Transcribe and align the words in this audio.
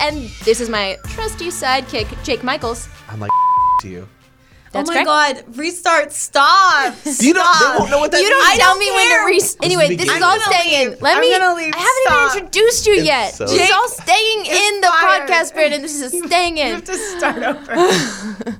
and 0.00 0.28
this 0.44 0.60
is 0.60 0.68
my 0.68 0.98
trusty 1.08 1.48
sidekick, 1.48 2.06
Jake 2.24 2.42
Michaels. 2.42 2.88
I'm 3.08 3.20
like 3.20 3.30
to 3.82 3.88
you. 3.88 4.08
That's 4.72 4.90
oh 4.90 4.92
my 4.92 5.04
correct. 5.04 5.46
god, 5.46 5.56
restart, 5.56 6.12
stop. 6.12 6.92
You 7.20 7.32
don't. 7.32 7.58
They 7.60 7.78
won't 7.78 7.90
know 7.90 7.98
what 7.98 8.10
that 8.10 8.20
You 8.20 8.28
don't 8.28 8.44
means. 8.46 8.58
Tell 8.58 8.72
don't 8.74 8.78
me 8.80 8.90
when 8.90 9.08
to 9.08 9.24
re- 9.24 9.66
Anyway, 9.66 9.88
be 9.88 9.96
this 9.96 10.06
is 10.08 10.22
all 10.22 10.32
I'm 10.32 10.38
gonna 10.40 10.52
staying 10.52 10.82
in. 10.82 10.90
leave. 10.90 11.02
Let 11.02 11.14
I'm 11.16 11.20
me. 11.22 11.30
gonna 11.38 11.54
leave. 11.54 11.72
I 11.74 11.78
haven't 11.78 12.02
Stop. 12.04 12.36
even 12.36 12.46
introduced 12.46 12.86
you 12.86 12.94
It's 12.94 13.06
yet. 13.06 13.34
so- 13.34 13.46
This 13.46 13.62
is 13.62 13.70
all 13.70 13.88
staying 13.88 14.40
in 14.46 14.80
the 14.82 14.88
fired. 15.00 15.30
podcast, 15.30 15.54
Brandon. 15.54 15.80
This 15.82 16.00
is 16.02 16.12
staying 16.26 16.58
in. 16.58 16.66
You 16.66 16.72
in. 16.74 16.80
have 16.80 16.84
to 16.84 16.96
start 16.96 17.42
over. 17.42 18.56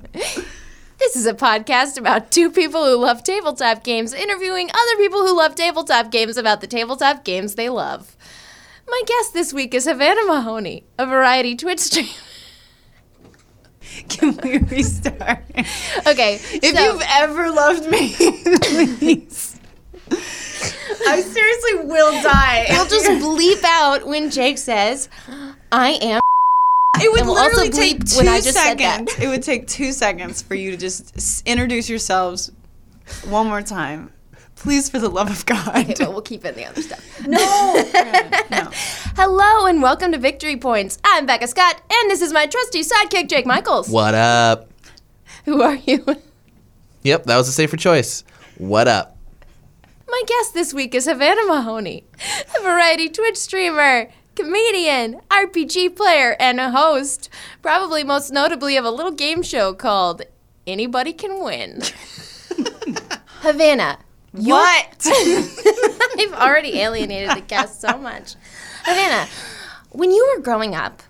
This 0.98 1.14
is 1.16 1.26
a 1.26 1.34
podcast 1.34 1.98
about 1.98 2.30
two 2.30 2.50
people 2.50 2.82
who 2.86 2.96
love 2.96 3.22
tabletop 3.22 3.84
games 3.84 4.14
interviewing 4.14 4.70
other 4.70 4.96
people 4.96 5.26
who 5.26 5.36
love 5.36 5.54
tabletop 5.54 6.10
games 6.10 6.38
about 6.38 6.62
the 6.62 6.66
tabletop 6.66 7.22
games 7.24 7.54
they 7.56 7.68
love. 7.68 8.15
My 8.88 9.02
guest 9.06 9.32
this 9.34 9.52
week 9.52 9.74
is 9.74 9.84
Havana 9.86 10.24
Mahoney, 10.26 10.84
a 10.98 11.06
variety 11.06 11.56
Twitch 11.56 11.80
streamer. 11.80 12.08
Can 14.08 14.36
we 14.42 14.58
restart? 14.58 15.44
Okay, 16.06 16.34
If 16.52 16.76
so- 16.76 16.82
you've 16.84 17.02
ever 17.08 17.50
loved 17.50 17.88
me, 17.90 18.14
please. 18.62 19.58
I 21.08 21.20
seriously 21.20 21.86
will 21.86 22.12
die. 22.22 22.66
We'll 22.70 22.86
just 22.86 23.06
bleep 23.06 23.62
out 23.64 24.06
when 24.06 24.30
Jake 24.30 24.58
says, 24.58 25.08
I 25.72 25.90
am. 26.02 26.20
It 27.00 27.12
would 27.12 27.26
we'll 27.26 27.36
also 27.38 27.62
literally 27.62 27.70
take 27.94 28.04
two 28.04 28.18
when 28.18 28.28
I 28.28 28.40
just 28.40 28.54
seconds. 28.54 29.12
It 29.18 29.28
would 29.28 29.42
take 29.42 29.66
two 29.66 29.92
seconds 29.92 30.42
for 30.42 30.54
you 30.54 30.70
to 30.70 30.76
just 30.76 31.46
introduce 31.46 31.88
yourselves 31.90 32.52
one 33.28 33.46
more 33.48 33.62
time. 33.62 34.10
Please, 34.56 34.88
for 34.88 34.98
the 34.98 35.08
love 35.08 35.30
of 35.30 35.44
God. 35.46 35.68
Okay, 35.68 35.94
but 35.98 36.10
we'll 36.10 36.22
keep 36.22 36.44
in 36.44 36.54
the 36.54 36.64
other 36.64 36.80
stuff. 36.82 37.04
no. 37.26 37.38
no. 38.50 38.70
Hello 39.14 39.66
and 39.66 39.82
welcome 39.82 40.12
to 40.12 40.18
Victory 40.18 40.56
Points. 40.56 40.98
I'm 41.04 41.26
Becca 41.26 41.46
Scott, 41.46 41.80
and 41.90 42.10
this 42.10 42.22
is 42.22 42.32
my 42.32 42.46
trusty 42.46 42.82
sidekick, 42.82 43.28
Jake 43.28 43.46
Michaels. 43.46 43.88
What 43.88 44.14
up? 44.14 44.68
Who 45.44 45.62
are 45.62 45.76
you? 45.76 46.04
Yep, 47.02 47.24
that 47.24 47.36
was 47.36 47.48
a 47.48 47.52
safer 47.52 47.76
choice. 47.76 48.24
What 48.56 48.88
up? 48.88 49.16
My 50.08 50.22
guest 50.26 50.54
this 50.54 50.72
week 50.72 50.94
is 50.94 51.06
Havana 51.06 51.44
Mahoney, 51.46 52.04
a 52.58 52.62
variety 52.62 53.10
Twitch 53.10 53.36
streamer, 53.36 54.08
comedian, 54.34 55.20
RPG 55.30 55.94
player, 55.94 56.34
and 56.40 56.58
a 56.58 56.70
host, 56.70 57.28
probably 57.60 58.02
most 58.02 58.32
notably 58.32 58.76
of 58.76 58.84
a 58.86 58.90
little 58.90 59.12
game 59.12 59.42
show 59.42 59.74
called 59.74 60.22
Anybody 60.66 61.12
Can 61.12 61.42
Win. 61.44 61.82
Havana. 63.42 63.98
You're- 64.38 64.52
What? 64.58 65.06
I've 66.18 66.32
already 66.34 66.78
alienated 66.80 67.36
the 67.36 67.44
guest 67.46 67.80
so 67.80 67.96
much. 67.98 68.34
Havana, 68.84 69.28
when 69.90 70.10
you 70.10 70.34
were 70.34 70.42
growing 70.42 70.74
up, 70.74 71.02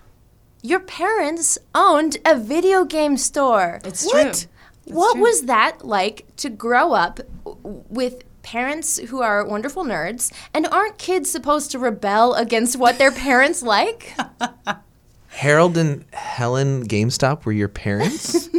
your 0.63 0.81
parents 0.81 1.59
owned 1.75 2.17
a 2.25 2.37
video 2.39 2.85
game 2.85 3.17
store. 3.17 3.81
It's 3.85 4.05
what? 4.05 4.49
true. 4.85 4.95
what 4.95 5.13
true. 5.15 5.23
was 5.23 5.43
that 5.43 5.85
like 5.85 6.27
to 6.39 6.51
grow 6.51 6.93
up 6.93 7.21
with 7.55 8.23
parents 8.43 8.99
who 8.99 9.23
are 9.23 9.45
wonderful 9.47 9.85
nerds? 9.85 10.33
And 10.55 10.67
aren't 10.67 10.99
kids 10.99 11.31
supposed 11.31 11.71
to 11.73 11.79
rebel 11.79 12.35
against 12.35 12.77
what 12.77 12.99
their 12.99 13.13
parents 13.13 13.63
like? 13.63 14.15
Harold 15.29 15.77
and 15.77 16.05
Helen 16.13 16.87
GameStop 16.89 17.45
were 17.45 17.53
your 17.53 17.69
parents? 17.69 18.49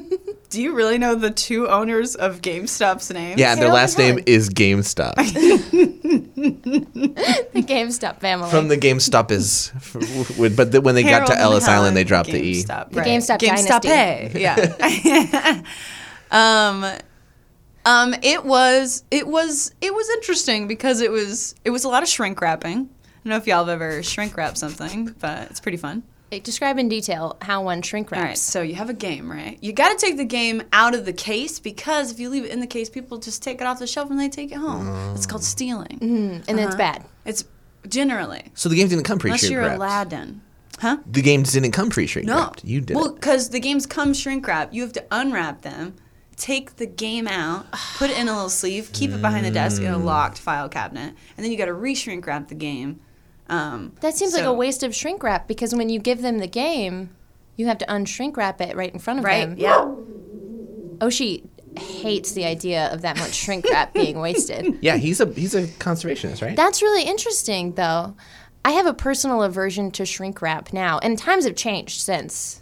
Do 0.50 0.62
you 0.62 0.74
really 0.74 0.97
know 0.97 1.16
the 1.16 1.30
two 1.30 1.68
owners 1.68 2.16
of 2.16 2.41
GameStop's 2.41 3.12
names? 3.12 3.38
yeah, 3.40 3.52
and 3.52 3.62
their 3.62 3.68
last 3.69 4.00
and 4.00 4.16
name 4.16 4.24
is 4.25 4.50
GameStop. 4.50 5.16
the 7.52 7.63
GameStop 7.63 8.22
family. 8.22 8.50
From 8.50 8.69
the 8.69 8.78
GameStop 8.78 9.30
is, 9.31 9.72
but 10.56 10.72
the, 10.72 10.80
when 10.80 10.96
they 10.96 11.03
got 11.03 11.28
to 11.28 11.38
Ellis 11.38 11.66
Helen 11.66 11.80
Island, 11.80 11.97
they 11.97 12.06
dropped 12.06 12.30
the 12.30 12.41
E. 12.41 12.63
GameStop, 12.63 12.91
The. 12.91 13.02
GameStop 13.02 13.40
GameStop 13.40 13.81
dynasty. 13.81 13.88
Hey, 13.90 14.31
yeah. 14.41 15.62
um, 16.31 16.85
um, 17.85 18.16
it 18.22 18.46
was 18.46 19.03
it 19.12 19.28
was 19.28 19.74
it 19.81 19.94
was 19.94 20.09
interesting 20.12 20.68
because 20.68 21.02
it 21.02 21.12
was 21.12 21.56
it 21.66 21.72
was 21.72 21.84
a 21.84 21.90
lot 21.90 22.03
of 22.03 22.09
shrink 22.09 22.40
wrapping. 22.40 22.72
I 22.72 22.75
don't 23.24 23.31
know 23.31 23.38
if 23.38 23.47
y'all 23.47 23.66
have 23.66 23.81
ever 23.81 24.02
shrink 24.02 24.38
wrapped 24.38 24.58
something, 24.58 25.14
but 25.19 25.50
it's 25.50 25.59
pretty 25.59 25.78
fun. 25.78 26.03
Eh, 26.32 26.40
describe 26.44 26.78
in 26.78 26.90
detail 26.90 27.38
how 27.42 27.64
one 27.64 27.82
shrink 27.82 28.12
All 28.12 28.20
right, 28.20 28.30
wraps. 28.30 28.42
so 28.42 28.62
you 28.62 28.76
have 28.76 28.90
a 28.90 28.94
game, 28.94 29.32
right? 29.32 29.58
You 29.62 29.72
got 29.72 29.98
to 29.98 30.06
take 30.06 30.18
the 30.18 30.26
game 30.26 30.64
out 30.74 30.94
of 30.94 31.06
the 31.06 31.14
case 31.14 31.58
because 31.60 32.12
if 32.12 32.20
you 32.20 32.30
leave 32.30 32.44
it 32.44 32.52
in 32.52 32.60
the 32.60 32.68
case, 32.68 32.90
people 32.90 33.18
just 33.18 33.42
take 33.42 33.62
it 33.62 33.68
off 33.68 33.80
the 33.80 33.88
shelf 33.88 34.10
and 34.12 34.20
they 34.20 34.28
take 34.28 34.52
it 34.52 34.58
home. 34.58 35.14
It's 35.16 35.26
called 35.26 35.42
mm. 35.42 35.46
stealing. 35.46 36.00
Mm-hmm, 36.02 36.50
and 36.50 36.60
it's 36.60 36.68
Uh-huh. 36.70 36.78
bad. 36.78 37.06
It's 37.26 37.46
generally 37.88 38.44
So 38.56 38.68
the 38.68 38.76
game 38.76 38.90
didn't 38.90 39.06
come 39.06 39.20
pre-shrink 39.20 39.42
unless 39.44 39.52
you're 39.52 39.62
wrapped. 39.62 39.78
Aladdin, 39.78 40.42
huh? 40.80 40.98
The 41.10 41.22
game 41.22 41.44
didn't 41.44 41.72
come 41.72 41.90
pre-shrink 41.90 42.28
No, 42.28 42.36
wrapped. 42.40 42.66
You 42.66 42.82
did 42.82 42.98
Well, 42.98 43.14
because 43.14 43.50
the 43.50 43.62
games 43.62 43.86
come 43.86 44.14
shrink 44.14 44.46
wrap. 44.48 44.74
You 44.74 44.82
have 44.82 44.94
to 44.94 45.06
unwrap 45.12 45.62
them, 45.62 45.96
take 46.36 46.76
the 46.76 46.86
game 46.86 47.30
out, 47.30 47.72
put 47.98 48.09
it 48.09 48.18
in 48.18 48.28
a 48.28 48.34
little 48.34 48.50
sleeve, 48.50 48.92
keep 48.92 49.12
it 49.12 49.22
behind 49.22 49.46
the 49.46 49.52
desk 49.52 49.82
in 49.82 49.94
a 49.94 49.98
mm. 49.98 50.04
locked 50.04 50.40
file 50.40 50.68
cabinet, 50.68 51.14
and 51.38 51.44
then 51.46 51.52
you 51.54 51.58
got 51.58 51.66
to 51.66 51.74
re-shrink 51.74 52.28
wrap 52.28 52.50
the 52.50 52.56
game. 52.56 53.00
Um, 53.50 53.94
That 54.02 54.16
seems 54.16 54.34
like 54.34 54.44
a 54.46 54.53
waste 54.53 54.84
of 54.84 54.94
shrink 54.96 55.24
wrap 55.24 55.47
because 55.47 55.74
when 55.74 55.90
you 55.90 56.00
give 56.00 56.22
them 56.22 56.40
the 56.40 56.47
game, 56.47 57.12
you 57.56 57.68
have 57.68 57.78
to 57.80 57.85
unshrink 57.85 58.35
wrap 58.38 58.59
it 58.62 58.75
right 58.75 58.94
in 58.94 59.00
front 59.00 59.19
of 59.19 59.25
Right? 59.25 59.47
them. 59.50 59.58
Yeah. 59.58 59.85
Oshi 61.00 61.44
hates 61.78 62.31
the 62.31 62.44
idea 62.46 62.91
of 62.91 63.02
that 63.03 63.18
much 63.18 63.34
shrink 63.34 63.66
wrap 63.69 63.94
being 63.94 64.19
wasted. 64.28 64.78
Yeah, 64.81 64.97
he's 64.97 65.19
a 65.22 65.28
he's 65.31 65.53
a 65.56 65.63
conservationist, 65.68 66.41
right? 66.41 66.56
That's 66.56 66.81
really 66.81 67.03
interesting, 67.03 67.74
though. 67.74 68.16
I 68.66 68.72
have 68.72 68.85
a 68.88 68.94
personal 68.94 69.44
aversion 69.44 69.91
to 69.91 70.06
shrink 70.06 70.41
wrap 70.41 70.74
now, 70.74 71.00
and 71.00 71.18
times 71.18 71.46
have 71.46 71.56
changed 71.56 72.02
since. 72.02 72.62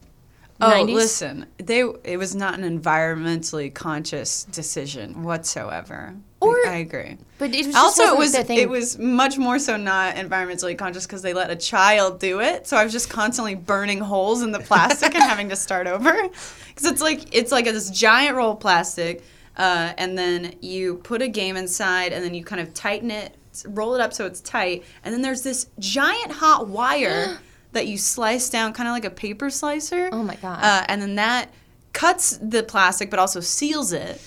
Oh, 0.62 0.70
90s. 0.70 0.94
listen, 0.94 1.46
they 1.58 1.80
it 2.04 2.18
was 2.18 2.36
not 2.36 2.58
an 2.60 2.80
environmentally 2.80 3.74
conscious 3.74 4.44
decision 4.46 5.24
whatsoever. 5.24 6.16
Or- 6.48 6.68
I 6.68 6.78
agree. 6.78 7.18
But 7.38 7.54
it 7.54 7.66
was 7.66 7.76
just 7.76 7.78
also, 7.78 8.14
it 8.14 8.18
was 8.18 8.34
it 8.34 8.70
was 8.70 8.98
much 8.98 9.38
more 9.38 9.60
so 9.60 9.76
not 9.76 10.16
environmentally 10.16 10.78
conscious 10.78 11.06
because 11.06 11.22
they 11.22 11.34
let 11.34 11.52
a 11.52 11.56
child 11.56 12.20
do 12.20 12.40
it. 12.40 12.66
So 12.66 12.78
I 12.78 12.84
was 12.84 12.94
just 12.94 13.10
constantly 13.10 13.56
burning 13.56 14.00
holes 14.00 14.42
in 14.42 14.52
the 14.52 14.60
plastic 14.60 15.14
and 15.14 15.24
having 15.24 15.50
to 15.50 15.56
start 15.58 15.86
over 15.88 16.14
because 16.70 16.86
it's 16.86 17.02
like 17.02 17.36
it's 17.36 17.52
like 17.52 17.66
this 17.66 17.90
giant 17.90 18.38
roll 18.38 18.54
of 18.54 18.62
plastic, 18.62 19.24
uh, 19.58 19.92
and 19.98 20.18
then 20.18 20.56
you 20.62 20.96
put 20.96 21.22
a 21.22 21.28
game 21.28 21.58
inside, 21.58 22.14
and 22.14 22.24
then 22.24 22.34
you 22.34 22.44
kind 22.44 22.62
of 22.62 22.74
tighten 22.74 23.12
it, 23.12 23.36
roll 23.68 23.96
it 23.96 24.02
up 24.02 24.14
so 24.14 24.26
it's 24.26 24.40
tight, 24.40 24.86
and 25.04 25.14
then 25.14 25.22
there's 25.22 25.42
this 25.44 25.68
giant 25.78 26.32
hot 26.32 26.70
wire 26.70 27.38
that 27.74 27.88
you 27.88 27.98
slice 27.98 28.50
down, 28.50 28.72
kind 28.72 28.88
of 28.88 28.94
like 28.94 29.04
a 29.04 29.10
paper 29.10 29.50
slicer. 29.50 30.08
Oh 30.14 30.24
my 30.24 30.36
God. 30.36 30.64
Uh, 30.64 30.86
and 30.88 31.02
then 31.02 31.16
that 31.16 31.52
cuts 31.92 32.38
the 32.42 32.64
plastic, 32.64 33.10
but 33.10 33.20
also 33.20 33.42
seals 33.42 33.92
it 33.92 34.22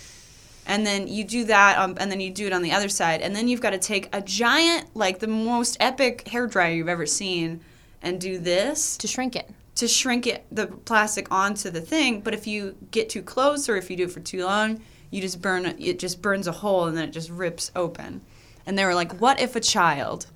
and 0.69 0.87
then 0.87 1.09
you 1.09 1.25
do 1.25 1.45
that 1.45 1.79
um, 1.79 1.97
and 1.99 2.13
then 2.13 2.21
you 2.21 2.31
do 2.31 2.47
it 2.47 2.53
on 2.53 2.63
the 2.63 2.71
other 2.71 2.89
side 2.89 3.23
and 3.23 3.35
then 3.35 3.49
you've 3.49 3.61
got 3.61 3.71
to 3.71 3.79
take 3.79 4.09
a 4.15 4.21
giant 4.21 4.95
like 4.95 5.19
the 5.19 5.27
most 5.27 5.77
epic 5.81 6.29
hair 6.29 6.47
dryer 6.47 6.73
you've 6.73 6.89
ever 6.89 7.07
seen 7.07 7.61
and 8.03 8.21
do 8.21 8.39
this 8.39 8.97
to 8.99 9.09
shrink 9.09 9.35
it. 9.35 9.51
to 9.75 9.89
shrink 9.89 10.27
it 10.27 10.45
the 10.53 10.67
plastic 10.67 11.27
onto 11.33 11.71
the 11.71 11.81
thing 11.81 12.21
but 12.21 12.35
if 12.35 12.47
you 12.47 12.77
get 12.91 13.09
too 13.09 13.23
close 13.23 13.69
or 13.69 13.77
if 13.77 13.91
you 13.91 13.97
do 13.97 14.05
it 14.05 14.13
for 14.13 14.21
too 14.21 14.45
long 14.45 14.81
you 15.11 15.21
just 15.21 15.41
burn 15.43 15.67
it 15.67 15.77
it 15.81 15.99
just 15.99 16.23
burns 16.23 16.47
a 16.47 16.53
hole 16.53 16.85
and 16.85 16.97
then 16.97 17.09
it 17.09 17.13
just 17.13 17.31
rips 17.31 17.73
open 17.75 18.21
and 18.67 18.79
they 18.79 18.85
were 18.85 18.95
like 18.95 19.19
what 19.21 19.41
if 19.41 19.57
a 19.57 19.61
child 19.61 20.27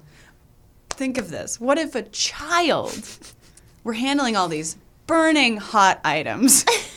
think 0.91 1.19
of 1.19 1.31
this 1.31 1.61
what 1.61 1.79
if 1.79 1.95
a 1.95 2.03
child 2.03 3.19
were 3.85 3.93
handling 3.93 4.35
all 4.35 4.49
these 4.49 4.77
burning 5.07 5.59
hot 5.59 6.01
items 6.05 6.65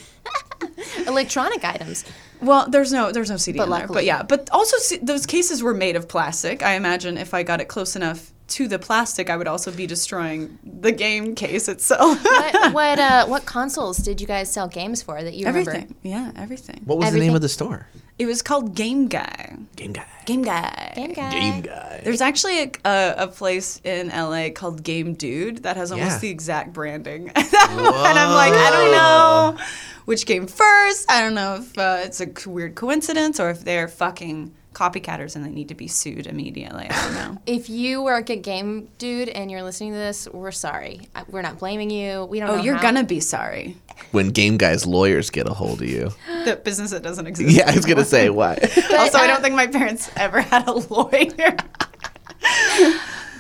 Electronic 1.08 1.64
items. 1.64 2.06
Well, 2.46 2.70
there's 2.70 2.94
no 2.94 3.12
there's 3.12 3.30
no 3.30 3.38
CD 3.38 3.58
But 3.58 3.66
in 3.66 3.70
there, 3.72 3.88
but 3.88 4.06
yeah, 4.06 4.24
but 4.24 4.50
also 4.52 4.78
those 5.02 5.26
cases 5.26 5.64
were 5.64 5.74
made 5.74 5.96
of 5.96 6.08
plastic. 6.08 6.62
I 6.64 6.74
imagine 6.76 7.18
if 7.18 7.34
I 7.34 7.44
got 7.44 7.60
it 7.60 7.68
close 7.68 7.96
enough 7.96 8.32
to 8.48 8.68
the 8.68 8.78
plastic, 8.80 9.30
I 9.30 9.38
would 9.38 9.48
also 9.48 9.72
be 9.72 9.88
destroying 9.88 10.60
the 10.64 10.92
game 10.92 11.36
case 11.36 11.68
itself. 11.68 12.24
What 12.24 12.74
what 12.74 13.00
uh, 13.12 13.26
what 13.26 13.46
consoles 13.46 13.98
did 13.98 14.22
you 14.22 14.28
guys 14.28 14.52
sell 14.52 14.68
games 14.68 15.02
for 15.02 15.22
that 15.24 15.34
you 15.34 15.46
remember? 15.48 15.72
everything, 15.72 15.96
yeah, 16.04 16.32
everything. 16.36 16.82
what 16.86 16.98
was 16.98 17.12
the 17.12 17.20
name 17.20 17.36
of 17.36 17.42
the 17.42 17.50
store? 17.50 17.88
It 18.18 18.28
was 18.28 18.42
called 18.42 18.76
Game 18.76 19.08
Guy. 19.08 19.58
Game 19.76 19.92
Guy. 19.92 20.06
Game 20.26 20.42
Guy. 20.42 20.94
Game 20.96 21.12
guy. 21.12 21.32
Game 21.32 21.62
Guy. 21.62 22.02
There's 22.04 22.22
actually 22.22 22.64
a, 22.64 22.72
a, 22.86 23.16
a 23.24 23.28
place 23.28 23.82
in 23.84 24.08
LA 24.08 24.50
called 24.56 24.84
Game 24.84 25.16
Dude 25.16 25.64
that 25.64 25.76
has 25.76 25.92
almost 25.92 26.12
Yeah. 26.12 26.20
the 26.20 26.30
exact 26.30 26.72
branding. 26.72 27.30
and 27.36 27.38
I'm 27.38 28.34
like, 28.34 28.54
I 28.54 28.70
don't 28.72 28.92
know 28.92 29.66
which 30.06 30.26
came 30.26 30.48
first. 30.48 31.12
I 31.12 31.22
don't 31.22 31.34
know 31.34 31.56
if 31.56 31.78
uh, 31.78 31.98
it's 32.04 32.22
a 32.22 32.28
weird 32.50 32.76
coincidence 32.76 33.40
or 33.40 33.50
if 33.50 33.66
they're 33.66 33.88
fucking 33.88 34.54
copycatters 34.76 35.36
and 35.36 35.44
they 35.44 35.50
need 35.50 35.70
to 35.70 35.76
be 35.76 35.88
sued 35.88 36.28
immediately. 36.28 36.86
I 36.90 37.06
don't 37.06 37.14
know. 37.16 37.42
If 37.48 37.70
you 37.70 38.04
work 38.04 38.30
at 38.30 38.42
Game 38.44 38.90
Dude 39.00 39.30
and 39.30 39.50
you're 39.50 39.64
listening 39.64 39.94
to 39.94 39.98
this, 39.98 40.28
we're 40.32 40.52
sorry. 40.52 41.08
We're 41.30 41.42
not 41.42 41.58
blaming 41.58 41.90
you. 41.90 42.26
We 42.26 42.40
don't 42.40 42.50
Oh, 42.50 42.56
know. 42.58 42.62
you're 42.64 42.76
how. 42.76 42.82
gonna 42.82 43.04
be 43.04 43.20
sorry. 43.20 43.78
When 44.12 44.30
Game 44.30 44.58
Guy's 44.58 44.86
lawyers 44.86 45.30
get 45.30 45.48
a 45.48 45.54
hold 45.54 45.82
of 45.82 45.88
you. 45.88 46.12
The 46.44 46.58
business 46.58 46.92
that 46.92 47.02
doesn't 47.02 47.26
exist. 47.26 47.50
Yeah, 47.56 47.70
I 47.72 47.76
was 47.76 47.86
gonna 47.86 48.06
say 48.06 48.30
why. 48.30 48.58
Also, 48.96 49.18
I 49.18 49.24
uh, 49.26 49.28
don't 49.28 49.42
think 49.42 49.56
my 49.56 49.68
parents 49.68 50.12
ever 50.18 50.42
had 50.42 50.68
a 50.68 50.74
lawyer. 50.74 51.56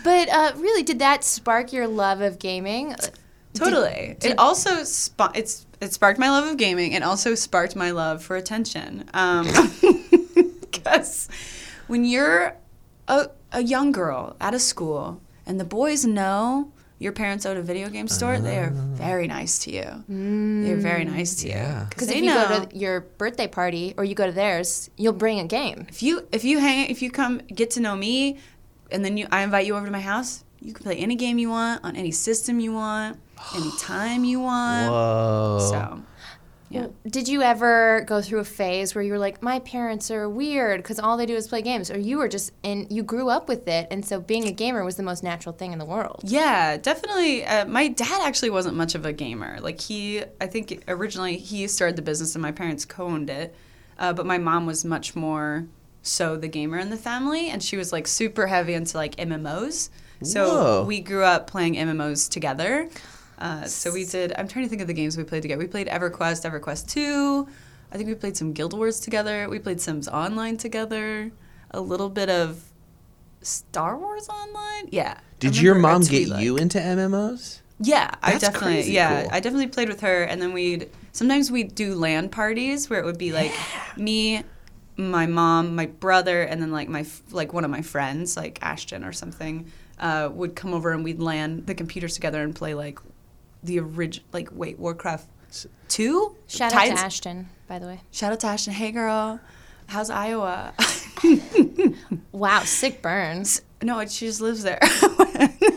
But 0.03 0.29
uh, 0.29 0.51
really, 0.57 0.83
did 0.83 0.99
that 0.99 1.23
spark 1.23 1.73
your 1.73 1.87
love 1.87 2.21
of 2.21 2.37
gaming? 2.39 2.95
Totally. 3.55 4.17
it 4.21 4.37
also 4.37 4.83
spa- 4.83 5.31
it's 5.33 5.65
it 5.81 5.93
sparked 5.93 6.19
my 6.19 6.29
love 6.29 6.45
of 6.47 6.57
gaming 6.57 6.93
and 6.93 7.03
also 7.03 7.35
sparked 7.35 7.75
my 7.75 7.91
love 7.91 8.21
for 8.23 8.35
attention. 8.35 9.09
Um, 9.13 9.47
because 10.85 11.27
when 11.87 12.05
you're 12.05 12.55
a, 13.07 13.27
a 13.51 13.61
young 13.61 13.91
girl 13.91 14.35
at 14.39 14.53
a 14.53 14.59
school 14.59 15.21
and 15.45 15.59
the 15.59 15.65
boys 15.65 16.05
know 16.05 16.71
your 16.97 17.11
parents 17.11 17.45
own 17.45 17.57
a 17.57 17.61
video 17.61 17.89
game 17.89 18.07
store, 18.07 18.39
they 18.39 18.57
are 18.57 18.73
ah. 18.73 18.81
very 18.93 19.27
nice 19.27 19.59
to 19.59 19.71
you. 19.71 20.03
They're 20.07 20.77
very 20.77 21.03
nice 21.03 21.35
to 21.41 21.49
you 21.49 21.87
Because 21.89 22.07
they 22.07 22.15
if 22.15 22.23
you 22.23 22.29
know 22.29 22.47
go 22.47 22.65
to 22.65 22.77
your 22.77 23.01
birthday 23.01 23.47
party 23.47 23.93
or 23.97 24.05
you 24.05 24.15
go 24.15 24.25
to 24.25 24.31
theirs, 24.31 24.89
you'll 24.95 25.13
bring 25.13 25.39
a 25.39 25.45
game. 25.45 25.87
if 25.89 26.01
you 26.01 26.27
if 26.31 26.43
you 26.43 26.59
hang 26.59 26.89
if 26.89 27.01
you 27.01 27.11
come 27.11 27.39
get 27.53 27.71
to 27.71 27.79
know 27.81 27.95
me, 27.95 28.39
and 28.91 29.03
then 29.03 29.17
you 29.17 29.27
I 29.31 29.43
invite 29.43 29.65
you 29.65 29.75
over 29.75 29.85
to 29.85 29.91
my 29.91 29.99
house, 29.99 30.45
you 30.61 30.73
can 30.73 30.83
play 30.83 30.95
any 30.95 31.15
game 31.15 31.37
you 31.37 31.49
want 31.49 31.83
on 31.83 31.95
any 31.95 32.11
system 32.11 32.59
you 32.59 32.73
want, 32.73 33.19
any 33.53 33.71
time 33.79 34.23
you 34.23 34.39
want. 34.39 34.89
Whoa. 34.89 35.59
So. 35.71 36.03
Yeah. 36.69 36.87
Did 37.07 37.27
you 37.27 37.41
ever 37.41 38.03
go 38.07 38.21
through 38.21 38.39
a 38.39 38.45
phase 38.45 38.95
where 38.95 39.03
you 39.03 39.11
were 39.11 39.19
like, 39.19 39.41
my 39.41 39.59
parents 39.59 40.09
are 40.09 40.27
weird 40.27 40.81
because 40.81 40.99
all 40.99 41.15
they 41.15 41.25
do 41.25 41.35
is 41.35 41.47
play 41.47 41.61
games? 41.61 41.91
Or 41.91 41.99
you 41.99 42.17
were 42.17 42.27
just, 42.27 42.51
and 42.63 42.91
you 42.91 43.03
grew 43.03 43.29
up 43.29 43.47
with 43.47 43.67
it, 43.67 43.87
and 43.91 44.05
so 44.05 44.19
being 44.19 44.47
a 44.47 44.51
gamer 44.51 44.83
was 44.83 44.95
the 44.95 45.03
most 45.03 45.23
natural 45.23 45.53
thing 45.53 45.73
in 45.73 45.79
the 45.79 45.85
world? 45.85 46.21
Yeah, 46.23 46.77
definitely. 46.77 47.45
Uh, 47.45 47.65
my 47.65 47.87
dad 47.87 48.21
actually 48.23 48.49
wasn't 48.49 48.75
much 48.75 48.95
of 48.95 49.05
a 49.05 49.13
gamer. 49.13 49.59
Like 49.61 49.79
he, 49.79 50.23
I 50.41 50.47
think 50.47 50.83
originally 50.87 51.37
he 51.37 51.67
started 51.67 51.95
the 51.95 52.01
business 52.01 52.35
and 52.35 52.41
my 52.41 52.51
parents 52.51 52.83
co-owned 52.83 53.29
it, 53.29 53.55
uh, 53.99 54.13
but 54.13 54.25
my 54.25 54.37
mom 54.37 54.65
was 54.65 54.83
much 54.83 55.15
more 55.15 55.67
so 56.01 56.37
the 56.37 56.47
gamer 56.47 56.77
in 56.77 56.89
the 56.89 56.97
family, 56.97 57.49
and 57.49 57.63
she 57.63 57.77
was 57.77 57.91
like 57.91 58.07
super 58.07 58.47
heavy 58.47 58.73
into 58.73 58.97
like 58.97 59.15
MMOs. 59.15 59.89
So 60.23 60.47
Whoa. 60.47 60.85
we 60.85 61.01
grew 61.01 61.23
up 61.23 61.47
playing 61.47 61.75
MMOs 61.75 62.29
together. 62.29 62.89
Uh, 63.37 63.65
so 63.65 63.91
we 63.91 64.05
did. 64.05 64.33
I'm 64.37 64.47
trying 64.47 64.65
to 64.65 64.69
think 64.69 64.81
of 64.81 64.87
the 64.87 64.93
games 64.93 65.17
we 65.17 65.23
played 65.23 65.41
together. 65.41 65.59
We 65.59 65.67
played 65.67 65.87
EverQuest, 65.87 66.49
EverQuest 66.49 66.87
Two. 66.87 67.47
I 67.91 67.97
think 67.97 68.09
we 68.09 68.15
played 68.15 68.35
some 68.35 68.53
Guild 68.53 68.73
Wars 68.73 68.99
together. 68.99 69.47
We 69.49 69.59
played 69.59 69.79
Sims 69.79 70.07
Online 70.07 70.57
together. 70.57 71.31
A 71.71 71.81
little 71.81 72.09
bit 72.09 72.29
of 72.29 72.63
Star 73.41 73.97
Wars 73.97 74.27
Online. 74.29 74.87
Yeah. 74.89 75.19
Did 75.39 75.57
your 75.57 75.75
mom 75.75 76.01
get 76.01 76.27
like- 76.29 76.43
you 76.43 76.57
into 76.57 76.79
MMOs? 76.79 77.61
yeah, 77.79 78.09
I 78.23 78.37
definitely 78.37 78.75
crazy 78.75 78.93
yeah, 78.93 79.23
cool. 79.23 79.31
I 79.33 79.39
definitely 79.41 79.67
played 79.67 79.89
with 79.89 80.01
her 80.01 80.23
and 80.23 80.41
then 80.41 80.53
we'd 80.53 80.89
sometimes 81.11 81.51
we'd 81.51 81.75
do 81.75 81.93
LAN 81.93 82.29
parties 82.29 82.89
where 82.89 82.99
it 82.99 83.05
would 83.05 83.17
be 83.17 83.33
like 83.33 83.51
me, 83.97 84.43
my 84.95 85.25
mom, 85.25 85.75
my 85.75 85.85
brother 85.85 86.43
and 86.43 86.61
then 86.61 86.71
like 86.71 86.87
my 86.87 87.05
like 87.31 87.51
one 87.51 87.65
of 87.65 87.71
my 87.71 87.81
friends 87.81 88.37
like 88.37 88.59
Ashton 88.61 89.03
or 89.03 89.11
something 89.11 89.69
uh, 89.99 90.29
would 90.31 90.55
come 90.55 90.73
over 90.73 90.91
and 90.91 91.03
we'd 91.03 91.19
LAN 91.19 91.65
the 91.65 91.75
computers 91.75 92.13
together 92.13 92.41
and 92.41 92.55
play 92.55 92.73
like 92.73 92.99
the 93.65 93.79
original 93.79 94.25
like 94.33 94.49
wait, 94.51 94.79
Warcraft 94.79 95.27
2? 95.89 96.35
Shout 96.47 96.73
out 96.73 96.85
to 96.85 96.91
Ashton, 96.93 97.49
by 97.67 97.79
the 97.79 97.87
way. 97.87 98.01
Shout 98.11 98.31
out 98.33 98.39
to 98.41 98.47
Ashton. 98.47 98.73
Hey 98.73 98.91
girl. 98.91 99.39
How's 99.87 100.09
Iowa? 100.09 100.73
Wow, 102.31 102.59
sick 102.63 103.01
burns. 103.01 103.61
no, 103.81 104.05
she 104.05 104.25
just 104.27 104.41
lives 104.41 104.63
there. 104.63 104.79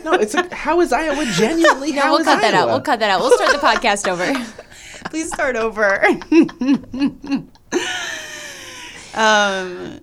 No, 0.03 0.13
it's 0.13 0.33
like, 0.33 0.51
how 0.51 0.79
is 0.81 0.91
Iowa 0.93 1.25
genuinely? 1.25 1.91
No, 1.93 2.01
how 2.01 2.09
we'll 2.11 2.19
is 2.19 2.25
cut 2.25 2.41
that 2.41 2.53
out. 2.53 2.67
We'll 2.67 2.81
cut 2.81 2.99
that 2.99 3.09
out. 3.09 3.19
We'll 3.19 3.31
start 3.31 3.51
the 3.51 3.57
podcast 3.59 4.07
over. 4.07 4.25
Please 5.09 5.27
start 5.27 5.55
over. 5.55 6.03
um, 9.13 9.99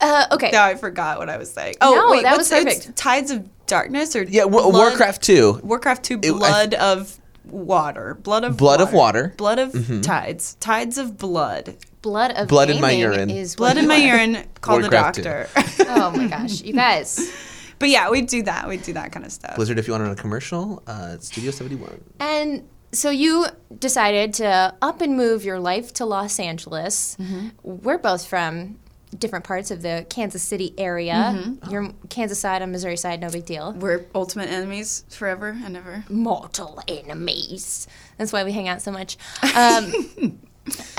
Uh, 0.00 0.26
okay. 0.32 0.50
now 0.52 0.64
I 0.64 0.76
forgot 0.76 1.18
what 1.18 1.28
I 1.28 1.36
was 1.36 1.50
saying. 1.50 1.74
Oh, 1.80 1.94
No, 1.94 2.10
wait, 2.10 2.22
that 2.22 2.36
what's- 2.36 2.50
was 2.50 2.64
perfect. 2.64 2.96
Tides 2.96 3.30
of 3.30 3.48
Darkness 3.66 4.16
or 4.16 4.22
Yeah, 4.22 4.44
Wa- 4.44 4.62
Blood- 4.62 4.74
Warcraft 4.74 5.22
2. 5.22 5.60
Warcraft 5.62 6.02
Two, 6.04 6.18
It- 6.22 6.32
I- 6.32 6.38
Blood 6.38 6.74
of 6.74 7.19
Water, 7.50 8.14
Blood 8.22 8.44
of 8.44 8.56
Blood 8.56 8.80
of 8.80 8.92
water. 8.92 9.34
Blood 9.36 9.58
of 9.58 10.02
Tides, 10.02 10.54
Tides 10.60 10.98
of 10.98 11.18
Blood, 11.18 11.76
Blood 12.02 12.32
of 12.32 12.48
Blood 12.48 12.70
in 12.70 12.80
my 12.80 12.92
urine. 12.92 13.30
Is 13.30 13.56
Blood 13.56 13.76
in 13.76 13.86
my 13.86 13.96
urine. 13.96 14.46
Call 14.60 14.76
the 14.76 14.82
Warcraft 14.82 15.16
two. 15.16 15.22
doctor. 15.22 15.48
Oh 15.92 16.10
my 16.10 16.26
gosh, 16.28 16.62
you 16.62 16.72
guys. 16.72 17.32
but 17.78 17.88
yeah, 17.88 18.08
we 18.10 18.22
do 18.22 18.42
that. 18.44 18.68
We 18.68 18.76
do 18.76 18.92
that 18.94 19.12
kind 19.12 19.26
of 19.26 19.32
stuff. 19.32 19.56
Blizzard, 19.56 19.78
if 19.78 19.86
you 19.86 19.92
want 19.92 20.02
to 20.02 20.04
run 20.04 20.12
a 20.12 20.16
commercial, 20.20 20.82
uh, 20.86 21.12
it's 21.14 21.26
Studio 21.26 21.50
71. 21.50 22.00
And 22.20 22.68
so 22.92 23.10
you 23.10 23.46
decided 23.78 24.34
to 24.34 24.74
up 24.82 25.00
and 25.00 25.16
move 25.16 25.44
your 25.44 25.58
life 25.60 25.92
to 25.94 26.04
Los 26.06 26.38
Angeles. 26.40 27.16
We're 27.62 27.98
both 27.98 28.26
from 28.26 28.78
different 29.18 29.44
parts 29.44 29.70
of 29.70 29.82
the 29.82 30.06
Kansas 30.08 30.42
City 30.42 30.74
area. 30.78 31.54
You're 31.68 31.92
Kansas 32.08 32.38
side, 32.38 32.62
I'm 32.62 32.72
Missouri 32.72 32.96
side, 32.96 33.20
no 33.20 33.30
big 33.30 33.44
deal. 33.44 33.72
We're 33.72 34.06
ultimate 34.14 34.50
enemies 34.50 35.04
forever 35.08 35.58
and 35.64 35.76
ever. 35.76 36.04
Mortal 36.08 36.80
enemies. 36.88 37.86
That's 38.16 38.32
why 38.32 38.44
we 38.44 38.52
hang 38.52 38.68
out 38.68 38.82
so 38.82 38.92
much. 38.92 39.16
Um, 39.54 39.92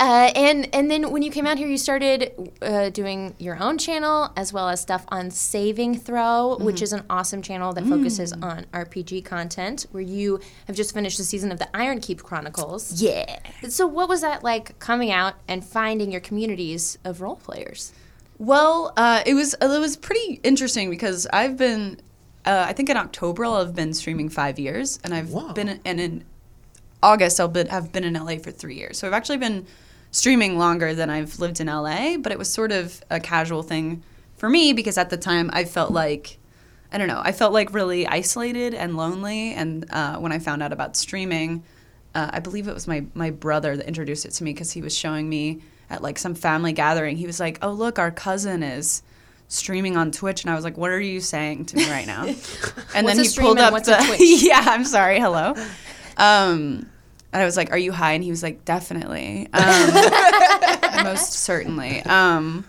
uh, 0.00 0.30
and 0.34 0.68
and 0.74 0.90
then 0.90 1.10
when 1.10 1.22
you 1.22 1.30
came 1.30 1.46
out 1.46 1.58
here, 1.58 1.68
you 1.68 1.78
started 1.78 2.52
uh, 2.60 2.90
doing 2.90 3.34
your 3.38 3.62
own 3.62 3.78
channel 3.78 4.32
as 4.36 4.52
well 4.52 4.68
as 4.68 4.80
stuff 4.80 5.04
on 5.08 5.30
Saving 5.30 5.96
Throw, 5.96 6.58
which 6.58 6.82
is 6.82 6.92
an 6.92 7.04
awesome 7.08 7.42
channel 7.42 7.72
that 7.72 7.84
focuses 7.84 8.32
on 8.32 8.66
RPG 8.72 9.24
content. 9.24 9.86
Where 9.92 10.02
you 10.02 10.40
have 10.66 10.76
just 10.76 10.92
finished 10.94 11.18
the 11.18 11.24
season 11.24 11.52
of 11.52 11.58
the 11.58 11.74
Iron 11.76 12.00
Keep 12.00 12.22
Chronicles. 12.22 13.00
Yeah. 13.00 13.38
So 13.68 13.86
what 13.86 14.08
was 14.08 14.20
that 14.20 14.42
like 14.42 14.78
coming 14.78 15.10
out 15.10 15.34
and 15.48 15.64
finding 15.64 16.10
your 16.10 16.20
communities 16.20 16.98
of 17.04 17.20
role 17.20 17.36
players? 17.36 17.92
Well, 18.42 18.92
uh, 18.96 19.22
it 19.24 19.34
was 19.34 19.54
it 19.54 19.68
was 19.68 19.96
pretty 19.96 20.40
interesting 20.42 20.90
because 20.90 21.28
I've 21.32 21.56
been, 21.56 22.00
uh, 22.44 22.64
I 22.68 22.72
think 22.72 22.90
in 22.90 22.96
October 22.96 23.44
I'll 23.44 23.64
have 23.64 23.72
been 23.72 23.94
streaming 23.94 24.28
five 24.28 24.58
years, 24.58 24.98
and 25.04 25.14
I've 25.14 25.30
Wow. 25.30 25.52
been 25.52 25.78
and 25.84 26.00
in 26.00 26.24
August 27.04 27.38
I'll 27.38 27.46
been, 27.46 27.68
have 27.68 27.92
been 27.92 28.02
in 28.02 28.14
LA 28.14 28.38
for 28.38 28.50
three 28.50 28.74
years. 28.74 28.98
So 28.98 29.06
I've 29.06 29.12
actually 29.12 29.36
been 29.36 29.64
streaming 30.10 30.58
longer 30.58 30.92
than 30.92 31.08
I've 31.08 31.38
lived 31.38 31.60
in 31.60 31.68
LA, 31.68 32.16
but 32.16 32.32
it 32.32 32.38
was 32.38 32.52
sort 32.52 32.72
of 32.72 33.00
a 33.10 33.20
casual 33.20 33.62
thing 33.62 34.02
for 34.36 34.48
me 34.48 34.72
because 34.72 34.98
at 34.98 35.08
the 35.08 35.16
time 35.16 35.48
I 35.52 35.64
felt 35.64 35.92
like. 35.92 36.38
I 36.94 36.98
don't 36.98 37.08
know. 37.08 37.22
I 37.24 37.32
felt 37.32 37.54
like 37.54 37.72
really 37.72 38.06
isolated 38.08 38.74
and 38.74 38.98
lonely. 38.98 39.54
And 39.54 39.86
uh, 39.90 40.18
when 40.18 40.30
I 40.30 40.38
found 40.38 40.62
out 40.62 40.74
about 40.74 40.94
streaming, 40.94 41.62
uh, 42.14 42.28
I 42.34 42.40
believe 42.40 42.66
it 42.68 42.74
was 42.74 42.88
my 42.88 43.06
my 43.14 43.30
brother 43.30 43.76
that 43.76 43.86
introduced 43.86 44.26
it 44.26 44.32
to 44.32 44.44
me 44.44 44.52
because 44.52 44.72
he 44.72 44.82
was 44.82 44.94
showing 44.94 45.28
me 45.28 45.62
at 45.92 46.02
like 46.02 46.18
some 46.18 46.34
family 46.34 46.72
gathering. 46.72 47.16
He 47.16 47.26
was 47.26 47.38
like, 47.38 47.58
"Oh, 47.62 47.70
look, 47.70 47.98
our 47.98 48.10
cousin 48.10 48.62
is 48.62 49.02
streaming 49.48 49.96
on 49.96 50.10
Twitch," 50.10 50.42
and 50.42 50.50
I 50.50 50.54
was 50.54 50.64
like, 50.64 50.76
"What 50.76 50.90
are 50.90 51.00
you 51.00 51.20
saying 51.20 51.66
to 51.66 51.76
me 51.76 51.88
right 51.88 52.06
now?" 52.06 52.24
And 52.94 53.06
then 53.06 53.18
he 53.18 53.28
pulled 53.38 53.58
up 53.58 53.74
the 53.84 54.16
yeah. 54.42 54.64
I'm 54.66 54.84
sorry. 54.84 55.20
Hello. 55.20 55.54
Um, 56.16 56.86
and 57.32 57.42
I 57.42 57.44
was 57.44 57.56
like, 57.56 57.70
"Are 57.70 57.78
you 57.78 57.92
high?" 57.92 58.12
And 58.12 58.24
he 58.24 58.30
was 58.30 58.42
like, 58.42 58.64
"Definitely, 58.64 59.48
um, 59.52 61.04
most 61.04 61.32
certainly." 61.32 62.00
Um, 62.02 62.64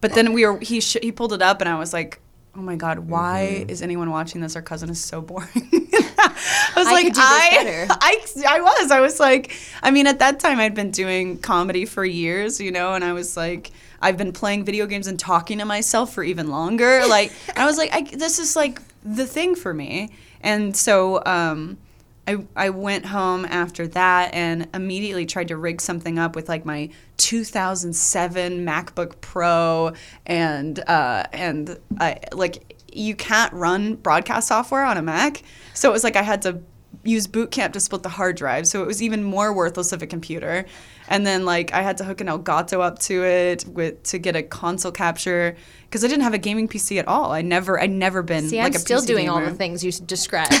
but 0.00 0.14
then 0.14 0.32
we 0.32 0.44
were 0.44 0.58
he 0.58 0.80
sh- 0.80 0.98
he 1.02 1.12
pulled 1.12 1.32
it 1.32 1.42
up, 1.42 1.60
and 1.60 1.70
I 1.70 1.78
was 1.78 1.92
like. 1.92 2.20
Oh 2.56 2.62
my 2.62 2.76
God! 2.76 3.00
Why 3.00 3.58
Mm-hmm. 3.60 3.70
is 3.70 3.82
anyone 3.82 4.10
watching 4.10 4.40
this? 4.40 4.56
Our 4.56 4.62
cousin 4.62 4.88
is 4.88 5.02
so 5.04 5.20
boring. 5.20 5.48
I 6.18 6.72
was 6.76 6.86
I 6.86 6.92
like, 6.92 7.04
could 7.06 7.14
do 7.14 7.20
this 7.20 7.90
I. 7.90 7.96
I, 8.46 8.56
I 8.56 8.60
was. 8.60 8.90
I 8.90 9.00
was 9.00 9.20
like, 9.20 9.52
I 9.82 9.90
mean, 9.90 10.06
at 10.06 10.18
that 10.20 10.40
time, 10.40 10.58
I'd 10.58 10.74
been 10.74 10.90
doing 10.90 11.38
comedy 11.38 11.84
for 11.84 12.04
years, 12.04 12.58
you 12.60 12.70
know, 12.72 12.94
and 12.94 13.04
I 13.04 13.12
was 13.12 13.36
like, 13.36 13.72
I've 14.00 14.16
been 14.16 14.32
playing 14.32 14.64
video 14.64 14.86
games 14.86 15.06
and 15.06 15.18
talking 15.18 15.58
to 15.58 15.64
myself 15.66 16.14
for 16.14 16.22
even 16.24 16.50
longer. 16.50 17.02
Like, 17.06 17.32
I 17.56 17.66
was 17.66 17.76
like, 17.76 17.94
I, 17.94 18.02
this 18.16 18.38
is 18.38 18.56
like 18.56 18.80
the 19.04 19.26
thing 19.26 19.54
for 19.54 19.72
me. 19.74 20.10
And 20.40 20.76
so, 20.76 21.22
um, 21.26 21.76
I, 22.26 22.44
I 22.56 22.70
went 22.70 23.06
home 23.06 23.44
after 23.44 23.86
that 23.88 24.34
and 24.34 24.68
immediately 24.74 25.26
tried 25.26 25.48
to 25.48 25.56
rig 25.56 25.80
something 25.80 26.18
up 26.18 26.34
with 26.34 26.48
like 26.48 26.64
my 26.64 26.90
2007 27.18 28.66
MacBook 28.66 29.20
Pro 29.20 29.92
and 30.26 30.78
uh, 30.88 31.24
and 31.32 31.78
I 32.00 32.18
like 32.32 32.74
you 32.92 33.14
can't 33.14 33.52
run 33.52 33.96
broadcast 33.96 34.48
software 34.48 34.84
on 34.84 34.96
a 34.96 35.02
Mac, 35.02 35.42
so 35.74 35.88
it 35.88 35.92
was 35.92 36.02
like 36.02 36.16
I 36.16 36.22
had 36.22 36.42
to 36.42 36.60
use 37.04 37.26
Boot 37.26 37.50
Camp 37.50 37.72
to 37.74 37.80
split 37.80 38.02
the 38.02 38.08
hard 38.08 38.36
drive, 38.36 38.66
so 38.66 38.82
it 38.82 38.86
was 38.86 39.02
even 39.02 39.22
more 39.22 39.52
worthless 39.52 39.92
of 39.92 40.02
a 40.02 40.06
computer. 40.06 40.64
And 41.08 41.26
then 41.26 41.44
like 41.44 41.72
I 41.72 41.82
had 41.82 41.98
to 41.98 42.04
hook 42.04 42.20
an 42.20 42.26
Elgato 42.26 42.80
up 42.80 42.98
to 43.00 43.24
it 43.24 43.64
with 43.66 44.02
to 44.04 44.18
get 44.18 44.34
a 44.36 44.42
console 44.42 44.92
capture 44.92 45.56
because 45.84 46.04
I 46.04 46.08
didn't 46.08 46.24
have 46.24 46.34
a 46.34 46.38
gaming 46.38 46.66
PC 46.66 46.98
at 46.98 47.06
all. 47.06 47.30
I 47.32 47.42
never 47.42 47.80
I 47.80 47.86
never 47.86 48.22
been 48.22 48.48
See, 48.48 48.58
like 48.58 48.72
I'm 48.72 48.76
a 48.76 48.78
still 48.80 49.00
PC 49.00 49.06
doing 49.06 49.28
all 49.28 49.40
the 49.40 49.52
things 49.52 49.84
you 49.84 49.92
described. 49.92 50.52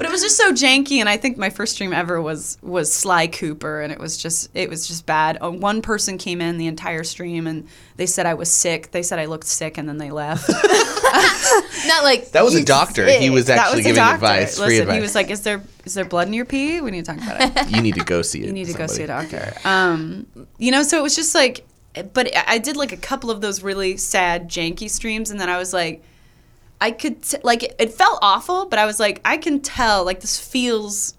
But 0.00 0.02
it 0.02 0.10
was 0.10 0.22
just 0.22 0.36
so 0.36 0.52
janky, 0.52 0.98
and 0.98 1.08
I 1.08 1.16
think 1.16 1.36
my 1.36 1.50
first 1.50 1.74
stream 1.74 1.92
ever 1.92 2.20
was 2.22 2.56
was 2.62 2.92
Sly 2.92 3.26
Cooper, 3.26 3.80
and 3.82 3.92
it 3.92 3.98
was 3.98 4.16
just 4.16 4.48
it 4.54 4.70
was 4.70 4.86
just 4.86 5.06
bad. 5.06 5.38
Uh, 5.40 5.50
one 5.50 5.82
person 5.82 6.16
came 6.18 6.40
in 6.40 6.56
the 6.58 6.66
entire 6.68 7.04
stream, 7.04 7.46
and 7.46 7.66
they 7.96 8.06
said 8.06 8.26
I 8.26 8.34
was 8.34 8.50
sick. 8.50 8.92
They 8.92 9.02
said 9.02 9.18
I 9.18 9.24
looked 9.26 9.46
sick, 9.46 9.76
and 9.76 9.88
then 9.88 9.98
they 9.98 10.10
left. 10.10 10.48
Not 11.86 12.04
like 12.04 12.30
That 12.32 12.44
was 12.44 12.54
a 12.54 12.64
doctor. 12.64 13.06
sick. 13.06 13.20
He 13.20 13.30
was 13.30 13.50
actually 13.50 13.78
was 13.78 13.86
giving 13.86 13.96
doctor. 13.96 14.14
advice, 14.16 14.56
free 14.56 14.66
Listen, 14.66 14.82
advice. 14.82 14.94
he 14.96 15.00
was 15.02 15.14
like, 15.14 15.30
"Is 15.30 15.40
there 15.42 15.62
is 15.90 15.94
there 15.94 16.04
blood 16.04 16.28
in 16.28 16.32
your 16.32 16.44
pee? 16.44 16.80
We 16.80 16.90
need 16.90 17.04
to 17.04 17.14
talk 17.14 17.22
about 17.22 17.56
it. 17.66 17.70
you 17.74 17.82
need 17.82 17.94
to 17.96 18.04
go 18.04 18.22
see 18.22 18.40
it. 18.40 18.46
you 18.46 18.52
need 18.52 18.66
to 18.68 18.74
go 18.74 18.86
see 18.86 19.02
a 19.02 19.08
doctor." 19.08 19.52
Um, 19.64 20.26
you 20.58 20.70
know, 20.70 20.82
so 20.82 20.98
it 20.98 21.02
was 21.02 21.16
just 21.16 21.34
like, 21.34 21.66
but 22.12 22.30
I- 22.48 22.58
did 22.58 22.76
like 22.76 22.92
a 22.92 22.96
couple 22.96 23.30
of 23.30 23.40
those 23.40 23.62
really 23.62 23.96
sad, 23.96 24.48
janky 24.48 24.88
streams, 24.88 25.30
and 25.30 25.40
then 25.40 25.48
I 25.48 25.58
was 25.58 25.72
like. 25.72 26.02
I 26.82 26.92
could 26.92 27.22
t- 27.22 27.36
like 27.42 27.62
it, 27.62 27.92
felt 27.92 28.20
awful, 28.22 28.64
but 28.64 28.78
I 28.78 28.86
was 28.86 28.98
like, 28.98 29.20
I 29.22 29.36
can 29.36 29.60
tell 29.60 30.02
like 30.02 30.20
this 30.20 30.38
feels 30.40 31.12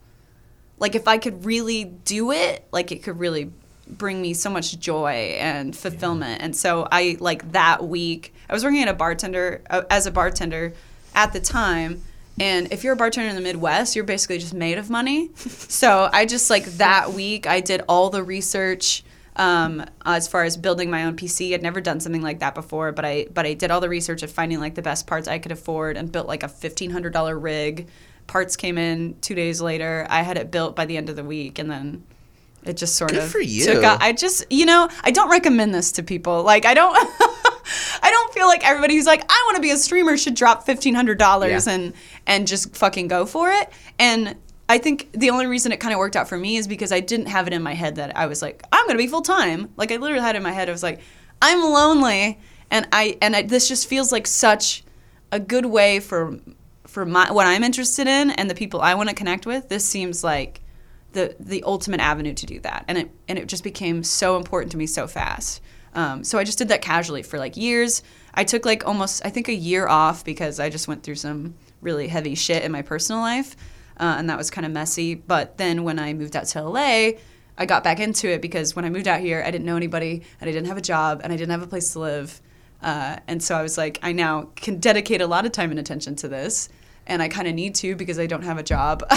like 0.80 0.96
if 0.96 1.08
I 1.08 1.20
could 1.20 1.46
really 1.46 1.84
do 1.84 2.32
it, 2.32 2.66
like 2.72 2.92
it 2.92 3.04
could 3.04 3.20
really 3.20 3.51
bring 3.88 4.20
me 4.22 4.34
so 4.34 4.50
much 4.50 4.80
joy 4.80 5.36
and 5.40 5.75
fulfillment. 5.75 6.42
And 6.42 6.56
so 6.56 6.88
I 6.92 7.18
like 7.20 7.51
that 7.51 7.86
week, 7.88 8.34
I 8.50 8.54
was 8.54 8.63
working 8.63 8.82
at 8.82 8.88
a 8.88 8.94
bartender 8.94 9.62
uh, 9.70 9.84
as 9.92 10.08
a 10.08 10.12
bartender 10.12 10.74
at 11.13 11.32
the 11.34 11.40
time. 11.40 12.01
And 12.40 12.72
if 12.72 12.84
you're 12.84 12.94
a 12.94 12.98
bartender 12.98 13.30
in 13.30 13.36
the 13.36 13.42
Midwest, 13.42 13.96
you're 13.96 14.06
basically 14.06 14.40
just 14.40 14.54
made 14.54 14.78
of 14.78 14.90
money. 14.90 15.30
so 15.36 16.10
I 16.12 16.26
just 16.26 16.50
like 16.50 16.66
that 16.78 17.14
week, 17.14 17.46
I 17.46 17.60
did 17.60 17.84
all 17.88 18.10
the 18.10 18.24
research 18.24 19.04
um, 19.36 19.86
as 20.06 20.28
far 20.28 20.44
as 20.44 20.58
building 20.58 20.90
my 20.90 21.06
own 21.06 21.16
PC. 21.16 21.54
I'd 21.54 21.62
never 21.62 21.82
done 21.82 22.00
something 22.00 22.22
like 22.22 22.40
that 22.40 22.56
before, 22.56 22.92
but 22.92 23.06
I 23.06 23.28
but 23.34 23.46
I 23.46 23.54
did 23.54 23.72
all 23.72 23.80
the 23.80 23.90
research 23.90 24.24
of 24.24 24.32
finding 24.32 24.60
like 24.60 24.76
the 24.76 24.82
best 24.82 25.08
parts 25.08 25.28
I 25.28 25.40
could 25.40 25.52
afford 25.52 25.98
and 25.98 26.12
built 26.12 26.28
like 26.28 26.44
a 26.44 26.48
fifteen 26.48 26.92
hundred 26.92 27.14
dollar 27.14 27.38
rig. 27.38 27.88
Parts 28.28 28.56
came 28.56 28.78
in 28.78 29.18
two 29.22 29.36
days 29.36 29.62
later. 29.62 30.06
I 30.10 30.22
had 30.22 30.38
it 30.38 30.52
built 30.52 30.76
by 30.76 30.86
the 30.86 30.98
end 30.98 31.10
of 31.10 31.16
the 31.16 31.24
week, 31.24 31.60
and 31.60 31.70
then 31.70 32.04
it 32.64 32.78
just 32.78 32.96
sort 32.96 33.12
Good 33.12 33.24
of 33.24 33.30
for 33.32 33.40
you. 33.40 33.66
took. 33.66 33.84
I 33.84 34.14
just 34.14 34.46
you 34.52 34.66
know 34.66 34.90
I 35.04 35.12
don't 35.12 35.30
recommend 35.30 35.74
this 35.74 35.94
to 35.94 36.04
people. 36.04 36.44
Like 36.44 36.66
I 36.66 36.74
don't. 36.74 36.98
I 38.01 38.10
don't 38.12 38.34
feel 38.34 38.48
like 38.48 38.66
everybody 38.66 38.96
who's 38.96 39.06
like, 39.06 39.24
I 39.30 39.44
want 39.48 39.56
to 39.58 39.62
be 39.62 39.72
a 39.72 39.78
streamer 39.78 40.18
should 40.18 40.36
drop 40.36 40.66
fifteen 40.66 40.96
hundred 40.96 41.18
dollars 41.18 41.68
Yeah. 41.68 41.74
and 41.74 41.94
and 42.28 42.48
just 42.48 42.75
fucking 42.75 43.08
go 43.08 43.25
for 43.25 43.51
it. 43.51 43.70
And 44.00 44.36
I 44.70 44.78
think 44.78 45.12
the 45.13 45.30
only 45.32 45.48
reason 45.48 45.72
it 45.72 45.80
kind 45.80 45.94
of 45.94 46.00
worked 46.00 46.16
out 46.16 46.30
for 46.30 46.38
me 46.38 46.56
is 46.58 46.68
because 46.68 46.92
I 46.92 47.01
didn't 47.01 47.25
have 47.28 47.46
it 47.48 47.54
in 47.54 47.62
my 47.62 47.74
head 47.74 47.96
that 47.96 48.16
I 48.16 48.28
was 48.28 48.42
like, 48.42 48.63
I'm 48.72 48.86
gonna 48.88 48.98
be 48.98 49.08
full 49.08 49.22
time. 49.22 49.70
Like 49.78 49.92
I 49.92 49.98
literally 49.98 50.22
had 50.24 50.36
it 50.36 50.38
in 50.38 50.44
my 50.44 50.51
head. 50.51 50.70
I 50.70 50.72
was 50.72 50.84
like, 50.84 51.01
I'm 51.42 51.62
lonely, 51.62 52.40
and 52.70 52.88
I 52.92 53.18
and 53.22 53.36
I, 53.36 53.42
this 53.42 53.68
just 53.68 53.88
feels 53.88 54.12
like 54.12 54.28
such 54.28 54.84
a 55.32 55.40
good 55.40 55.66
way 55.66 56.00
for 56.00 56.40
for 56.88 57.06
my 57.06 57.32
what 57.32 57.48
I'm 57.48 57.63
interested 57.63 58.08
in 58.08 58.32
and 58.32 58.50
the 58.50 58.56
people 58.56 58.82
I 58.82 58.96
want 58.96 59.10
to 59.10 59.16
connect 59.16 59.46
with. 59.46 59.70
This 59.70 59.86
seems 59.86 60.24
like 60.24 60.62
the 61.13 61.36
the 61.40 61.63
ultimate 61.63 62.00
avenue 62.00 62.34
to 62.34 62.46
do 62.46 62.60
that, 62.62 62.86
and 62.88 62.98
it 62.98 63.12
and 63.28 63.38
it 63.40 63.48
just 63.48 63.63
became 63.63 64.04
so 64.04 64.38
important 64.38 64.72
to 64.74 64.78
me 64.78 64.86
so 64.88 65.08
fast. 65.08 65.62
Um, 65.94 66.24
so 66.24 66.38
I 66.38 66.44
just 66.44 66.58
did 66.58 66.70
that 66.70 66.82
casually 66.82 67.24
for 67.24 67.38
like 67.38 67.58
years. 67.58 68.04
I 68.34 68.44
took 68.44 68.66
like 68.66 68.86
almost 68.86 69.26
I 69.26 69.30
think 69.30 69.48
a 69.50 69.54
year 69.54 69.88
off 69.88 70.24
because 70.24 70.60
I 70.60 70.70
just 70.70 70.88
went 70.88 71.04
through 71.04 71.16
some 71.16 71.56
really 71.82 72.08
heavy 72.08 72.36
shit 72.36 72.64
in 72.64 72.72
my 72.72 72.82
personal 72.82 73.22
life, 73.22 73.56
uh, 74.00 74.16
and 74.18 74.30
that 74.30 74.38
was 74.38 74.50
kind 74.50 74.66
of 74.66 74.72
messy. 74.72 75.16
But 75.16 75.58
then 75.58 75.84
when 75.84 76.00
I 76.00 76.14
moved 76.14 76.36
out 76.36 76.46
to 76.46 76.62
LA, 76.62 77.12
I 77.58 77.66
got 77.66 77.84
back 77.84 78.00
into 78.00 78.30
it 78.30 78.42
because 78.42 78.76
when 78.76 78.86
I 78.86 78.90
moved 78.90 79.08
out 79.08 79.20
here, 79.20 79.44
I 79.46 79.52
didn't 79.52 79.66
know 79.66 79.76
anybody, 79.76 80.24
and 80.40 80.50
I 80.50 80.54
didn't 80.54 80.68
have 80.68 80.78
a 80.78 80.82
job, 80.82 81.22
and 81.24 81.34
I 81.34 81.36
didn't 81.36 81.52
have 81.52 81.64
a 81.64 81.68
place 81.68 81.92
to 81.94 82.00
live. 82.00 82.42
Uh, 82.82 83.18
and 83.28 83.44
so 83.44 83.56
I 83.56 83.62
was 83.62 83.78
like, 83.78 84.00
I 84.02 84.12
now 84.12 84.50
can 84.56 84.80
dedicate 84.80 85.22
a 85.22 85.28
lot 85.28 85.46
of 85.46 85.52
time 85.52 85.70
and 85.72 85.80
attention 85.80 86.16
to 86.18 86.28
this, 86.28 86.70
and 87.06 87.22
I 87.22 87.28
kind 87.28 87.48
of 87.48 87.54
need 87.54 87.76
to 87.76 87.96
because 87.96 88.18
I 88.18 88.28
don't 88.28 88.44
have 88.44 88.58
a 88.58 88.64
job. 88.64 89.04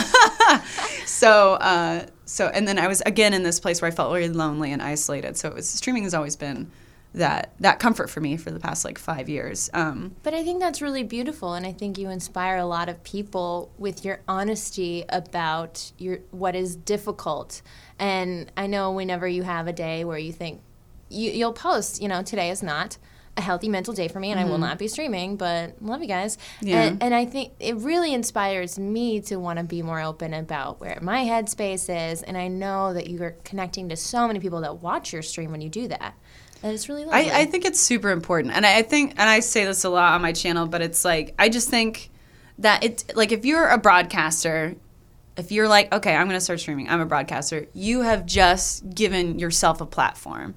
so, 1.06 1.54
uh, 1.54 2.06
so, 2.24 2.48
and 2.48 2.66
then 2.66 2.78
I 2.78 2.88
was 2.88 3.00
again 3.02 3.34
in 3.34 3.42
this 3.42 3.60
place 3.60 3.82
where 3.82 3.90
I 3.90 3.94
felt 3.94 4.12
really 4.12 4.28
lonely 4.28 4.72
and 4.72 4.82
isolated. 4.82 5.36
So 5.36 5.48
it 5.48 5.54
was 5.54 5.68
streaming 5.68 6.04
has 6.04 6.14
always 6.14 6.36
been 6.36 6.70
that 7.14 7.52
that 7.60 7.78
comfort 7.78 8.10
for 8.10 8.20
me 8.20 8.36
for 8.36 8.50
the 8.50 8.58
past 8.58 8.84
like 8.84 8.98
five 8.98 9.28
years. 9.28 9.70
Um, 9.72 10.16
But 10.22 10.34
I 10.34 10.42
think 10.42 10.60
that's 10.60 10.82
really 10.82 11.04
beautiful, 11.04 11.54
and 11.54 11.64
I 11.64 11.72
think 11.72 11.96
you 11.96 12.10
inspire 12.10 12.56
a 12.56 12.66
lot 12.66 12.88
of 12.88 13.02
people 13.04 13.70
with 13.78 14.04
your 14.04 14.20
honesty 14.26 15.04
about 15.08 15.92
your 15.96 16.18
what 16.32 16.56
is 16.56 16.76
difficult. 16.76 17.62
And 17.98 18.50
I 18.56 18.66
know 18.66 18.90
whenever 18.90 19.28
you 19.28 19.44
have 19.44 19.68
a 19.68 19.72
day 19.72 20.04
where 20.04 20.18
you 20.18 20.32
think 20.32 20.60
you, 21.08 21.30
you'll 21.30 21.52
post, 21.52 22.02
you 22.02 22.08
know, 22.08 22.22
today 22.22 22.50
is 22.50 22.62
not 22.62 22.98
a 23.36 23.40
healthy 23.40 23.68
mental 23.68 23.92
day 23.94 24.08
for 24.08 24.20
me, 24.20 24.30
and 24.30 24.38
I 24.38 24.44
will 24.44 24.52
mm-hmm. 24.52 24.62
not 24.62 24.78
be 24.78 24.88
streaming. 24.88 25.36
But 25.36 25.82
love 25.82 26.00
you 26.02 26.08
guys, 26.08 26.38
Yeah. 26.60 26.82
and, 26.82 27.02
and 27.02 27.14
I 27.14 27.24
think 27.24 27.52
it 27.58 27.76
really 27.76 28.14
inspires 28.14 28.78
me 28.78 29.20
to 29.22 29.36
want 29.36 29.58
to 29.58 29.64
be 29.64 29.82
more 29.82 30.00
open 30.00 30.34
about 30.34 30.80
where 30.80 30.98
my 31.02 31.24
headspace 31.24 32.12
is. 32.12 32.22
And 32.22 32.36
I 32.36 32.48
know 32.48 32.94
that 32.94 33.08
you 33.08 33.22
are 33.22 33.36
connecting 33.44 33.88
to 33.88 33.96
so 33.96 34.26
many 34.26 34.40
people 34.40 34.60
that 34.60 34.82
watch 34.82 35.12
your 35.12 35.22
stream 35.22 35.50
when 35.50 35.60
you 35.60 35.68
do 35.68 35.88
that. 35.88 36.14
And 36.62 36.72
it's 36.72 36.88
really 36.88 37.04
lovely. 37.04 37.30
I, 37.30 37.40
I 37.40 37.44
think 37.44 37.64
it's 37.64 37.80
super 37.80 38.10
important, 38.10 38.54
and 38.54 38.64
I, 38.64 38.78
I 38.78 38.82
think, 38.82 39.10
and 39.12 39.28
I 39.28 39.40
say 39.40 39.64
this 39.64 39.84
a 39.84 39.90
lot 39.90 40.14
on 40.14 40.22
my 40.22 40.32
channel, 40.32 40.66
but 40.66 40.80
it's 40.80 41.04
like 41.04 41.34
I 41.38 41.48
just 41.48 41.68
think 41.68 42.10
that 42.58 42.84
it's 42.84 43.04
like 43.14 43.32
if 43.32 43.44
you're 43.44 43.68
a 43.68 43.78
broadcaster, 43.78 44.76
if 45.36 45.50
you're 45.50 45.68
like, 45.68 45.92
okay, 45.92 46.14
I'm 46.14 46.26
going 46.26 46.38
to 46.38 46.44
start 46.44 46.60
streaming, 46.60 46.88
I'm 46.88 47.00
a 47.00 47.06
broadcaster, 47.06 47.66
you 47.74 48.02
have 48.02 48.24
just 48.24 48.88
given 48.94 49.38
yourself 49.38 49.80
a 49.80 49.86
platform. 49.86 50.54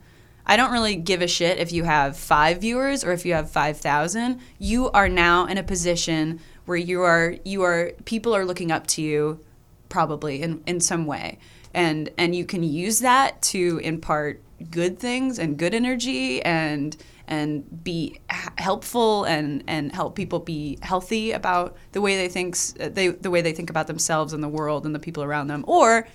I 0.47 0.55
don't 0.55 0.71
really 0.71 0.95
give 0.95 1.21
a 1.21 1.27
shit 1.27 1.59
if 1.59 1.73
you 1.73 1.83
have 1.83 2.15
five 2.17 2.61
viewers 2.61 3.03
or 3.03 3.11
if 3.11 3.25
you 3.25 3.33
have 3.33 3.51
five 3.51 3.77
thousand. 3.77 4.39
You 4.57 4.89
are 4.91 5.09
now 5.09 5.45
in 5.45 5.57
a 5.57 5.63
position 5.63 6.39
where 6.65 6.77
you 6.77 7.01
are 7.01 7.35
you 7.43 7.63
are 7.63 7.91
people 8.05 8.33
are 8.33 8.45
looking 8.45 8.71
up 8.71 8.87
to 8.87 9.01
you, 9.01 9.43
probably 9.89 10.41
in 10.41 10.63
in 10.65 10.79
some 10.79 11.05
way, 11.05 11.37
and 11.73 12.09
and 12.17 12.33
you 12.33 12.45
can 12.45 12.63
use 12.63 12.99
that 12.99 13.41
to 13.43 13.79
impart 13.83 14.41
good 14.71 14.97
things 14.97 15.37
and 15.37 15.57
good 15.57 15.73
energy 15.73 16.41
and 16.43 16.95
and 17.27 17.83
be 17.83 18.17
helpful 18.57 19.25
and 19.25 19.63
and 19.67 19.91
help 19.91 20.15
people 20.15 20.39
be 20.39 20.79
healthy 20.81 21.33
about 21.33 21.75
the 21.91 21.99
way 21.99 22.15
they 22.15 22.29
think 22.29 22.55
uh, 22.79 22.87
they 22.87 23.09
the 23.09 23.29
way 23.29 23.41
they 23.41 23.51
think 23.51 23.69
about 23.69 23.87
themselves 23.87 24.31
and 24.31 24.41
the 24.41 24.47
world 24.47 24.85
and 24.85 24.95
the 24.95 24.99
people 24.99 25.23
around 25.23 25.47
them 25.47 25.65
or 25.67 26.07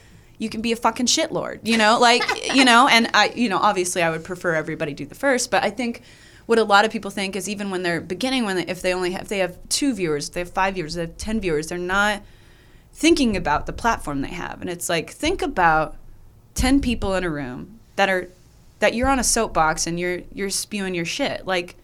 you 0.43 0.49
can 0.49 0.61
be 0.61 0.73
a 0.73 0.77
fucking 0.77 1.07
shitlord 1.07 1.61
you 1.63 1.77
know? 1.77 1.99
Like 1.99 2.23
you 2.55 2.65
know? 2.65 2.89
And 2.89 3.11
i 3.15 3.33
you 3.35 3.49
know 3.49 3.59
obviously 3.59 4.03
i 4.03 4.11
would 4.11 4.25
prefer 4.25 4.55
everybody 4.55 4.95
do 4.95 5.07
the 5.07 5.15
first 5.15 5.51
but 5.51 5.63
i 5.63 5.71
think 5.71 6.03
what 6.47 6.59
a 6.59 6.65
lot 6.65 6.85
of 6.85 6.91
people 6.91 7.11
think 7.11 7.37
is 7.37 7.49
even 7.49 7.71
when 7.71 7.83
they're 7.83 8.01
beginning 8.01 8.45
when 8.45 8.57
they, 8.57 8.67
if 8.67 8.83
they 8.83 8.93
only 8.93 9.13
have 9.13 9.23
if 9.23 9.29
they 9.29 9.39
have 9.39 9.57
two 9.69 9.95
viewers 9.95 10.29
if 10.29 10.35
they 10.35 10.41
have 10.41 10.51
five 10.51 10.75
viewers 10.75 10.95
they 10.95 11.03
have 11.03 11.17
10 11.17 11.41
viewers 11.41 11.69
they're 11.69 11.79
not 11.79 12.23
thinking 12.93 13.37
about 13.37 13.67
the 13.67 13.73
platform 13.73 14.21
they 14.21 14.29
have. 14.29 14.61
And 14.61 14.71
it's 14.71 14.89
like 14.89 15.11
think 15.11 15.43
about 15.43 15.97
10 16.55 16.81
people 16.81 17.15
in 17.15 17.25
a 17.25 17.31
room 17.31 17.81
that 17.97 18.09
are 18.09 18.29
that 18.79 18.95
you're 18.95 19.09
on 19.09 19.19
a 19.19 19.25
soapbox 19.25 19.87
and 19.87 19.99
you're 19.99 20.21
you're 20.33 20.51
spewing 20.51 20.95
your 20.95 21.05
shit. 21.05 21.47
Like 21.47 21.77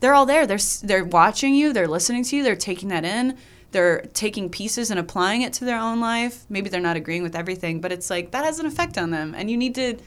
they're 0.00 0.14
all 0.14 0.26
there. 0.26 0.46
They're 0.46 0.58
they're 0.82 1.04
watching 1.04 1.54
you. 1.54 1.72
They're 1.72 1.88
listening 1.88 2.24
to 2.24 2.36
you. 2.36 2.42
They're 2.42 2.56
taking 2.56 2.88
that 2.88 3.04
in 3.04 3.36
they're 3.74 4.00
taking 4.14 4.48
pieces 4.48 4.90
and 4.90 4.98
applying 4.98 5.42
it 5.42 5.52
to 5.54 5.66
their 5.66 5.78
own 5.78 6.00
life. 6.00 6.46
Maybe 6.48 6.70
they're 6.70 6.80
not 6.80 6.96
agreeing 6.96 7.22
with 7.22 7.36
everything 7.36 7.82
but 7.82 7.92
it's 7.92 8.08
like 8.08 8.30
that 8.30 8.46
has 8.46 8.58
an 8.58 8.64
effect 8.64 8.96
on 8.96 9.10
them. 9.10 9.34
And 9.36 9.50
you 9.50 9.58
need 9.58 9.74
to 9.74 9.98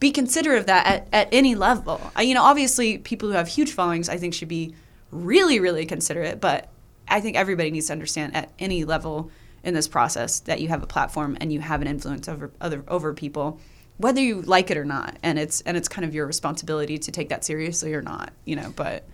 be 0.00 0.10
considerate 0.10 0.58
of 0.58 0.66
that 0.66 0.86
at, 0.86 1.08
at 1.12 1.28
any 1.32 1.54
level. 1.54 2.00
I, 2.16 2.22
you 2.22 2.34
know 2.34 2.42
obviously 2.42 2.96
people 2.96 3.28
who 3.28 3.34
have 3.34 3.48
huge 3.48 3.72
followings 3.72 4.08
i 4.08 4.16
think 4.16 4.34
should 4.34 4.48
be 4.48 4.74
really 5.10 5.60
really 5.60 5.84
considerate 5.84 6.40
but 6.40 6.70
i 7.06 7.20
think 7.20 7.36
everybody 7.36 7.70
needs 7.70 7.88
to 7.88 7.92
understand 7.92 8.34
at 8.34 8.50
any 8.58 8.84
level 8.84 9.30
in 9.62 9.74
this 9.74 9.86
process 9.86 10.40
that 10.40 10.60
you 10.60 10.68
have 10.68 10.82
a 10.82 10.86
platform 10.86 11.36
and 11.40 11.52
you 11.52 11.60
have 11.60 11.82
an 11.82 11.86
influence 11.86 12.28
over 12.28 12.50
other 12.60 12.82
over 12.88 13.12
people 13.12 13.60
whether 13.98 14.20
you 14.20 14.42
like 14.42 14.70
it 14.70 14.76
or 14.76 14.84
not. 14.84 15.16
And 15.22 15.38
it's 15.38 15.60
and 15.62 15.76
it's 15.76 15.88
kind 15.88 16.04
of 16.04 16.14
your 16.14 16.26
responsibility 16.26 16.98
to 16.98 17.12
take 17.12 17.28
that 17.28 17.44
seriously 17.44 17.94
or 17.94 18.02
not 18.02 18.32
you 18.44 18.56
know 18.56 18.72
but 18.74 19.06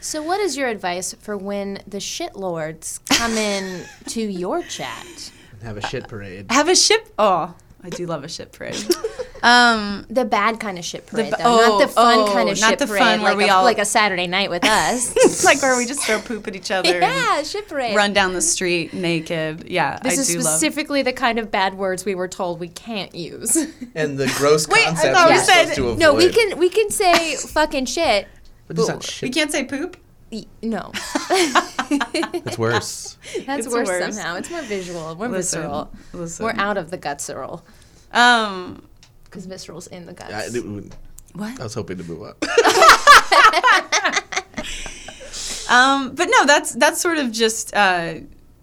So, 0.00 0.22
what 0.22 0.40
is 0.40 0.56
your 0.56 0.68
advice 0.68 1.14
for 1.20 1.36
when 1.36 1.80
the 1.86 1.98
shitlords 1.98 3.00
come 3.08 3.32
in 3.32 3.84
to 4.08 4.20
your 4.20 4.62
chat? 4.62 5.32
Have 5.62 5.76
a 5.76 5.86
shit 5.88 6.06
parade. 6.06 6.46
have 6.50 6.68
a 6.68 6.76
ship 6.76 7.12
oh 7.18 7.52
i 7.82 7.90
do 7.90 8.06
love 8.06 8.22
a 8.22 8.28
ship 8.28 8.52
parade 8.52 8.76
um 9.42 10.06
The 10.08 10.24
bad 10.24 10.60
kind 10.60 10.78
of 10.78 10.84
shit 10.84 11.04
parade, 11.06 11.30
ba- 11.32 11.36
though, 11.42 11.56
not 11.56 11.78
the 11.78 11.84
oh, 11.84 11.88
fun 11.88 12.18
oh, 12.20 12.32
kind 12.32 12.48
of 12.48 12.60
not 12.60 12.70
shit 12.70 12.78
the 12.78 12.86
parade, 12.86 13.02
fun 13.02 13.22
where 13.22 13.30
like, 13.32 13.38
we 13.38 13.48
a, 13.48 13.52
all- 13.52 13.64
like 13.64 13.78
a 13.78 13.84
Saturday 13.84 14.26
night 14.28 14.50
with 14.50 14.64
us. 14.64 15.12
it's 15.16 15.44
like 15.44 15.60
where 15.62 15.76
we 15.76 15.84
just 15.84 16.00
throw 16.04 16.20
poop 16.20 16.46
at 16.46 16.54
each 16.54 16.70
other 16.70 16.88
and 16.88 17.02
yeah, 17.02 17.42
shit 17.42 17.66
parade. 17.68 17.96
run 17.96 18.12
down 18.12 18.34
the 18.34 18.40
street 18.40 18.92
naked 18.94 19.68
yeah 19.68 19.98
This 20.02 20.18
i 20.18 20.20
is 20.22 20.28
do 20.28 20.34
love 20.38 20.44
specifically 20.44 21.02
the 21.02 21.12
kind 21.12 21.38
of 21.40 21.50
bad 21.50 21.74
words 21.74 22.04
we 22.04 22.14
were 22.14 22.28
told 22.28 22.60
we 22.60 22.68
can't 22.68 23.14
use. 23.16 23.56
And 23.96 24.16
the 24.18 24.32
gross 24.38 24.66
Wait, 24.68 24.82
I 24.82 24.84
concept 24.90 25.16
thought 25.16 25.28
we're 25.28 25.38
said- 25.38 25.54
supposed 25.62 25.74
to 25.76 25.84
avoid. 25.88 25.98
no, 25.98 26.14
we 26.14 26.30
can 26.30 26.56
we 26.58 26.68
can 26.68 26.90
say 26.90 27.34
fucking 27.36 27.86
shit. 27.86 28.28
But 28.68 28.78
it's 28.78 28.88
not 28.88 29.18
we 29.22 29.30
can't 29.30 29.50
say 29.50 29.64
poop 29.64 29.96
Y- 30.30 30.44
No, 30.62 30.92
It's 31.90 32.58
worse. 32.58 33.16
that's 33.46 33.64
It's 33.66 33.74
worse, 33.74 33.88
worse. 33.88 34.14
somehow. 34.14 34.36
It's 34.36 34.50
more 34.50 34.60
visual. 34.62 35.16
We're 35.16 35.28
Listen, 35.28 35.62
visceral. 35.62 35.90
listen. 36.12 36.44
We're 36.44 36.52
out 36.56 36.76
of 36.76 36.90
the 36.90 36.98
gutsural 36.98 37.62
um 38.12 38.86
because 39.24 39.46
visceral's 39.46 39.86
in 39.88 40.06
the 40.06 40.12
guts. 40.12 40.32
I, 40.32 40.44
it- 40.56 40.92
what 41.34 41.60
I 41.60 41.62
was 41.64 41.74
hoping 41.74 41.98
to 41.98 42.04
move 42.04 42.22
up. 42.22 42.44
Um, 45.70 46.14
but 46.14 46.28
no, 46.30 46.46
that's 46.46 46.72
that's 46.72 46.98
sort 46.98 47.18
of 47.18 47.30
just 47.30 47.74
uh, 47.76 48.14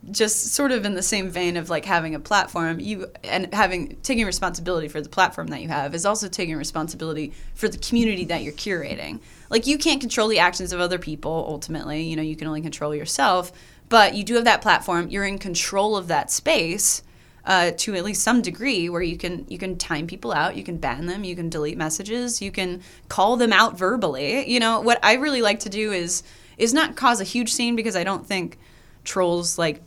just 0.10 0.54
sort 0.56 0.72
of 0.72 0.86
in 0.86 0.96
the 0.96 1.04
same 1.04 1.30
vein 1.30 1.56
of 1.56 1.70
like 1.70 1.86
having 1.86 2.16
a 2.16 2.20
platform. 2.20 2.80
You 2.80 3.12
and 3.24 3.54
having 3.54 3.98
taking 4.02 4.26
responsibility 4.26 4.88
for 4.88 5.02
the 5.02 5.10
platform 5.10 5.48
that 5.50 5.62
you 5.62 5.68
have 5.68 5.94
is 5.94 6.04
also 6.08 6.28
taking 6.28 6.56
responsibility 6.56 7.32
for 7.54 7.68
the 7.68 7.78
community 7.78 8.26
that 8.26 8.42
you're 8.42 8.54
curating. 8.54 9.20
Like 9.50 9.68
you 9.68 9.78
can't 9.78 10.02
control 10.02 10.28
the 10.28 10.40
actions 10.40 10.74
of 10.74 10.80
other 10.80 11.00
people. 11.00 11.46
Ultimately, 11.48 12.04
you 12.04 12.16
know 12.16 12.22
you 12.22 12.36
can 12.36 12.48
only 12.48 12.62
control 12.62 12.96
yourself. 12.96 13.52
But 13.88 14.16
you 14.16 14.24
do 14.24 14.36
have 14.36 14.46
that 14.46 14.62
platform. 14.62 15.10
You're 15.10 15.26
in 15.26 15.38
control 15.38 15.96
of 15.96 16.08
that 16.08 16.32
space. 16.32 17.04
Uh, 17.48 17.70
to 17.78 17.94
at 17.94 18.04
least 18.04 18.24
some 18.24 18.42
degree, 18.42 18.90
where 18.90 19.04
you 19.04 19.18
can 19.18 19.46
you 19.48 19.60
can 19.60 19.78
time 19.78 20.08
people 20.08 20.34
out, 20.34 20.56
you 20.56 20.64
can 20.64 20.78
ban 20.78 21.06
them, 21.06 21.24
you 21.24 21.36
can 21.36 21.48
delete 21.48 21.78
messages, 21.78 22.42
you 22.42 22.52
can 22.52 22.82
call 23.08 23.38
them 23.38 23.54
out 23.54 23.78
verbally. 23.78 24.50
You 24.50 24.60
know 24.60 24.82
what 24.82 24.98
I 25.04 25.14
really 25.14 25.44
like 25.44 25.60
to 25.60 25.70
do 25.70 25.92
is 25.92 26.24
is 26.58 26.74
not 26.74 26.96
cause 26.96 27.22
a 27.22 27.24
huge 27.24 27.54
scene 27.54 27.76
because 27.76 27.96
I 27.96 28.04
don't 28.04 28.26
think 28.26 28.58
trolls 29.04 29.60
like 29.60 29.84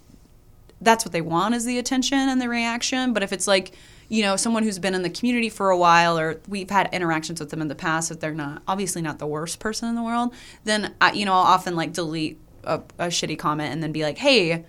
that's 0.81 1.05
what 1.05 1.13
they 1.13 1.21
want 1.21 1.55
is 1.55 1.65
the 1.65 1.79
attention 1.79 2.19
and 2.19 2.41
the 2.41 2.49
reaction. 2.49 3.13
But 3.13 3.23
if 3.23 3.33
it's 3.33 3.47
like, 3.47 3.73
you 4.09 4.23
know, 4.23 4.37
someone 4.37 4.63
who's 4.63 4.79
been 4.79 4.95
in 4.95 5.03
the 5.03 5.11
community 5.11 5.49
for 5.49 5.71
a 5.71 5.79
while 5.79 6.19
or 6.19 6.41
we've 6.49 6.71
had 6.71 6.89
interactions 6.93 7.41
with 7.41 7.51
them 7.51 7.61
in 7.61 7.69
the 7.69 7.75
past, 7.75 8.11
if 8.11 8.21
they're 8.21 8.33
not 8.33 8.63
obviously 8.67 9.03
not 9.03 9.19
the 9.19 9.27
worst 9.27 9.61
person 9.61 9.89
in 9.89 9.95
the 9.95 10.03
world, 10.03 10.33
then 10.65 10.95
I, 11.01 11.13
you 11.13 11.25
know, 11.25 11.33
I'll 11.33 11.41
often 11.41 11.77
like 11.77 11.93
delete 11.93 12.39
a, 12.65 12.77
a 12.99 13.07
shitty 13.07 13.39
comment 13.39 13.73
and 13.73 13.83
then 13.83 13.93
be 13.93 14.03
like, 14.03 14.19
hey, 14.19 14.65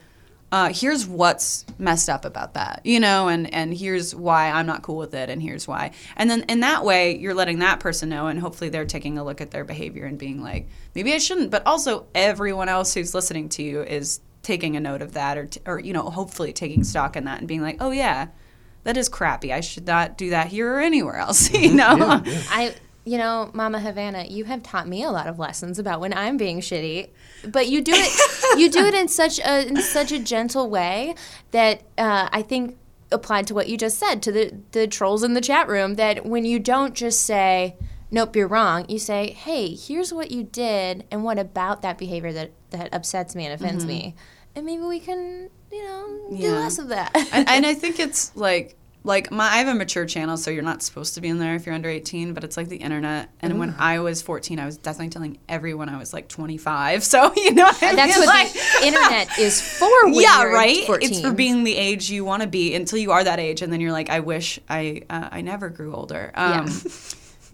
uh, 0.52 0.74
here's 0.74 1.06
what's 1.06 1.64
messed 1.78 2.10
up 2.10 2.26
about 2.26 2.56
that, 2.56 2.82
you 2.84 3.00
know, 3.00 3.28
and 3.28 3.54
and 3.54 3.72
here's 3.72 4.16
why 4.16 4.50
I'm 4.50 4.66
not 4.66 4.82
cool 4.82 4.98
with 4.98 5.14
it, 5.14 5.30
and 5.30 5.42
here's 5.42 5.68
why, 5.68 5.92
and 6.16 6.28
then 6.30 6.44
in 6.50 6.62
that 6.62 6.84
way 6.84 7.16
you're 7.18 7.36
letting 7.36 7.60
that 7.60 7.80
person 7.80 8.10
know, 8.10 8.28
and 8.28 8.40
hopefully 8.40 8.72
they're 8.72 8.86
taking 8.86 9.20
a 9.20 9.24
look 9.24 9.42
at 9.42 9.52
their 9.52 9.64
behavior 9.64 10.06
and 10.06 10.18
being 10.18 10.42
like, 10.42 10.68
maybe 10.96 11.14
I 11.14 11.20
shouldn't, 11.20 11.52
but 11.52 11.68
also 11.68 12.08
everyone 12.16 12.68
else 12.68 12.96
who's 12.96 13.14
listening 13.14 13.50
to 13.50 13.64
you 13.64 13.84
is 13.84 14.22
taking 14.42 14.76
a 14.76 14.80
note 14.80 15.04
of 15.04 15.14
that, 15.14 15.38
or 15.38 15.46
t- 15.46 15.62
or 15.68 15.80
you 15.80 15.94
know, 15.94 16.10
hopefully 16.10 16.52
taking 16.52 16.84
stock 16.84 17.16
in 17.16 17.26
that 17.26 17.38
and 17.38 17.48
being 17.48 17.62
like, 17.62 17.78
oh 17.80 17.92
yeah, 17.92 18.30
that 18.84 18.98
is 18.98 19.10
crappy. 19.10 19.54
I 19.54 19.60
should 19.62 19.86
not 19.88 20.18
do 20.18 20.30
that 20.32 20.48
here 20.48 20.74
or 20.74 20.80
anywhere 20.80 21.18
else, 21.18 21.52
you 21.54 21.74
know. 21.74 22.22
I, 22.50 22.76
you 23.06 23.18
know, 23.18 23.50
Mama 23.54 23.80
Havana, 23.80 24.26
you 24.26 24.46
have 24.46 24.62
taught 24.62 24.88
me 24.88 25.04
a 25.04 25.12
lot 25.12 25.28
of 25.28 25.40
lessons 25.40 25.80
about 25.80 26.00
when 26.00 26.14
I'm 26.14 26.38
being 26.38 26.60
shitty, 26.60 27.10
but 27.48 27.68
you 27.68 27.82
do 27.82 27.94
it, 27.96 28.60
you 28.60 28.70
do 28.70 28.86
it 28.86 28.94
in 28.94 29.08
such 29.22 29.40
a 29.40 29.68
in 29.68 29.82
such 29.82 30.12
a 30.12 30.20
gentle 30.20 30.70
way 30.70 31.16
that 31.52 31.82
uh, 31.98 32.30
I 32.32 32.42
think 32.42 32.78
applied 33.12 33.48
to 33.48 33.56
what 33.56 33.68
you 33.68 33.78
just 33.78 33.98
said 33.98 34.22
to 34.24 34.32
the 34.32 34.54
the 34.72 34.86
trolls 34.88 35.24
in 35.24 35.34
the 35.34 35.42
chat 35.42 35.68
room. 35.68 35.96
That 35.96 36.26
when 36.26 36.46
you 36.46 36.60
don't 36.60 36.94
just 36.94 37.22
say, 37.22 37.78
"Nope, 38.12 38.36
you're 38.36 38.48
wrong," 38.48 38.86
you 38.88 39.00
say, 39.00 39.32
"Hey, 39.32 39.74
here's 39.74 40.14
what 40.14 40.30
you 40.30 40.44
did, 40.44 41.06
and 41.10 41.24
what 41.24 41.40
about 41.40 41.82
that 41.82 41.98
behavior 41.98 42.34
that 42.34 42.52
that 42.70 42.94
upsets 42.94 43.34
me 43.36 43.46
and 43.46 43.54
offends 43.54 43.86
me, 43.86 44.14
and 44.56 44.66
maybe 44.66 44.84
we 44.84 45.00
can, 45.00 45.50
you 45.72 45.84
know, 45.84 46.28
do 46.32 46.36
Yeah. 46.38 46.52
less 46.52 46.78
of 46.80 46.90
that." 46.90 47.12
and, 47.34 47.48
and 47.50 47.66
I 47.66 47.74
think 47.82 48.00
it's 48.00 48.36
like 48.36 48.76
like 49.06 49.32
my 49.32 49.46
I 49.46 49.58
have 49.60 49.70
a 49.70 49.74
mature 49.74 50.06
channel, 50.06 50.36
so 50.36 50.52
you're 50.52 50.62
not 50.62 50.84
supposed 50.84 51.16
to 51.16 51.22
be 51.22 51.30
in 51.30 51.40
there 51.40 51.56
if 51.56 51.66
you're 51.66 51.74
under 51.74 51.88
18. 51.90 52.34
But 52.34 52.44
it's 52.44 52.58
like 52.58 52.68
the 52.68 52.76
internet. 52.78 53.30
And 53.40 53.58
when 53.58 53.74
I 53.80 54.00
was 54.00 54.22
14, 54.22 54.60
I 54.60 54.66
was 54.66 54.76
definitely 54.78 55.10
telling 55.10 55.38
everyone 55.48 55.88
I 55.88 55.98
was 55.98 56.12
like 56.14 56.28
25. 56.28 57.04
So 57.14 57.32
you 57.36 57.54
know, 57.54 57.64
what 57.64 57.80
That's 57.80 58.18
what 58.18 58.28
Like- 58.28 58.52
the 58.52 58.62
internet 58.88 59.40
is 59.40 59.62
for. 59.62 59.88
When 60.04 60.16
yeah, 60.16 60.42
you're 60.42 60.54
right. 60.54 60.86
14. 60.86 61.10
It's 61.10 61.22
for 61.22 61.32
being 61.32 61.64
the 61.64 61.78
age 61.78 62.10
you 62.10 62.26
want 62.26 62.42
to 62.42 62.48
be 62.50 62.76
until 62.76 63.00
you 63.00 63.12
are 63.12 63.24
that 63.24 63.40
age, 63.40 63.62
and 63.62 63.72
then 63.72 63.80
you're 63.80 63.94
like, 63.94 64.10
I 64.10 64.20
wish 64.20 64.60
I 64.70 65.04
uh, 65.10 65.30
I 65.32 65.42
never 65.42 65.70
grew 65.70 65.96
older. 65.96 66.32
Um, 66.36 66.68
Yeah. 66.68 66.74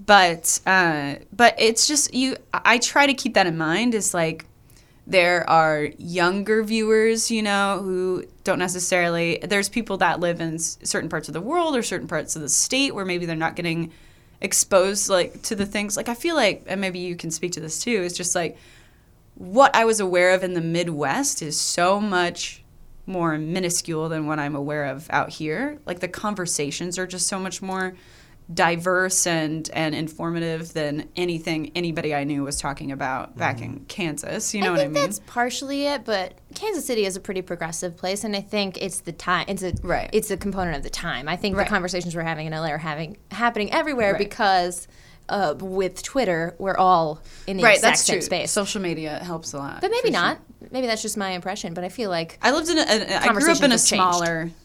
But 0.06 0.60
uh, 0.66 1.16
but 1.32 1.56
it's 1.58 1.88
just 1.88 2.14
you. 2.14 2.36
I 2.54 2.80
try 2.80 3.08
to 3.08 3.14
keep 3.14 3.36
that 3.36 3.48
in 3.48 3.58
mind. 3.58 3.96
Is 3.96 4.14
like 4.14 4.46
there 5.08 5.48
are 5.50 5.90
younger 5.98 6.64
viewers, 6.64 7.30
you 7.30 7.44
know, 7.44 7.80
who 7.84 8.26
don't 8.44 8.60
necessarily. 8.60 9.40
There's 9.42 9.70
people 9.70 9.98
that 9.98 10.20
live 10.20 10.42
in 10.42 10.58
certain 10.58 11.10
parts 11.10 11.28
of 11.28 11.34
the 11.34 11.42
world 11.42 11.76
or 11.76 11.84
certain 11.84 12.08
parts 12.08 12.36
of 12.36 12.42
the 12.42 12.50
state 12.50 12.96
where 12.96 13.06
maybe 13.06 13.26
they're 13.26 13.36
not 13.36 13.56
getting 13.56 13.92
exposed 14.42 15.10
like 15.10 15.42
to 15.44 15.56
the 15.56 15.66
things. 15.66 15.96
Like 15.96 16.10
I 16.10 16.16
feel 16.16 16.36
like, 16.36 16.64
and 16.68 16.82
maybe 16.82 17.00
you 17.00 17.16
can 17.16 17.30
speak 17.30 17.52
to 17.54 17.60
this 17.60 17.84
too. 17.84 18.02
Is 18.02 18.14
just 18.14 18.34
like 18.34 18.58
what 19.36 19.76
I 19.76 19.86
was 19.86 20.00
aware 20.00 20.32
of 20.32 20.44
in 20.44 20.54
the 20.54 20.62
Midwest 20.62 21.42
is 21.42 21.60
so 21.60 22.02
much 22.02 22.64
more 23.06 23.38
minuscule 23.38 24.10
than 24.10 24.26
what 24.26 24.40
I'm 24.40 24.56
aware 24.56 24.86
of 24.86 25.08
out 25.12 25.30
here. 25.30 25.78
Like 25.86 26.00
the 26.00 26.08
conversations 26.08 26.98
are 26.98 27.06
just 27.06 27.28
so 27.28 27.38
much 27.38 27.62
more 27.62 27.96
diverse 28.54 29.26
and 29.26 29.70
and 29.74 29.96
informative 29.96 30.74
than 30.74 31.10
anything 31.16 31.72
anybody 31.76 32.14
I 32.14 32.24
knew 32.24 32.44
was 32.44 32.58
talking 32.60 32.92
about 32.92 33.36
back 33.38 33.62
in 33.62 33.86
Kansas. 33.88 34.54
You 34.54 34.62
know 34.62 34.68
I 34.68 34.72
what 34.72 34.80
I 34.80 34.84
think 34.84 34.94
mean? 34.94 35.04
that's 35.04 35.20
partially 35.26 35.88
it, 35.88 36.06
but 36.06 36.34
Kansas 36.54 36.86
City 36.86 37.06
is 37.06 37.16
a 37.16 37.20
pretty 37.20 37.42
progressive 37.42 37.98
place, 37.98 38.24
and 38.24 38.36
I 38.36 38.42
think 38.42 38.78
it's 38.82 39.00
the 39.00 39.12
time. 39.12 39.46
It's 39.48 39.64
a 39.64 39.74
Right. 39.82 40.10
It's 40.14 40.30
a 40.30 40.38
component 40.38 40.78
of 40.78 40.84
the 40.84 40.90
time. 40.92 41.28
I 41.28 41.36
think 41.36 41.58
Right. 41.58 41.66
the 41.66 41.70
conversations 41.70 42.16
we're 42.16 42.22
having 42.22 42.46
in 42.48 42.54
LA 42.54 42.68
are 42.70 42.78
having 42.78 43.18
happening 43.32 43.72
everywhere 43.74 44.12
Right. 44.14 44.20
because 44.20 44.88
uh, 45.28 45.56
with 45.60 46.04
Twitter, 46.04 46.54
we're 46.60 46.78
all 46.78 47.20
in 47.48 47.58
the 47.58 47.64
right, 47.64 47.78
exact 47.78 47.94
that's 47.94 48.02
same 48.06 48.18
true. 48.18 48.22
space. 48.22 48.52
Social 48.52 48.80
media 48.80 49.18
helps 49.24 49.54
a 49.54 49.58
lot. 49.58 49.82
but 49.82 49.90
maybe 49.90 50.10
for 50.10 50.14
sure. 50.14 50.22
not. 50.22 50.40
Maybe 50.70 50.86
that's 50.86 51.02
just 51.02 51.18
my 51.18 51.32
impression. 51.32 51.74
But 51.74 51.84
I 51.84 51.90
feel 51.90 52.12
like 52.12 52.38
I 52.44 52.52
lived 52.52 52.70
in 52.70 52.78
a, 52.78 52.82
a 52.84 53.24
I 53.24 53.34
grew 53.34 53.52
up 53.52 53.64
in 53.64 53.72
a 53.72 53.78
smaller 53.80 54.44
changed. 54.44 54.56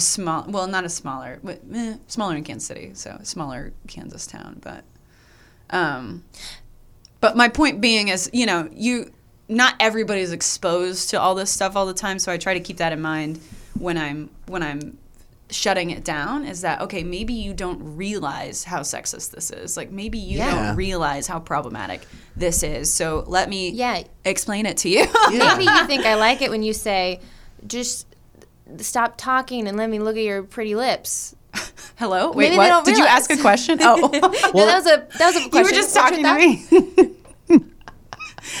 Smaller, 0.00 0.40
a 0.40 0.44
small, 0.44 0.52
well, 0.52 0.66
not 0.66 0.84
a 0.84 0.88
smaller, 0.88 1.38
but 1.42 1.60
eh, 1.74 1.96
smaller 2.08 2.36
in 2.36 2.44
Kansas 2.44 2.66
City, 2.66 2.90
so 2.94 3.10
a 3.20 3.24
smaller 3.24 3.72
Kansas 3.86 4.26
town. 4.26 4.58
But, 4.62 4.84
um, 5.70 6.24
but 7.20 7.36
my 7.36 7.48
point 7.48 7.80
being 7.80 8.08
is, 8.08 8.30
you 8.32 8.46
know, 8.46 8.68
you 8.72 9.12
not 9.48 9.74
everybody's 9.80 10.32
exposed 10.32 11.10
to 11.10 11.20
all 11.20 11.34
this 11.34 11.50
stuff 11.50 11.76
all 11.76 11.86
the 11.86 11.94
time, 11.94 12.18
so 12.18 12.30
I 12.32 12.36
try 12.38 12.54
to 12.54 12.60
keep 12.60 12.76
that 12.78 12.92
in 12.92 13.00
mind 13.00 13.40
when 13.78 13.98
I'm 13.98 14.30
when 14.46 14.62
I'm 14.62 14.98
shutting 15.50 15.90
it 15.90 16.04
down 16.04 16.44
is 16.44 16.60
that 16.60 16.80
okay 16.80 17.02
maybe 17.02 17.32
you 17.32 17.52
don't 17.52 17.96
realize 17.96 18.62
how 18.62 18.82
sexist 18.82 19.32
this 19.32 19.50
is 19.50 19.76
like 19.76 19.90
maybe 19.90 20.16
you 20.16 20.38
Yeah. 20.38 20.66
don't 20.68 20.76
realize 20.76 21.26
how 21.26 21.40
problematic 21.40 22.06
this 22.36 22.62
is 22.62 22.92
so 22.92 23.24
let 23.26 23.48
me 23.48 23.70
yeah, 23.70 24.04
explain 24.24 24.64
it 24.64 24.76
to 24.76 24.88
you 24.88 25.06
maybe 25.32 25.64
you 25.64 25.86
think 25.88 26.06
I 26.06 26.14
like 26.14 26.40
it 26.40 26.50
when 26.50 26.62
you 26.62 26.72
say, 26.72 27.18
just 27.66 28.06
stop 28.78 29.14
talking 29.16 29.68
and 29.68 29.76
let 29.76 29.90
me 29.90 29.98
look 29.98 30.16
at 30.16 30.22
your 30.22 30.42
pretty 30.42 30.74
lips. 30.74 31.34
Hello? 31.96 32.30
Wait, 32.32 32.50
Maybe 32.50 32.56
what? 32.56 32.84
Did 32.84 32.98
you 32.98 33.04
ask 33.04 33.30
a 33.30 33.36
question? 33.36 33.78
Oh. 33.82 33.96
no, 33.96 34.08
that 34.10 34.52
was 34.52 34.86
a 34.86 35.06
that 35.18 35.34
was 35.34 35.46
a 35.46 35.48
question. 35.48 35.52
you 35.54 35.62
were 35.62 35.70
just 35.70 35.94
talking 35.94 36.22
to 36.22 36.34
me. 36.34 37.14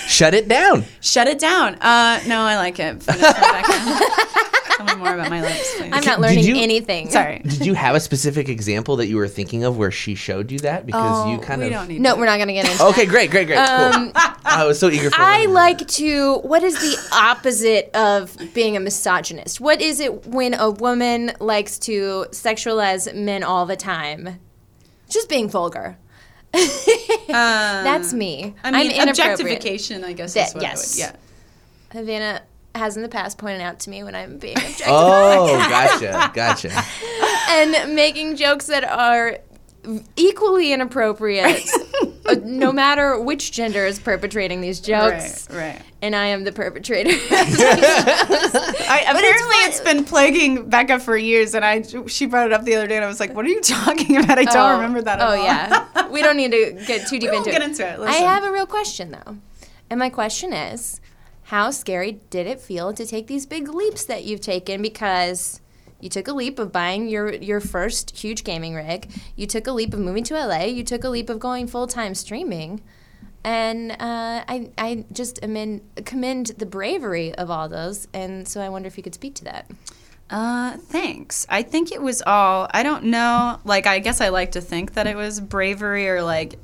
Shut 0.06 0.34
it 0.34 0.48
down. 0.48 0.84
Shut 1.00 1.26
it 1.28 1.38
down. 1.38 1.74
Uh, 1.76 2.20
no, 2.26 2.40
I 2.40 2.56
like 2.56 2.78
it. 2.78 3.00
Tell 3.00 4.86
me 4.86 4.94
more 4.96 5.14
about 5.14 5.28
my 5.30 5.42
lips, 5.42 5.76
please. 5.76 5.90
I'm 5.92 6.04
not 6.04 6.20
learning 6.20 6.44
you- 6.44 6.56
anything. 6.56 7.10
Sorry. 7.10 7.40
Did 7.40 7.66
you 7.66 7.74
have 7.74 7.94
a 7.94 8.00
specific 8.00 8.48
example 8.48 8.96
that 8.96 9.08
you 9.08 9.16
were 9.16 9.28
thinking 9.28 9.64
of 9.64 9.76
where 9.76 9.90
she 9.90 10.14
showed 10.14 10.50
you 10.50 10.58
that? 10.60 10.86
Because 10.86 11.28
you 11.28 11.38
kind 11.38 11.60
we 11.60 11.66
of. 11.66 11.72
don't 11.72 11.88
need 11.88 12.00
No, 12.00 12.14
to. 12.14 12.20
we're 12.20 12.26
not 12.26 12.38
gonna 12.38 12.52
get 12.54 12.68
into. 12.70 12.82
Okay, 12.86 13.04
great, 13.06 13.30
great, 13.30 13.46
great. 13.46 13.56
cool. 13.58 14.12
I 14.44 14.64
was 14.66 14.78
so 14.78 14.88
eager 14.88 15.10
for 15.10 15.20
I 15.20 15.44
like 15.46 15.86
to. 15.86 16.38
What 16.38 16.62
is 16.62 16.74
the 16.74 16.96
opposite 17.12 17.90
of 17.94 18.36
being 18.54 18.76
a 18.76 18.80
misogynist? 18.80 19.60
What 19.60 19.80
is 19.82 20.00
it 20.00 20.26
when 20.26 20.54
a 20.54 20.70
woman 20.70 21.32
likes 21.40 21.78
to 21.80 22.26
sexualize 22.30 23.12
men 23.14 23.42
all 23.42 23.66
the 23.66 23.76
time? 23.76 24.40
Just 25.08 25.28
being 25.28 25.48
vulgar. 25.48 25.98
That's 27.28 28.12
um, 28.12 28.18
me. 28.18 28.54
I 28.64 28.70
mean, 28.70 28.90
am 28.92 29.08
inappropriate. 29.08 29.18
objectification, 29.58 30.04
I 30.04 30.12
guess, 30.12 30.34
That- 30.34 30.48
is 30.48 30.54
what 30.54 30.62
yes. 30.62 31.00
I 31.00 31.06
would, 31.06 31.14
yeah. 31.14 32.00
Havana 32.00 32.42
has 32.74 32.96
in 32.96 33.02
the 33.02 33.08
past 33.08 33.36
pointed 33.38 33.60
out 33.60 33.80
to 33.80 33.90
me 33.90 34.02
when 34.04 34.14
I'm 34.14 34.38
being 34.38 34.56
objectified 34.56 34.88
Oh, 34.88 35.58
gotcha, 35.68 36.30
gotcha. 36.34 36.70
and 37.50 37.94
making 37.94 38.36
jokes 38.36 38.66
that 38.66 38.84
are 38.84 39.38
equally 40.16 40.72
inappropriate, 40.72 41.68
uh, 42.26 42.36
no 42.44 42.72
matter 42.72 43.18
which 43.20 43.52
gender 43.52 43.86
is 43.86 43.98
perpetrating 43.98 44.60
these 44.60 44.80
jokes. 44.80 45.48
Right, 45.50 45.56
right. 45.74 45.82
And 46.02 46.14
I 46.16 46.26
am 46.26 46.44
the 46.44 46.52
perpetrator. 46.52 47.10
I, 47.30 49.04
apparently, 49.08 49.56
fun- 49.56 49.68
it's 49.68 49.80
been 49.80 50.04
plaguing 50.04 50.68
Becca 50.68 51.00
for 51.00 51.16
years, 51.16 51.54
and 51.54 51.64
I 51.64 51.82
she 52.06 52.26
brought 52.26 52.46
it 52.46 52.52
up 52.52 52.64
the 52.64 52.74
other 52.76 52.86
day, 52.86 52.96
and 52.96 53.04
I 53.04 53.08
was 53.08 53.20
like, 53.20 53.34
"What 53.34 53.44
are 53.44 53.48
you 53.48 53.60
talking 53.60 54.16
about? 54.16 54.38
I 54.38 54.44
don't 54.44 54.56
Oh, 54.56 54.76
remember 54.76 55.02
that." 55.02 55.20
At 55.20 55.26
Oh 55.26 55.30
all. 55.38 55.44
yeah, 55.44 56.08
we 56.08 56.22
don't 56.22 56.36
need 56.36 56.52
to 56.52 56.82
get 56.86 57.06
too 57.08 57.18
deep 57.20 57.32
into 57.32 57.50
get 57.50 57.62
into 57.62 57.86
it. 57.86 58.00
I 58.00 58.12
have 58.12 58.44
a 58.44 58.50
real 58.52 58.66
question 58.66 59.10
though, 59.12 59.36
and 59.88 59.98
my 59.98 60.08
question 60.10 60.52
is, 60.52 61.00
how 61.44 61.70
scary 61.70 62.20
did 62.30 62.46
it 62.46 62.60
feel 62.60 62.92
to 62.94 63.04
take 63.06 63.26
these 63.26 63.46
big 63.46 63.68
leaps 63.68 64.04
that 64.04 64.24
you've 64.24 64.40
taken? 64.40 64.82
Because 64.82 65.60
you 66.00 66.08
took 66.08 66.28
a 66.28 66.32
leap 66.32 66.58
of 66.58 66.72
buying 66.72 67.08
your 67.08 67.32
your 67.34 67.60
first 67.60 68.16
huge 68.16 68.44
gaming 68.44 68.74
rig. 68.74 69.10
You 69.36 69.46
took 69.46 69.66
a 69.66 69.72
leap 69.72 69.94
of 69.94 70.00
moving 70.00 70.24
to 70.24 70.34
LA. 70.34 70.64
You 70.64 70.84
took 70.84 71.04
a 71.04 71.08
leap 71.08 71.28
of 71.30 71.38
going 71.38 71.66
full 71.66 71.86
time 71.86 72.14
streaming. 72.14 72.82
And 73.42 73.92
uh, 73.92 73.96
I, 74.46 74.70
I 74.76 75.06
just 75.12 75.42
amend, 75.42 75.80
commend 76.04 76.48
the 76.58 76.66
bravery 76.66 77.34
of 77.34 77.50
all 77.50 77.70
those, 77.70 78.06
and 78.12 78.46
so 78.46 78.60
I 78.60 78.68
wonder 78.68 78.86
if 78.86 78.98
you 78.98 79.02
could 79.02 79.14
speak 79.14 79.34
to 79.36 79.44
that. 79.44 79.70
Uh, 80.28 80.76
thanks. 80.76 81.46
I 81.48 81.62
think 81.62 81.90
it 81.90 82.02
was 82.02 82.22
all. 82.26 82.68
I 82.70 82.82
don't 82.82 83.04
know. 83.04 83.58
Like, 83.64 83.86
I 83.86 83.98
guess 83.98 84.20
I 84.20 84.28
like 84.28 84.52
to 84.52 84.60
think 84.60 84.92
that 84.92 85.06
it 85.06 85.16
was 85.16 85.40
bravery 85.40 86.08
or 86.08 86.22
like 86.22 86.58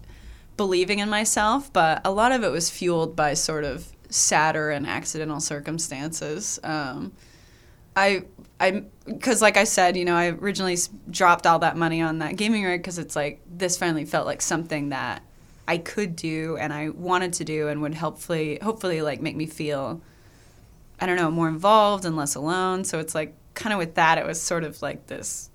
believing 0.56 1.00
in 1.00 1.08
myself, 1.08 1.72
but 1.72 2.02
a 2.04 2.10
lot 2.10 2.32
of 2.32 2.44
it 2.44 2.50
was 2.50 2.70
fueled 2.70 3.16
by 3.16 3.34
sort 3.34 3.64
of 3.64 3.92
sadder 4.08 4.70
and 4.70 4.86
accidental 4.86 5.40
circumstances. 5.40 6.60
Um, 6.62 7.12
I, 7.96 8.24
I, 8.58 8.84
because 9.04 9.42
like 9.42 9.56
I 9.56 9.64
said, 9.64 9.96
you 9.96 10.04
know, 10.04 10.16
I 10.16 10.28
originally 10.28 10.78
dropped 11.10 11.46
all 11.46 11.58
that 11.58 11.76
money 11.76 12.00
on 12.00 12.18
that 12.20 12.36
gaming 12.36 12.64
rig 12.64 12.80
because 12.80 12.98
it's 12.98 13.14
like 13.14 13.40
this 13.50 13.76
finally 13.76 14.04
felt 14.04 14.26
like 14.26 14.40
something 14.40 14.88
that 14.90 15.22
I 15.68 15.78
could 15.78 16.16
do 16.16 16.56
and 16.58 16.72
I 16.72 16.88
wanted 16.88 17.34
to 17.34 17.44
do 17.44 17.68
and 17.68 17.82
would 17.82 17.94
hopefully, 17.94 18.58
hopefully, 18.62 19.02
like 19.02 19.20
make 19.20 19.36
me 19.36 19.46
feel 19.46 20.00
I 21.00 21.06
don't 21.06 21.16
know, 21.16 21.30
more 21.30 21.48
involved 21.48 22.04
and 22.04 22.16
less 22.16 22.34
alone. 22.34 22.84
So 22.84 22.98
it's 22.98 23.14
like 23.14 23.34
kind 23.54 23.72
of 23.72 23.78
with 23.78 23.94
that, 23.94 24.18
it 24.18 24.26
was 24.26 24.40
sort 24.40 24.64
of 24.64 24.80
like 24.82 25.06
this. 25.06 25.50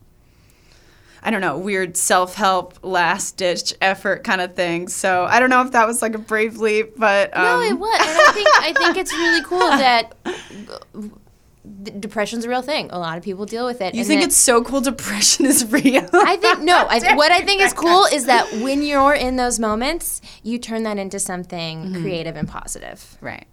I 1.24 1.30
don't 1.30 1.42
know, 1.42 1.58
weird 1.58 1.98
self 1.98 2.34
help, 2.34 2.80
last 2.84 3.38
ditch 3.38 3.74
effort 3.80 4.24
kind 4.24 4.42
of 4.42 4.56
thing. 4.56 4.88
So 4.88 5.26
I 5.26 5.40
don't 5.40 5.52
know 5.52 5.62
if 5.62 5.72
that 5.72 5.86
was 5.86 6.02
like 6.02 6.16
a 6.16 6.20
brave 6.20 6.58
leap, 6.58 6.94
but 6.98 7.36
um, 7.36 7.44
No, 7.44 7.62
it 7.62 7.78
was, 7.78 8.00
and 8.02 8.10
I 8.10 8.32
think 8.34 8.50
I 8.60 8.74
think 8.74 8.98
it's 8.98 9.14
really 9.14 9.44
cool 9.44 9.60
that 9.60 10.16
depression's 12.00 12.46
a 12.46 12.50
real 12.50 12.62
thing. 12.62 12.90
A 12.92 13.00
lot 13.00 13.18
of 13.18 13.24
people 13.24 13.46
deal 13.46 13.66
with 13.66 13.82
it. 13.82 13.94
you 13.94 14.02
and 14.02 14.08
think 14.08 14.22
it's 14.24 14.36
so 14.36 14.64
cool? 14.64 14.82
Depression 14.82 15.46
is 15.46 15.66
real. 15.72 16.08
I 16.14 16.36
think 16.38 16.62
no. 16.62 16.76
I, 16.90 17.16
what 17.16 17.32
I 17.32 17.42
think 17.42 17.62
is 17.62 17.74
cool 17.74 18.06
is 18.06 18.26
that 18.26 18.52
when 18.62 18.84
you're 18.84 19.14
in 19.14 19.36
those 19.38 19.60
moments, 19.60 20.22
you 20.44 20.58
turn 20.60 20.84
that 20.84 20.98
into 20.98 21.20
something 21.20 21.72
Mm-hmm. 21.86 22.02
creative 22.02 22.36
and 22.36 22.48
positive. 22.48 23.18
right. 23.22 23.46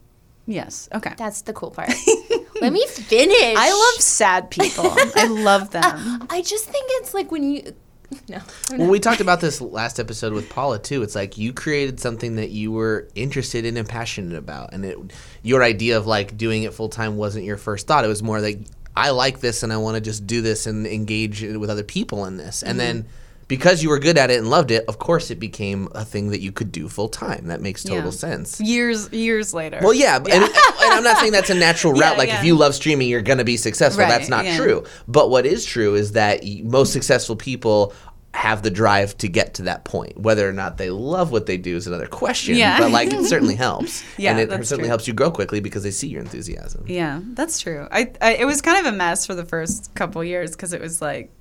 Yes. 0.46 0.88
Okay. 0.94 1.12
That's 1.18 1.42
the 1.42 1.52
cool 1.52 1.70
part. 1.70 1.90
Let 2.62 2.72
me 2.72 2.86
finish. 2.86 3.54
I 3.56 3.70
love 3.70 4.02
sad 4.02 4.50
people. 4.50 4.86
I 5.14 5.26
love 5.26 5.70
them. 5.72 5.82
I 6.30 6.40
just 6.42 6.64
think 6.64 6.86
it's 7.02 7.12
like 7.12 7.30
when 7.30 7.42
you. 7.50 7.74
No. 8.28 8.40
Well, 8.76 8.88
we 8.88 9.00
talked 9.00 9.20
about 9.20 9.40
this 9.40 9.60
last 9.60 9.98
episode 9.98 10.32
with 10.32 10.48
Paula 10.48 10.78
too. 10.78 11.02
It's 11.02 11.14
like 11.14 11.38
you 11.38 11.52
created 11.52 12.00
something 12.00 12.36
that 12.36 12.50
you 12.50 12.72
were 12.72 13.08
interested 13.14 13.64
in 13.64 13.76
and 13.76 13.88
passionate 13.88 14.36
about, 14.36 14.72
and 14.72 14.84
it 14.84 14.98
your 15.42 15.62
idea 15.62 15.96
of 15.96 16.06
like 16.06 16.36
doing 16.36 16.62
it 16.62 16.74
full 16.74 16.88
time 16.88 17.16
wasn't 17.16 17.44
your 17.44 17.56
first 17.56 17.86
thought. 17.86 18.04
It 18.04 18.08
was 18.08 18.22
more 18.22 18.40
like 18.40 18.60
I 18.96 19.10
like 19.10 19.40
this 19.40 19.62
and 19.62 19.72
I 19.72 19.78
want 19.78 19.96
to 19.96 20.00
just 20.00 20.26
do 20.26 20.42
this 20.42 20.66
and 20.66 20.86
engage 20.86 21.42
with 21.42 21.70
other 21.70 21.84
people 21.84 22.24
in 22.26 22.36
this, 22.36 22.62
and 22.62 22.78
mm-hmm. 22.78 22.78
then. 22.78 23.06
Because 23.48 23.82
you 23.82 23.88
were 23.88 23.98
good 23.98 24.18
at 24.18 24.30
it 24.30 24.38
and 24.38 24.50
loved 24.50 24.70
it, 24.70 24.84
of 24.88 24.98
course 24.98 25.30
it 25.30 25.40
became 25.40 25.88
a 25.94 26.04
thing 26.04 26.28
that 26.30 26.40
you 26.40 26.52
could 26.52 26.70
do 26.70 26.86
full 26.88 27.08
time. 27.08 27.46
That 27.46 27.60
makes 27.62 27.82
total 27.82 28.04
Yeah. 28.04 28.10
sense. 28.10 28.60
Years 28.60 29.10
years 29.10 29.54
later. 29.54 29.78
Well, 29.82 29.94
yeah, 29.94 30.18
but- 30.18 30.32
And, 30.32 30.44
and 30.44 30.52
I'm 30.92 31.02
not 31.02 31.16
saying 31.18 31.32
that's 31.32 31.48
a 31.50 31.54
natural 31.54 31.92
route. 31.94 32.12
Yeah, 32.12 32.18
like 32.18 32.28
yeah. 32.28 32.38
if 32.40 32.44
you 32.44 32.54
love 32.56 32.74
streaming, 32.74 33.08
you're 33.08 33.22
going 33.22 33.38
to 33.38 33.44
be 33.44 33.56
successful. 33.56 34.02
Right, 34.02 34.08
that's 34.10 34.28
not 34.28 34.44
yeah. 34.44 34.56
true. 34.58 34.84
But 35.08 35.30
what 35.30 35.46
is 35.46 35.64
true 35.64 35.94
is 35.94 36.12
that 36.12 36.44
most 36.64 36.92
successful 36.92 37.36
people 37.36 37.94
have 38.34 38.62
the 38.62 38.70
drive 38.70 39.16
to 39.18 39.26
get 39.28 39.54
to 39.54 39.62
that 39.62 39.84
point. 39.84 40.20
Whether 40.20 40.46
or 40.46 40.52
not 40.52 40.76
they 40.76 40.90
love 40.90 41.32
what 41.32 41.46
they 41.46 41.56
do 41.56 41.74
is 41.74 41.86
another 41.86 42.06
question. 42.06 42.54
Yeah. 42.54 42.78
But 42.78 42.90
like 42.90 43.12
it 43.12 43.24
certainly 43.24 43.54
helps. 43.66 44.04
Yeah, 44.18 44.32
and 44.36 44.40
it 44.40 44.50
certainly 44.66 44.82
true. 44.82 44.88
helps 44.88 45.08
you 45.08 45.14
grow 45.14 45.30
quickly 45.30 45.60
because 45.60 45.82
they 45.82 45.90
see 45.90 46.08
your 46.08 46.20
enthusiasm. 46.20 46.84
Yeah, 46.86 47.20
that's 47.32 47.58
true. 47.60 47.88
I, 47.90 48.12
I 48.20 48.34
it 48.34 48.44
was 48.44 48.60
kind 48.60 48.86
of 48.86 48.92
a 48.92 48.96
mess 48.96 49.24
for 49.26 49.34
the 49.34 49.46
first 49.46 49.94
couple 49.94 50.22
years 50.22 50.50
because 50.52 50.74
it 50.74 50.80
was 50.82 51.00
like, 51.00 51.32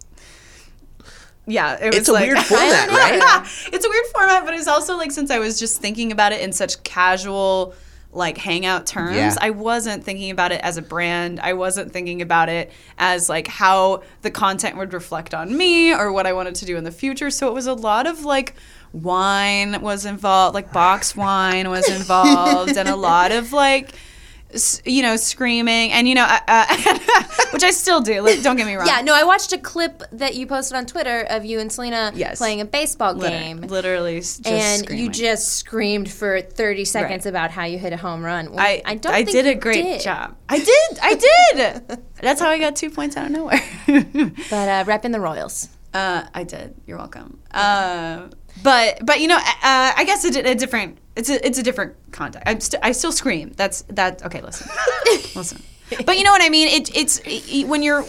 yeah, 1.48 1.78
it 1.82 1.88
was 1.88 1.96
It's 1.98 2.10
a 2.10 2.14
like, 2.14 2.28
weird 2.28 2.38
format, 2.46 2.90
right? 2.90 3.16
Yeah, 3.18 3.48
it's 3.74 3.86
a 3.86 3.90
weird 3.90 4.06
format, 4.14 4.46
but 4.46 4.54
it's 4.54 4.68
also 4.68 4.98
like 4.98 5.12
since 5.12 5.32
I 5.32 5.40
was 5.40 5.58
just 5.60 5.82
thinking 5.82 6.12
about 6.12 6.34
it 6.34 6.42
in 6.42 6.52
such 6.52 6.84
casual 6.84 7.74
like 8.14 8.38
hangout 8.38 8.86
terms, 8.88 9.16
Yeah. 9.18 9.36
I 9.40 9.50
wasn't 9.52 10.04
thinking 10.04 10.32
about 10.32 10.52
it 10.52 10.62
as 10.62 10.78
a 10.78 10.82
brand. 10.82 11.40
I 11.40 11.54
wasn't 11.54 11.92
thinking 11.94 12.22
about 12.22 12.50
it 12.50 12.72
as 12.98 13.30
like 13.30 13.48
how 13.48 14.02
the 14.24 14.32
content 14.32 14.78
would 14.78 14.94
reflect 14.94 15.34
on 15.34 15.56
me 15.56 15.94
or 15.94 16.12
what 16.12 16.26
I 16.26 16.34
wanted 16.34 16.56
to 16.56 16.66
do 16.66 16.78
in 16.78 16.84
the 16.84 16.92
future. 16.92 17.30
So 17.30 17.48
it 17.48 17.54
was 17.54 17.68
a 17.68 17.74
lot 17.74 18.08
of 18.08 18.26
like 18.26 18.56
wine 18.94 19.82
was 19.82 20.06
involved, 20.06 20.56
like 20.56 20.72
box 20.74 21.16
wine 21.16 21.70
was 21.70 21.88
involved, 21.90 22.76
and 22.78 22.90
a 22.90 22.96
lot 22.96 23.32
of 23.32 23.54
like 23.54 23.92
s- 24.54 24.82
you 24.86 25.02
know, 25.04 25.16
screaming, 25.16 25.92
and 25.92 26.08
you 26.08 26.16
know, 26.16 26.24
uh, 26.26 26.40
uh, 26.48 27.24
which 27.52 27.64
I 27.64 27.72
still 27.72 28.02
do. 28.02 28.22
Like, 28.22 28.42
don't 28.42 28.56
get 28.56 28.66
me 28.68 28.76
wrong. 28.76 28.88
yeah, 28.88 29.02
no, 29.02 29.14
I 29.14 29.24
watched 29.24 29.54
a 29.54 29.58
clip 29.58 30.04
that 30.12 30.36
you 30.36 30.46
posted 30.48 30.78
on 30.78 30.86
Twitter 30.86 31.26
of 31.30 31.46
you 31.46 31.60
and 31.60 31.72
Selena 31.72 32.12
Yes. 32.16 32.38
playing 32.38 32.62
a 32.62 32.66
baseball 32.66 33.14
Liter- 33.14 33.30
game. 33.38 33.62
literally, 33.62 34.18
s- 34.18 34.38
just 34.38 34.48
and 34.50 34.84
screaming. 34.84 35.06
you 35.06 35.12
just 35.12 35.54
screamed 35.58 36.12
for 36.12 36.42
30 36.42 36.86
seconds 36.86 37.26
Right. 37.26 37.30
about 37.30 37.52
how 37.52 37.66
you 37.66 37.78
hit 37.78 37.94
a 37.94 37.98
home 37.98 38.24
run. 38.24 38.52
Well, 38.52 38.60
I, 38.60 38.82
I 38.86 38.96
don't 38.96 39.14
I 39.14 39.24
think 39.24 39.32
did 39.32 39.48
a 39.48 39.56
great 39.56 39.84
did. 39.84 40.02
job. 40.02 40.36
I 40.50 40.58
did. 40.60 41.00
I 41.02 41.14
did. 41.16 42.00
That's 42.22 42.42
how 42.42 42.50
I 42.50 42.60
got 42.60 42.76
two 42.76 42.90
points 42.90 43.16
out 43.18 43.26
of 43.28 43.32
nowhere. 43.32 43.62
But 43.88 44.70
uh, 44.70 44.84
repping 44.86 45.12
the 45.12 45.20
Royals. 45.20 45.70
uh, 45.94 46.24
I 46.34 46.44
did. 46.44 46.76
You're 46.86 46.98
welcome. 46.98 47.40
Uh, 47.52 48.28
but 48.64 49.06
but 49.06 49.20
you 49.22 49.28
know, 49.28 49.38
uh, 49.38 49.42
I 49.96 50.04
guess 50.06 50.26
it's 50.26 50.36
a, 50.36 50.42
a 50.52 50.56
different. 50.56 50.98
It's 51.16 51.30
a 51.30 51.46
it's 51.46 51.58
a 51.58 51.64
different 51.64 51.96
context. 52.12 52.44
I'm 52.48 52.60
st- 52.60 52.84
I 52.84 52.92
still 52.92 53.12
scream. 53.12 53.54
That's 53.56 53.84
that. 53.90 54.24
Okay, 54.26 54.42
listen, 54.42 54.70
listen. 55.36 55.62
But 56.06 56.17
you 56.17 56.23
know 56.23 56.32
what 56.32 56.41
I 56.41 56.50
mean. 56.50 56.67
It 56.67 56.95
it's 56.95 57.21
it, 57.26 57.67
when 57.67 57.84
you're 57.84 58.06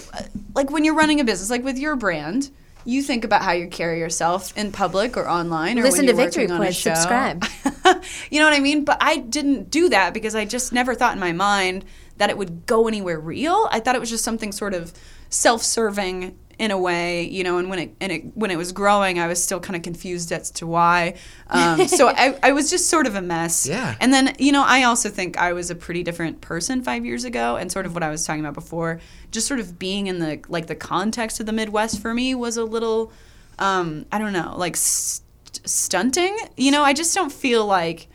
like 0.54 0.70
when 0.70 0.84
you're 0.84 0.94
running 0.94 1.20
a 1.20 1.24
business, 1.24 1.50
like 1.50 1.64
with 1.64 1.78
your 1.78 1.96
brand. 1.96 2.50
You 2.84 3.02
think 3.02 3.24
about 3.24 3.42
how 3.42 3.52
you 3.52 3.66
carry 3.66 3.98
yourself 3.98 4.56
in 4.56 4.72
public 4.72 5.18
or 5.18 5.28
online, 5.28 5.78
or 5.78 5.82
Listen 5.82 6.06
to 6.06 6.14
Victory 6.14 6.44
working 6.44 6.54
on 6.54 6.62
a 6.62 6.64
Quiz, 6.66 6.78
subscribe. 6.78 7.44
you 8.30 8.38
know 8.38 8.46
what 8.46 8.54
I 8.54 8.60
mean? 8.60 8.84
But 8.84 8.96
I 9.02 9.18
didn't 9.18 9.68
do 9.68 9.90
that 9.90 10.14
because 10.14 10.34
I 10.34 10.46
just 10.46 10.72
never 10.72 10.94
thought 10.94 11.12
in 11.12 11.20
my 11.20 11.32
mind 11.32 11.84
that 12.16 12.30
it 12.30 12.38
would 12.38 12.64
go 12.64 12.88
anywhere 12.88 13.20
real. 13.20 13.68
I 13.70 13.80
thought 13.80 13.94
it 13.94 14.00
was 14.00 14.08
just 14.08 14.24
something 14.24 14.52
sort 14.52 14.72
of 14.72 14.94
self-serving 15.28 16.38
in 16.58 16.72
a 16.72 16.78
way, 16.78 17.22
you 17.22 17.44
know. 17.44 17.58
And 17.58 17.70
when 17.70 17.78
it 17.78 17.96
and 18.00 18.12
it 18.12 18.36
when 18.36 18.50
it 18.50 18.56
was 18.56 18.72
growing, 18.72 19.18
I 19.18 19.26
was 19.28 19.42
still 19.42 19.60
kind 19.60 19.76
of 19.76 19.82
confused 19.82 20.32
as 20.32 20.50
to 20.52 20.66
why. 20.66 21.14
Um, 21.48 21.86
so 21.88 22.08
I, 22.08 22.36
I 22.42 22.52
was 22.52 22.68
just 22.70 22.88
sort 22.88 23.06
of 23.06 23.14
a 23.14 23.22
mess. 23.22 23.66
Yeah. 23.66 23.96
And 24.00 24.12
then 24.12 24.34
you 24.38 24.52
know, 24.52 24.64
I 24.64 24.82
also 24.82 25.08
think 25.08 25.38
I 25.38 25.52
was 25.52 25.70
a 25.70 25.74
pretty 25.74 26.02
different 26.02 26.40
person 26.40 26.82
five 26.82 27.04
years 27.04 27.24
ago, 27.24 27.56
and 27.56 27.70
sort 27.70 27.86
of 27.86 27.94
what 27.94 28.02
I 28.02 28.10
was 28.10 28.24
talking 28.26 28.40
about 28.40 28.54
before, 28.54 29.00
just 29.30 29.46
sort 29.46 29.60
of 29.60 29.78
being 29.78 30.08
in 30.08 30.18
the 30.18 30.40
like 30.48 30.66
the 30.66 30.74
context 30.74 31.40
of 31.40 31.46
the 31.46 31.52
Midwest 31.52 32.02
for 32.02 32.12
me 32.12 32.34
was 32.34 32.56
a 32.56 32.64
little, 32.64 33.12
um, 33.58 34.06
I 34.10 34.18
don't 34.18 34.32
know, 34.32 34.54
like 34.56 34.76
st- 34.76 35.24
stunting. 35.64 36.36
You 36.56 36.72
know, 36.72 36.82
I 36.82 36.92
just 36.92 37.14
don't 37.14 37.32
feel 37.32 37.64
like. 37.64 38.08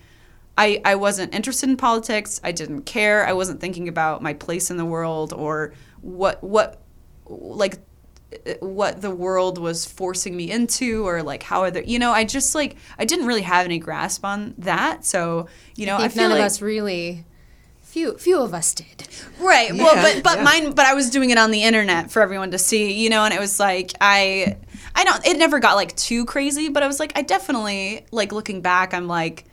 I, 0.56 0.84
I 0.86 0.94
wasn't 0.94 1.34
interested 1.34 1.68
in 1.68 1.78
politics. 1.78 2.40
I 2.44 2.52
didn't 2.52 2.84
care. 2.84 3.26
I 3.26 3.34
wasn't 3.34 3.60
thinking 3.60 3.88
about 3.88 4.22
my 4.22 4.36
place 4.36 4.70
in 4.70 4.78
the 4.78 4.86
world 4.86 5.34
or 5.34 5.74
what 6.02 6.44
what 6.44 6.84
like 7.26 7.80
what 8.60 9.02
the 9.02 9.12
world 9.12 9.58
was 9.58 9.86
forcing 9.86 10.36
me 10.36 10.52
into 10.52 11.08
or 11.08 11.24
like 11.24 11.44
how 11.44 11.64
other 11.64 11.82
you 11.82 12.00
know 12.00 12.12
I 12.12 12.24
just 12.24 12.56
like 12.56 12.76
I 12.98 13.06
didn't 13.06 13.26
really 13.26 13.42
have 13.42 13.66
any 13.66 13.80
grasp 13.80 14.26
on 14.26 14.54
that. 14.60 15.06
So 15.06 15.48
you 15.76 15.86
know 15.86 15.98
I 15.98 16.06
I, 16.06 16.08
feel 16.10 16.24
none 16.24 16.32
like 16.32 16.40
of 16.40 16.46
us 16.46 16.62
really, 16.62 17.26
few 17.82 18.18
few 18.18 18.42
of 18.42 18.54
us 18.54 18.74
did. 18.74 19.08
Right. 19.40 19.74
well, 19.74 19.96
but 19.96 20.24
but 20.24 20.38
yeah. 20.38 20.44
mine 20.44 20.72
but 20.72 20.86
I 20.86 20.94
was 20.94 21.10
doing 21.10 21.30
it 21.30 21.38
on 21.38 21.52
the 21.52 21.64
internet 21.64 22.12
for 22.12 22.22
everyone 22.22 22.52
to 22.52 22.58
see, 22.58 22.94
you 22.94 23.10
know, 23.10 23.24
and 23.26 23.34
it 23.34 23.40
was 23.40 23.60
like 23.60 23.92
I 24.02 24.58
I 24.96 25.04
don't 25.04 25.26
it 25.26 25.38
never 25.38 25.60
got 25.60 25.76
like 25.76 25.96
too 25.96 26.26
crazy, 26.26 26.70
but 26.70 26.84
I 26.84 26.88
was 26.88 27.00
like 27.00 27.18
I 27.18 27.22
definitely 27.22 28.06
like 28.12 28.32
looking 28.32 28.62
back 28.62 28.94
I'm 28.94 29.08
like 29.08 29.46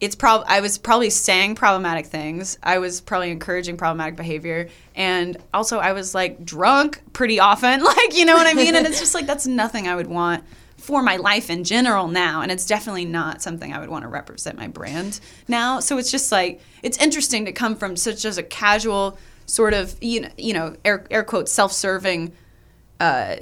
it's 0.00 0.14
prob 0.14 0.44
I 0.46 0.60
was 0.60 0.76
probably 0.78 1.10
saying 1.10 1.54
problematic 1.54 2.06
things. 2.06 2.58
I 2.62 2.78
was 2.78 3.00
probably 3.00 3.30
encouraging 3.30 3.76
problematic 3.76 4.16
behavior 4.16 4.68
and 4.94 5.36
also 5.54 5.78
I 5.78 5.92
was 5.92 6.14
like 6.14 6.44
drunk 6.44 7.00
pretty 7.12 7.40
often, 7.40 7.82
like 7.84 8.16
you 8.16 8.24
know 8.24 8.34
what 8.34 8.46
I 8.46 8.54
mean? 8.54 8.74
and 8.74 8.86
it's 8.86 9.00
just 9.00 9.14
like 9.14 9.26
that's 9.26 9.46
nothing 9.46 9.88
I 9.88 9.96
would 9.96 10.06
want 10.06 10.44
for 10.76 11.02
my 11.02 11.16
life 11.16 11.48
in 11.48 11.64
general 11.64 12.08
now 12.08 12.42
and 12.42 12.52
it's 12.52 12.66
definitely 12.66 13.06
not 13.06 13.40
something 13.40 13.72
I 13.72 13.80
would 13.80 13.88
want 13.88 14.02
to 14.02 14.08
represent 14.08 14.58
my 14.58 14.68
brand 14.68 15.20
now. 15.48 15.80
So 15.80 15.96
it's 15.96 16.10
just 16.10 16.30
like 16.30 16.60
it's 16.82 16.98
interesting 16.98 17.46
to 17.46 17.52
come 17.52 17.74
from 17.74 17.96
such 17.96 18.24
as 18.24 18.36
a 18.36 18.42
casual 18.42 19.18
sort 19.46 19.72
of 19.72 19.96
you 20.02 20.22
know, 20.22 20.30
you 20.36 20.52
know 20.52 20.76
air 20.84 21.06
air 21.10 21.24
quotes 21.24 21.52
self-serving 21.52 22.32
uh, 23.00 23.36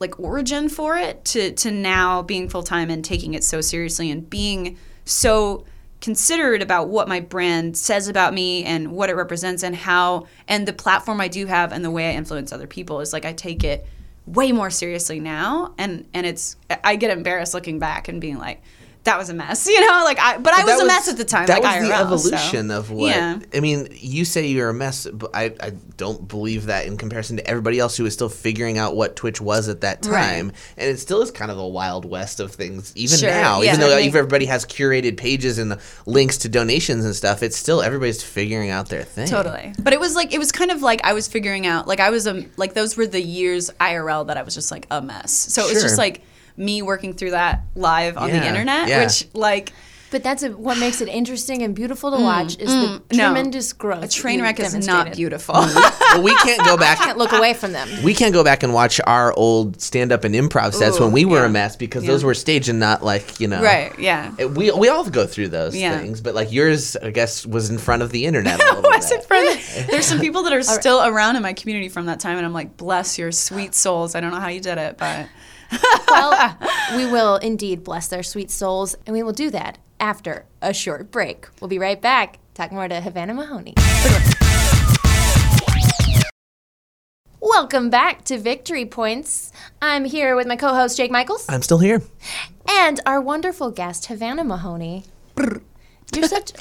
like 0.00 0.18
origin 0.18 0.68
for 0.68 0.96
it 0.96 1.24
to 1.26 1.52
to 1.52 1.70
now 1.70 2.22
being 2.22 2.48
full 2.48 2.62
time 2.62 2.88
and 2.88 3.04
taking 3.04 3.34
it 3.34 3.44
so 3.44 3.60
seriously 3.60 4.10
and 4.10 4.30
being 4.30 4.78
so 5.04 5.64
considerate 6.02 6.60
about 6.60 6.88
what 6.88 7.08
my 7.08 7.20
brand 7.20 7.76
says 7.76 8.08
about 8.08 8.34
me 8.34 8.64
and 8.64 8.92
what 8.92 9.08
it 9.08 9.14
represents 9.14 9.62
and 9.62 9.74
how 9.74 10.26
and 10.48 10.68
the 10.68 10.72
platform 10.72 11.20
I 11.20 11.28
do 11.28 11.46
have 11.46 11.72
and 11.72 11.84
the 11.84 11.90
way 11.90 12.10
I 12.10 12.14
influence 12.14 12.52
other 12.52 12.66
people 12.66 13.00
is 13.00 13.12
like 13.12 13.24
I 13.24 13.32
take 13.32 13.64
it 13.64 13.86
way 14.26 14.52
more 14.52 14.68
seriously 14.68 15.20
now. 15.20 15.74
And 15.78 16.06
and 16.12 16.26
it's 16.26 16.56
I 16.84 16.96
get 16.96 17.10
embarrassed 17.10 17.54
looking 17.54 17.78
back 17.78 18.08
and 18.08 18.20
being 18.20 18.38
like 18.38 18.60
that 19.04 19.18
was 19.18 19.28
a 19.30 19.34
mess 19.34 19.66
you 19.68 19.80
know 19.80 20.02
like 20.04 20.18
I 20.20 20.38
but, 20.38 20.52
I 20.54 20.64
was 20.64 20.76
that 20.78 20.84
a 20.84 20.86
mess 20.86 21.08
at 21.08 21.16
the 21.16 21.24
time 21.24 21.46
That 21.46 21.62
like 21.62 21.80
was 21.80 21.88
the 21.88 21.94
IRL, 21.94 22.00
evolution 22.02 22.68
so, 22.68 22.78
of 22.78 22.90
what. 22.90 23.08
yeah 23.10 23.38
I 23.54 23.60
mean, 23.60 23.88
you 23.92 24.24
say 24.24 24.46
you're 24.46 24.68
a 24.68 24.74
mess, 24.74 25.06
but 25.12 25.30
I, 25.34 25.52
I 25.60 25.70
don't 25.96 26.26
believe 26.28 26.66
that 26.66 26.86
in 26.86 26.96
comparison 26.96 27.36
to 27.38 27.46
everybody 27.46 27.78
else 27.78 27.96
who 27.96 28.06
is 28.06 28.12
still 28.14 28.28
figuring 28.28 28.78
out 28.78 28.94
what 28.96 29.16
Twitch 29.16 29.40
was 29.40 29.68
at 29.68 29.80
that 29.82 30.06
Right. 30.06 30.22
time. 30.36 30.52
And 30.76 30.88
it 30.90 30.98
still 30.98 31.20
is 31.22 31.30
kind 31.30 31.50
of 31.50 31.58
a 31.58 31.66
wild 31.66 32.04
west 32.04 32.40
of 32.40 32.52
things, 32.52 32.92
even 32.96 33.18
Sure, 33.18 33.28
now. 33.30 33.60
yeah. 33.60 33.70
even 33.70 33.80
though 33.80 33.88
Certainly. 33.88 34.08
everybody 34.08 34.44
has 34.46 34.64
curated 34.64 35.16
pages 35.16 35.58
and 35.58 35.78
links 36.06 36.38
to 36.38 36.48
donations 36.48 37.04
and 37.04 37.14
stuff, 37.14 37.42
it's 37.42 37.56
still 37.56 37.82
everybody's 37.82 38.22
figuring 38.22 38.70
out 38.70 38.88
their 38.88 39.02
thing. 39.04 39.26
Totally. 39.28 39.74
But 39.78 39.92
it 39.92 40.00
was 40.00 40.14
like 40.14 40.32
it 40.32 40.38
was 40.38 40.52
kind 40.52 40.70
of 40.70 40.80
like 40.82 41.00
I 41.04 41.12
was 41.12 41.28
figuring 41.28 41.66
out 41.66 41.86
like 41.88 42.00
I 42.00 42.10
was 42.10 42.26
a 42.26 42.44
like 42.56 42.74
those 42.74 42.96
were 42.96 43.06
the 43.06 43.20
years 43.22 43.70
IRL 43.80 44.26
that 44.28 44.36
I 44.36 44.42
was 44.42 44.54
just 44.54 44.70
like 44.70 44.86
a 44.90 45.02
mess. 45.02 45.32
So 45.32 45.66
it 45.68 45.74
was 45.74 45.82
just 45.82 45.98
like 45.98 46.22
me 46.56 46.82
working 46.82 47.14
through 47.14 47.30
that 47.32 47.62
live 47.74 48.16
on 48.16 48.30
the 48.30 48.46
internet, 48.46 48.88
yeah. 48.88 49.02
which 49.04 49.26
like 49.34 49.72
But 50.10 50.22
that's 50.22 50.42
a, 50.42 50.50
what 50.50 50.76
makes 50.78 51.00
it 51.00 51.08
interesting 51.08 51.62
and 51.62 51.74
beautiful 51.74 52.10
to 52.10 52.18
watch 52.22 52.58
is 52.58 52.68
the 52.70 52.82
Mm, 53.08 53.16
no. 53.16 53.24
tremendous 53.28 53.72
growth. 53.72 54.04
a 54.04 54.08
train 54.08 54.42
wreck 54.42 54.60
is 54.60 54.74
not 54.86 55.12
beautiful. 55.14 55.54
Well, 55.54 56.22
we 56.22 56.34
can't 56.36 56.62
go 56.66 56.76
back. 56.86 56.98
Can't 56.98 57.16
look 57.16 57.32
away 57.32 57.54
from 57.54 57.72
them. 57.72 57.88
we 58.04 58.12
can't 58.12 58.34
go 58.34 58.44
back 58.44 58.62
and 58.62 58.74
watch 58.74 59.00
our 59.06 59.32
old 59.32 59.80
stand 59.80 60.12
up 60.12 60.24
and 60.24 60.34
improv 60.34 60.74
sets 60.74 60.98
Ooh, 60.98 61.04
when 61.04 61.12
we 61.12 61.24
were 61.24 61.38
yeah. 61.40 61.46
a 61.46 61.48
mess 61.48 61.76
because 61.76 62.04
Yeah. 62.04 62.10
those 62.10 62.24
were 62.24 62.34
staged 62.34 62.68
and 62.68 62.78
not 62.78 63.02
like, 63.02 63.40
you 63.40 63.48
know. 63.48 63.62
right, 63.62 63.98
yeah. 63.98 64.34
It- 64.36 64.50
we, 64.50 64.70
we 64.72 64.88
all 64.90 65.08
go 65.08 65.26
through 65.26 65.48
those 65.48 65.74
Yeah. 65.74 65.98
things, 65.98 66.20
but 66.20 66.34
like 66.34 66.52
yours, 66.52 66.94
I 66.96 67.08
guess, 67.10 67.46
was 67.46 67.70
in 67.70 67.78
front 67.78 68.02
of 68.02 68.10
the 68.12 68.26
internet. 68.26 68.60
A 68.60 68.64
little 68.74 68.90
Was 68.90 69.08
bit. 69.08 69.20
it 69.20 69.24
from- 69.24 69.86
There's 69.90 70.04
some 70.04 70.20
people 70.20 70.42
that 70.42 70.52
are 70.52 70.62
still 70.62 71.02
around 71.02 71.36
in 71.36 71.42
my 71.42 71.54
community 71.54 71.88
from 71.88 72.04
that 72.06 72.20
time, 72.20 72.36
and 72.36 72.44
I'm 72.44 72.52
like, 72.52 72.76
bless 72.76 73.16
your 73.18 73.32
sweet 73.32 73.74
souls. 73.74 74.14
I 74.14 74.20
don't 74.20 74.30
know 74.30 74.40
how 74.40 74.48
you 74.48 74.60
did 74.60 74.76
it, 74.76 74.98
but 74.98 75.26
well, 76.08 76.58
we 76.96 77.06
will 77.06 77.36
indeed 77.36 77.84
bless 77.84 78.08
their 78.08 78.22
sweet 78.22 78.50
souls, 78.50 78.94
and 79.06 79.14
we 79.14 79.22
will 79.22 79.32
do 79.32 79.50
that 79.50 79.78
after 80.00 80.46
a 80.60 80.72
short 80.74 81.10
break. 81.10 81.46
We'll 81.60 81.68
be 81.68 81.78
right 81.78 82.00
back. 82.00 82.38
Talk 82.54 82.72
more 82.72 82.88
to 82.88 83.00
Havana 83.00 83.34
Mahoney. 83.34 83.74
Welcome 87.40 87.90
back 87.90 88.24
to 88.26 88.38
Victory 88.38 88.86
Points. 88.86 89.52
I'm 89.80 90.04
here 90.04 90.36
with 90.36 90.46
my 90.46 90.56
co 90.56 90.74
host, 90.74 90.96
Jake 90.96 91.10
Michaels, 91.10 91.46
I'm 91.48 91.62
still 91.62 91.78
here. 91.78 92.02
and 92.68 93.00
our 93.04 93.20
wonderful 93.20 93.70
guest, 93.70 94.06
Havana 94.06 94.44
Mahoney. 94.44 95.04
You're 96.14 96.28
such. 96.28 96.52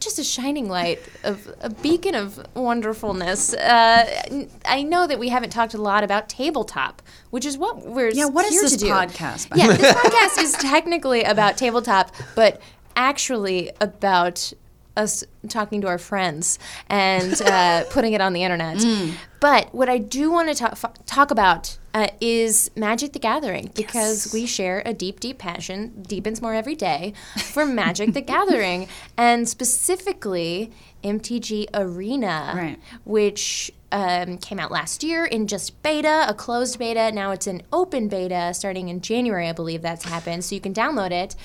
Just 0.00 0.18
a 0.18 0.24
shining 0.24 0.68
light 0.68 1.00
of 1.22 1.52
a 1.60 1.70
beacon 1.70 2.14
of 2.14 2.44
wonderfulness. 2.54 3.54
Uh, 3.54 4.48
I 4.64 4.82
know 4.82 5.06
that 5.06 5.18
we 5.18 5.28
haven't 5.28 5.50
talked 5.50 5.74
a 5.74 5.80
lot 5.80 6.02
about 6.02 6.28
tabletop, 6.28 7.02
which 7.30 7.44
is 7.44 7.56
what 7.56 7.86
we're 7.86 8.10
Yeah, 8.10 8.26
what 8.26 8.46
is 8.46 8.60
this 8.60 8.82
podcast 8.82 9.46
about? 9.46 9.58
Yeah, 9.58 9.76
this 9.76 9.94
podcast 9.94 10.42
is 10.42 10.52
technically 10.54 11.22
about 11.22 11.56
tabletop, 11.56 12.12
but 12.34 12.60
actually 12.96 13.70
about 13.80 14.52
us 14.96 15.24
talking 15.48 15.80
to 15.82 15.86
our 15.88 15.98
friends 15.98 16.58
and 16.88 17.40
uh, 17.44 17.84
putting 17.90 18.12
it 18.12 18.20
on 18.20 18.32
the 18.32 18.42
internet. 18.42 18.78
Mm. 18.78 19.12
But 19.40 19.74
what 19.74 19.88
I 19.88 19.98
do 19.98 20.30
want 20.30 20.48
to 20.48 20.54
talk, 20.54 20.72
f- 20.72 21.04
talk 21.06 21.30
about 21.30 21.76
uh, 21.94 22.08
is 22.20 22.70
Magic 22.76 23.12
the 23.12 23.18
Gathering 23.18 23.70
because 23.74 24.32
we 24.32 24.46
share 24.46 24.82
a 24.84 24.92
deep, 24.94 25.20
deep 25.20 25.38
passion, 25.38 26.02
deepens 26.02 26.40
more 26.42 26.54
every 26.54 26.74
day, 26.74 27.12
for 27.52 27.64
Magic 27.66 28.12
the 28.14 28.20
Gathering 28.34 28.88
and 29.16 29.48
specifically 29.48 30.72
MTG 31.04 31.66
Arena, 31.74 32.52
Right. 32.56 32.78
which 33.04 33.70
um, 33.92 34.38
came 34.38 34.58
out 34.58 34.70
last 34.72 35.04
year 35.04 35.24
in 35.24 35.46
just 35.46 35.80
beta, 35.82 36.24
a 36.28 36.34
closed 36.34 36.78
beta. 36.78 37.12
Now 37.12 37.30
it's 37.30 37.46
an 37.46 37.62
open 37.72 38.08
beta 38.08 38.52
starting 38.54 38.88
in 38.88 39.00
January, 39.00 39.48
I 39.48 39.52
believe 39.52 39.82
that's 39.82 40.04
happened. 40.04 40.44
So 40.44 40.54
you 40.54 40.60
can 40.60 40.74
download 40.74 41.12
it. 41.12 41.36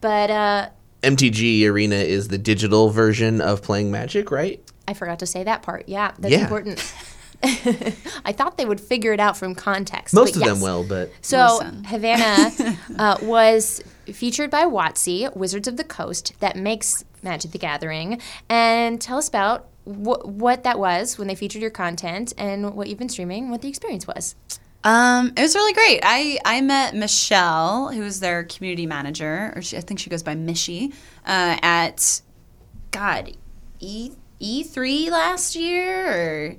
But 0.00 0.30
uh, 0.30 0.68
MTG 1.02 1.64
Arena 1.68 1.96
is 1.96 2.28
the 2.28 2.38
digital 2.38 2.90
version 2.90 3.40
of 3.40 3.62
playing 3.62 3.90
Magic, 3.90 4.30
right? 4.30 4.62
I 4.86 4.94
forgot 4.94 5.18
to 5.20 5.26
say 5.26 5.44
that 5.44 5.62
part. 5.62 5.88
Yeah, 5.88 6.12
that's 6.18 6.32
Yeah. 6.32 6.42
important. 6.42 6.94
I 7.44 8.32
thought 8.32 8.56
they 8.56 8.64
would 8.66 8.80
figure 8.80 9.12
it 9.12 9.20
out 9.20 9.36
from 9.36 9.54
context. 9.54 10.12
Most 10.14 10.34
but 10.34 10.42
of 10.42 10.48
them 10.48 10.60
will, 10.60 10.84
but 10.84 11.12
So 11.20 11.58
Listen. 11.60 11.84
Havana 11.84 12.76
uh, 12.98 13.16
was 13.22 13.80
featured 14.06 14.50
by 14.50 14.64
WotC, 14.64 15.34
Wizards 15.36 15.68
of 15.68 15.76
the 15.76 15.84
Coast, 15.84 16.32
that 16.40 16.56
makes 16.56 17.04
Magic 17.22 17.52
the 17.52 17.58
Gathering. 17.58 18.20
And 18.48 19.00
tell 19.00 19.18
us 19.18 19.28
about 19.28 19.68
wh- 19.84 20.24
what 20.26 20.64
that 20.64 20.78
was 20.80 21.16
when 21.16 21.28
they 21.28 21.36
featured 21.36 21.62
your 21.62 21.70
content 21.70 22.32
and 22.36 22.74
what 22.74 22.88
you've 22.88 22.98
been 22.98 23.08
streaming, 23.08 23.50
what 23.50 23.62
the 23.62 23.68
experience 23.68 24.06
was. 24.06 24.34
Um, 24.84 25.32
it 25.36 25.42
was 25.42 25.54
really 25.54 25.72
great. 25.72 26.00
I, 26.02 26.38
I 26.44 26.60
met 26.60 26.94
Michelle, 26.94 27.92
who's 27.92 28.20
their 28.20 28.44
community 28.44 28.86
manager, 28.86 29.52
or 29.54 29.62
she, 29.62 29.76
I 29.76 29.80
think 29.80 30.00
she 30.00 30.08
goes 30.08 30.22
by 30.22 30.34
Mishi, 30.34 30.92
uh, 31.26 31.58
at 31.62 32.22
God 32.90 33.36
E 33.80 34.12
E 34.40 34.62
three 34.62 35.10
last 35.10 35.56
year 35.56 36.06
or 36.06 36.56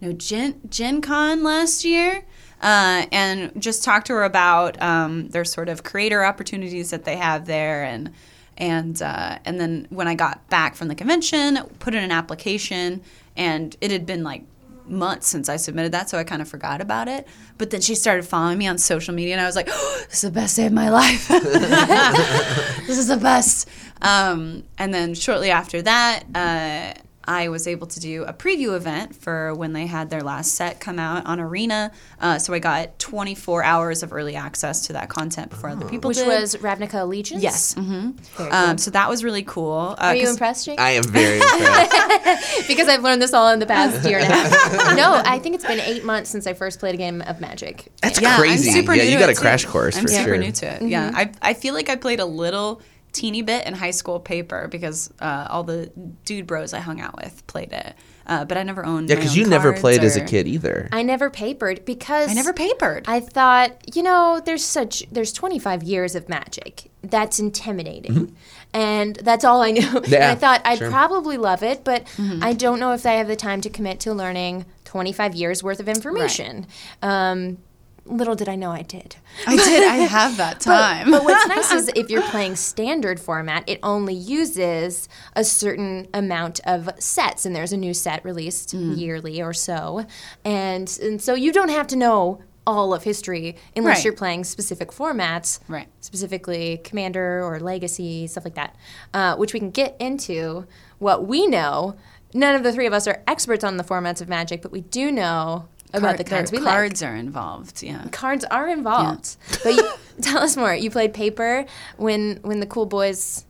no 0.00 0.12
Gen 0.12 0.60
Gen 0.68 1.00
Con 1.00 1.42
last 1.42 1.84
year. 1.84 2.24
Uh, 2.60 3.04
and 3.12 3.60
just 3.60 3.84
talked 3.84 4.06
to 4.06 4.14
her 4.14 4.24
about 4.24 4.80
um, 4.80 5.28
their 5.28 5.44
sort 5.44 5.68
of 5.68 5.82
creator 5.82 6.24
opportunities 6.24 6.90
that 6.90 7.04
they 7.04 7.16
have 7.16 7.44
there, 7.46 7.84
and 7.84 8.10
and 8.56 9.02
uh, 9.02 9.38
and 9.44 9.60
then 9.60 9.86
when 9.90 10.08
I 10.08 10.14
got 10.14 10.48
back 10.48 10.74
from 10.74 10.88
the 10.88 10.94
convention, 10.94 11.58
put 11.78 11.94
in 11.94 12.02
an 12.02 12.10
application, 12.10 13.02
and 13.36 13.76
it 13.80 13.90
had 13.90 14.06
been 14.06 14.22
like 14.22 14.44
months 14.86 15.26
since 15.26 15.48
I 15.48 15.56
submitted 15.56 15.92
that, 15.92 16.10
so 16.10 16.18
I 16.18 16.24
kind 16.24 16.42
of 16.42 16.48
forgot 16.48 16.80
about 16.80 17.08
it. 17.08 17.26
But 17.58 17.70
then 17.70 17.80
she 17.80 17.94
started 17.94 18.24
following 18.24 18.58
me 18.58 18.66
on 18.66 18.78
social 18.78 19.14
media, 19.14 19.34
and 19.34 19.40
I 19.40 19.46
was 19.46 19.56
like, 19.56 19.68
oh, 19.70 20.04
"This 20.08 20.22
is 20.24 20.30
the 20.30 20.30
best 20.30 20.56
day 20.56 20.66
of 20.66 20.72
my 20.72 20.90
life. 20.90 21.28
this 22.86 22.98
is 22.98 23.08
the 23.08 23.16
best." 23.16 23.68
Um, 24.02 24.64
and 24.78 24.92
then 24.92 25.14
shortly 25.14 25.50
after 25.50 25.82
that, 25.82 26.24
uh, 26.34 27.00
I 27.26 27.48
was 27.48 27.66
able 27.66 27.86
to 27.88 28.00
do 28.00 28.24
a 28.24 28.32
preview 28.32 28.76
event 28.76 29.14
for 29.16 29.54
when 29.54 29.72
they 29.72 29.86
had 29.86 30.10
their 30.10 30.22
last 30.22 30.52
set 30.54 30.80
come 30.80 30.98
out 30.98 31.26
on 31.26 31.40
Arena. 31.40 31.90
Uh, 32.20 32.38
so 32.38 32.52
I 32.54 32.58
got 32.58 32.98
24 32.98 33.62
hours 33.64 34.02
of 34.02 34.12
early 34.12 34.36
access 34.36 34.86
to 34.86 34.92
that 34.94 35.08
content 35.08 35.50
before 35.50 35.70
other 35.70 35.86
people 35.88 36.10
did. 36.10 36.26
Which 36.26 36.26
did. 36.26 36.40
was 36.40 36.54
Ravnica 36.56 37.00
Allegiance? 37.02 37.42
yes. 37.42 37.74
hmm 37.74 38.10
Very 38.36 38.50
Um, 38.50 38.78
so 38.78 38.90
that 38.90 39.08
was 39.08 39.24
really 39.24 39.42
cool. 39.42 39.94
Uh, 39.98 40.04
Are 40.04 40.16
you 40.16 40.28
impressed, 40.28 40.66
Jake? 40.66 40.78
I 40.80 40.90
am 40.90 41.04
very 41.04 41.38
impressed. 41.40 42.66
because 42.68 42.88
I've 42.88 43.02
learned 43.02 43.22
this 43.22 43.32
all 43.32 43.48
in 43.50 43.58
the 43.58 43.66
past 43.66 44.06
year 44.08 44.18
and 44.18 44.32
a 44.32 44.36
half. 44.36 44.96
no, 44.96 45.20
I 45.24 45.38
think 45.38 45.54
it's 45.54 45.64
been 45.66 45.80
eight 45.80 46.04
months 46.04 46.30
since 46.30 46.46
I 46.46 46.54
first 46.54 46.78
played 46.78 46.94
a 46.94 46.98
game 46.98 47.22
of 47.22 47.40
Magic. 47.40 47.90
That's 48.02 48.20
Yeah, 48.20 48.36
crazy. 48.38 48.70
I'm 48.70 48.74
super 48.76 48.94
yeah, 48.94 49.04
new 49.04 49.08
you 49.10 49.14
to 49.16 49.20
got 49.20 49.28
a 49.28 49.32
it, 49.32 49.34
too. 49.36 49.40
crash 49.40 49.64
course 49.64 49.96
I'm 49.96 50.02
for 50.02 50.08
super 50.08 50.24
sure. 50.24 50.36
new 50.36 50.52
to 50.52 50.66
it. 50.66 50.82
Yeah, 50.82 51.10
I, 51.14 51.30
I 51.42 51.54
feel 51.54 51.74
like 51.74 51.88
I 51.88 51.96
played 51.96 52.20
a 52.20 52.24
little 52.26 52.80
teeny 53.14 53.40
bit 53.42 53.66
in 53.66 53.72
high 53.74 53.92
school 53.92 54.20
paper 54.20 54.68
because 54.68 55.10
uh, 55.20 55.46
all 55.48 55.62
the 55.64 55.90
dude 56.24 56.46
bros 56.46 56.74
I 56.74 56.80
hung 56.80 57.00
out 57.00 57.16
with 57.16 57.46
played 57.46 57.72
it, 57.72 57.94
uh, 58.26 58.44
but 58.44 58.58
I 58.58 58.62
never 58.62 58.84
owned. 58.84 59.08
Yeah, 59.08 59.14
because 59.14 59.36
you 59.36 59.46
never 59.46 59.70
cards 59.70 59.80
played 59.80 60.04
as 60.04 60.16
a 60.16 60.24
kid 60.24 60.46
either. 60.46 60.88
I 60.92 61.02
never 61.02 61.30
papered 61.30 61.84
because 61.86 62.30
I 62.30 62.34
never 62.34 62.52
papered. 62.52 63.04
I 63.08 63.20
thought, 63.20 63.96
you 63.96 64.02
know, 64.02 64.42
there's 64.44 64.64
such 64.64 65.04
there's 65.10 65.32
25 65.32 65.82
years 65.82 66.14
of 66.14 66.28
magic. 66.28 66.90
That's 67.02 67.38
intimidating. 67.38 68.36
And 68.72 69.14
that's 69.16 69.44
all 69.44 69.62
I 69.62 69.70
knew. 69.70 69.80
and 69.86 70.04
Mm-hmm. 70.04 70.12
Yeah, 70.12 70.32
I 70.32 70.34
thought 70.34 70.62
I'd 70.64 70.78
sure. 70.78 70.90
probably 70.90 71.36
love 71.36 71.62
it, 71.62 71.84
but 71.84 72.04
Mm-hmm. 72.16 72.42
I 72.42 72.52
don't 72.54 72.80
know 72.80 72.92
if 72.92 73.06
I 73.06 73.12
have 73.12 73.28
the 73.28 73.36
time 73.36 73.60
to 73.62 73.70
commit 73.70 74.00
to 74.00 74.12
learning 74.12 74.66
25 74.84 75.34
years 75.34 75.62
worth 75.62 75.78
of 75.80 75.88
information. 75.88 76.66
Um, 77.02 77.58
little 78.06 78.34
did 78.34 78.48
I 78.48 78.54
know 78.56 78.70
I 78.70 78.82
did. 78.82 79.16
I 79.46 79.56
did. 79.56 79.82
I 79.88 79.96
have 79.96 80.36
that 80.36 80.60
time. 80.72 81.10
But 81.10 81.24
what's 81.24 81.46
nice 81.48 81.72
is 81.72 81.88
if 81.96 82.10
you're 82.10 82.22
playing 82.22 82.56
standard 82.56 83.18
format, 83.18 83.64
it 83.68 83.80
only 83.82 84.14
uses 84.14 85.08
a 85.34 85.44
certain 85.44 86.06
amount 86.12 86.60
of 86.66 86.90
sets, 86.98 87.46
and 87.46 87.54
there's 87.56 87.72
a 87.72 87.76
new 87.76 87.94
set 87.94 88.24
released 88.24 88.74
Mm. 88.74 88.98
yearly 88.98 89.40
or 89.42 89.52
so, 89.52 90.04
and 90.44 90.98
and 91.02 91.20
so 91.22 91.34
you 91.34 91.52
don't 91.52 91.70
have 91.70 91.86
to 91.88 91.96
know 91.96 92.40
all 92.66 92.94
of 92.94 93.02
history 93.04 93.56
unless 93.76 93.98
Right. 93.98 94.04
you're 94.04 94.12
playing 94.14 94.44
specific 94.44 94.90
formats, 94.90 95.60
Right. 95.68 95.86
Specifically, 96.00 96.80
Commander 96.82 97.42
or 97.44 97.60
Legacy, 97.60 98.26
stuff 98.26 98.44
like 98.44 98.54
that, 98.54 98.74
uh, 99.12 99.36
which 99.36 99.52
we 99.52 99.60
can 99.60 99.70
get 99.70 99.94
into. 100.00 100.66
What 100.98 101.26
we 101.26 101.46
know, 101.46 101.94
none 102.32 102.54
of 102.54 102.62
the 102.62 102.72
three 102.72 102.86
of 102.86 102.94
us 102.94 103.06
are 103.06 103.22
experts 103.26 103.64
on 103.64 103.76
the 103.76 103.84
formats 103.84 104.22
of 104.22 104.28
Magic, 104.30 104.62
but 104.62 104.72
we 104.72 104.80
do 104.80 105.12
know 105.12 105.66
about 105.94 106.16
the 106.18 106.24
cards 106.24 106.50
there- 106.50 106.60
we 106.60 106.64
like 106.64 106.74
cards 106.74 107.02
are 107.02 107.14
involved. 107.16 107.82
Yeah. 107.82 108.04
cards 108.10 108.44
are 108.50 108.68
involved. 108.68 109.36
But 109.62 109.74
you, 109.74 109.90
tell 110.20 110.38
us 110.38 110.56
more. 110.56 110.74
You 110.74 110.90
played 110.90 111.14
paper 111.14 111.64
when 111.96 112.38
when 112.42 112.60
the 112.60 112.66
cool 112.66 112.86
boys, 112.86 113.44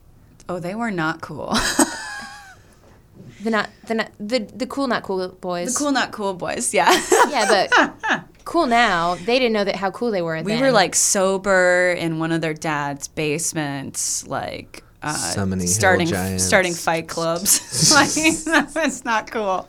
Oh, 0.47 0.59
they 0.59 0.75
were 0.75 0.91
not 0.91 1.21
cool. 1.21 1.53
the 3.43 3.49
not 3.49 3.69
the 3.87 3.95
not, 3.95 4.11
the 4.19 4.39
the 4.39 4.67
cool 4.67 4.87
not 4.87 5.03
cool 5.03 5.27
boys. 5.29 5.73
the 5.73 5.77
cool, 5.77 5.91
not 5.91 6.11
cool 6.11 6.33
boys. 6.33 6.73
Yeah. 6.73 6.91
Yeah, 7.29 7.65
but 7.69 8.23
cool 8.45 8.67
now. 8.67 9.15
They 9.15 9.39
didn't 9.39 9.53
know 9.53 9.63
that 9.63 9.75
how 9.75 9.91
cool 9.91 10.11
they 10.11 10.21
were. 10.21 10.35
we 10.43 10.53
then. 10.53 10.61
were 10.61 10.71
like 10.71 10.95
sober 10.95 11.95
in 11.97 12.19
one 12.19 12.31
of 12.31 12.41
their 12.41 12.53
dad's 12.53 13.07
basements, 13.07 14.27
like. 14.27 14.83
Uh, 15.01 15.13
starting 15.67 16.07
starting 16.39 16.73
fight 16.73 17.07
clubs. 17.07 17.93
like 17.93 18.65
that's 18.73 19.05
not 19.05 19.29
cool. 19.29 19.67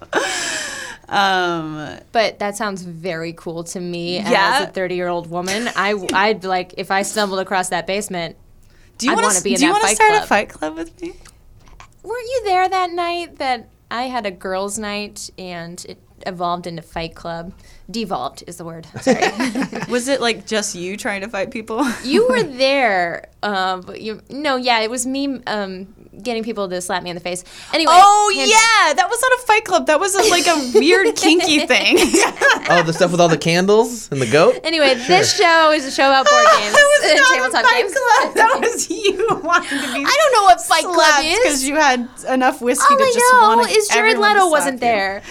Um, 1.09 1.99
But 2.13 2.39
that 2.41 2.57
sounds 2.57 2.83
very 2.83 3.33
cool 3.33 3.65
to 3.65 3.81
me 3.81 4.17
Yeah. 4.19 4.61
as 4.63 4.69
a 4.69 4.73
30 4.73 4.95
year 4.97 5.09
old 5.09 5.31
woman. 5.31 5.69
I 5.77 5.95
I'd 6.13 6.45
like 6.45 6.75
if 6.77 6.91
I 6.91 7.03
stumbled 7.03 7.39
across 7.41 7.69
that 7.71 7.87
basement. 7.87 8.37
do 8.99 9.07
you 9.07 9.13
I'd 9.13 9.17
want 9.17 9.27
wanna 9.27 9.41
be 9.43 9.55
in 9.55 9.61
do 9.61 9.67
you 9.67 9.73
want 9.73 9.85
to 9.89 9.95
start 9.95 10.11
club. 10.13 10.25
a 10.25 10.27
fight 10.27 10.49
club 10.49 10.75
with 10.77 11.01
me? 11.01 11.13
Weren't 12.03 12.27
you 12.29 12.43
there 12.45 12.69
that 12.69 12.91
night 12.93 13.39
that 13.39 13.69
I 13.91 14.05
had 14.05 14.27
a 14.27 14.31
girls' 14.31 14.79
night 14.79 15.31
and 15.39 15.85
it 15.89 15.99
evolved 16.27 16.67
into 16.67 16.83
Fight 16.83 17.15
Club? 17.17 17.53
Devolved 17.89 18.43
is 18.49 18.57
the 18.57 18.65
word. 18.65 18.87
Sorry. 19.01 19.21
Was 19.89 20.09
it 20.09 20.21
like 20.21 20.45
just 20.47 20.75
you 20.75 20.97
trying 20.97 21.21
to 21.21 21.29
fight 21.29 21.51
people? 21.53 21.85
You 22.05 22.27
were 22.29 22.43
there, 22.67 23.29
um, 23.43 23.81
but 23.83 24.01
you 24.01 24.21
no, 24.29 24.57
yeah, 24.57 24.81
it 24.81 24.91
was 24.91 25.07
me 25.07 25.41
um, 25.47 25.87
getting 26.23 26.43
people 26.43 26.69
to 26.69 26.81
slap 26.81 27.03
me 27.05 27.11
in 27.11 27.15
the 27.17 27.21
face. 27.21 27.45
Anyway. 27.73 27.93
Oh 27.95 28.31
tangent. 28.35 28.51
yeah, 28.51 28.93
that 28.95 29.09
was 29.09 29.21
not 29.23 29.33
a 29.39 29.47
fight 29.47 29.65
club. 29.65 29.87
That 29.87 30.01
was 30.01 30.15
a, 30.17 30.23
like 30.31 30.47
a 30.49 30.79
weird 30.79 31.15
kinky 31.17 31.67
thing. 31.67 31.97
Oh, 32.69 32.83
the 32.83 32.93
stuff 32.93 33.13
with 33.13 33.21
all 33.21 33.29
the 33.29 33.39
candles 33.39 34.11
and 34.11 34.21
the 34.21 34.27
goat? 34.27 34.59
Anyway, 34.65 34.95
this 35.07 35.37
show 35.37 35.71
is 35.71 35.85
a 35.87 35.91
show 35.93 36.09
about 36.09 36.27
board 36.29 36.45
games 36.59 36.73
that 36.73 37.01
was 37.01 37.11
and 37.11 37.21
not 37.21 37.35
tabletop 37.35 37.65
a 37.65 37.69
fight 37.69 37.83
games. 37.83 37.93
club. 37.95 38.35
That 38.35 38.59
was 38.61 38.91
you 38.91 39.27
wanting 39.45 39.79
to 39.79 39.95
be. 39.95 40.05
I 40.05 40.17
don't 40.19 40.33
know 40.35 40.43
what 40.43 40.61
Fight 40.61 40.85
Club 40.85 41.25
is. 41.25 41.39
because 41.39 41.69
you 41.69 41.77
had 41.77 42.09
enough 42.29 42.61
whiskey 42.61 42.85
All 42.91 42.99
to 42.99 43.05
just 43.05 43.19
I 43.19 43.41
know 43.41 43.57
want 43.59 43.71
is 43.71 43.87
Jared 43.89 44.19
Leto 44.19 44.51
wasn't 44.51 44.75
you. 44.75 44.81
there. 44.81 45.23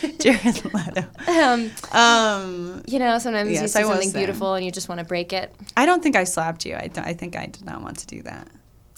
Jared 0.18 0.64
Leto. 0.64 1.06
Um, 1.26 1.70
Um, 1.92 2.82
you 2.86 2.98
know, 2.98 3.18
sometimes 3.18 3.48
you 3.50 3.54
Yes, 3.56 3.72
see 3.72 3.80
I 3.80 3.82
something 3.82 4.12
beautiful 4.12 4.54
and 4.54 4.64
you 4.64 4.70
just 4.70 4.88
want 4.88 5.00
to 5.00 5.04
break 5.04 5.32
it. 5.32 5.54
I 5.76 5.86
don't 5.86 6.02
think 6.02 6.16
I 6.16 6.24
slapped 6.24 6.64
you. 6.66 6.74
I, 6.74 6.90
I 6.96 7.12
think 7.14 7.36
I 7.36 7.46
did 7.46 7.64
not 7.64 7.82
want 7.82 7.98
to 7.98 8.06
do 8.06 8.22
that. 8.22 8.48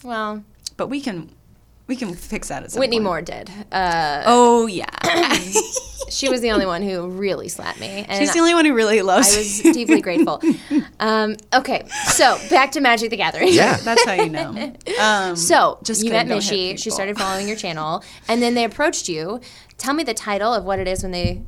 Well, 0.02 0.44
But 0.76 0.88
we 0.88 1.00
can, 1.00 1.30
we 1.90 1.96
can 1.96 2.14
fix 2.14 2.48
that 2.48 2.62
at 2.62 2.70
some 2.70 2.78
Whitney 2.78 2.98
point. 2.98 3.04
Moore 3.04 3.20
did. 3.22 3.50
Uh, 3.72 4.22
Oh 4.24 4.68
yeah. 4.68 4.86
she 6.08 6.28
was 6.28 6.40
the 6.40 6.52
only 6.52 6.64
one 6.66 6.82
who 6.82 7.08
really 7.08 7.48
slapped 7.48 7.80
me. 7.80 8.06
And 8.08 8.16
She's 8.16 8.32
the 8.32 8.38
only 8.38 8.54
one 8.54 8.64
who 8.64 8.74
really 8.74 9.02
loves 9.02 9.34
I 9.34 9.38
was 9.38 9.60
deeply 9.74 10.00
grateful. 10.08 10.40
Um, 11.00 11.34
okay, 11.52 11.88
so 12.06 12.38
back 12.48 12.70
to 12.72 12.80
Magic 12.80 13.10
the 13.10 13.16
Gathering. 13.16 13.48
Yeah. 13.50 13.76
That's 13.82 14.04
how 14.04 14.12
you 14.12 14.28
know. 14.28 14.72
Um, 15.00 15.34
So 15.34 15.78
Just 15.82 16.04
you 16.04 16.12
kidding, 16.12 16.28
met 16.28 16.32
don't 16.32 16.44
hit 16.44 16.76
Mishi. 16.76 16.78
She 16.80 16.90
started 16.90 17.18
following 17.18 17.48
your 17.48 17.56
channel, 17.56 18.04
and 18.28 18.40
then 18.40 18.54
they 18.54 18.62
approached 18.62 19.08
you. 19.08 19.40
Tell 19.76 19.92
me 19.92 20.04
the 20.04 20.14
title 20.14 20.54
of 20.54 20.64
what 20.64 20.78
it 20.78 20.86
is 20.86 21.02
when 21.02 21.10
they 21.10 21.42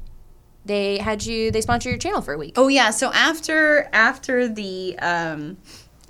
they 0.64 0.98
had 0.98 1.24
you 1.24 1.50
they 1.52 1.61
sponsor 1.61 1.88
your 1.88 1.98
channel 1.98 2.20
for 2.20 2.35
a 2.35 2.38
week. 2.38 2.55
Oh 2.57 2.66
yeah. 2.66 2.90
So 2.90 3.12
after 3.12 3.88
after 3.92 4.48
the 4.48 4.98
um, 4.98 5.59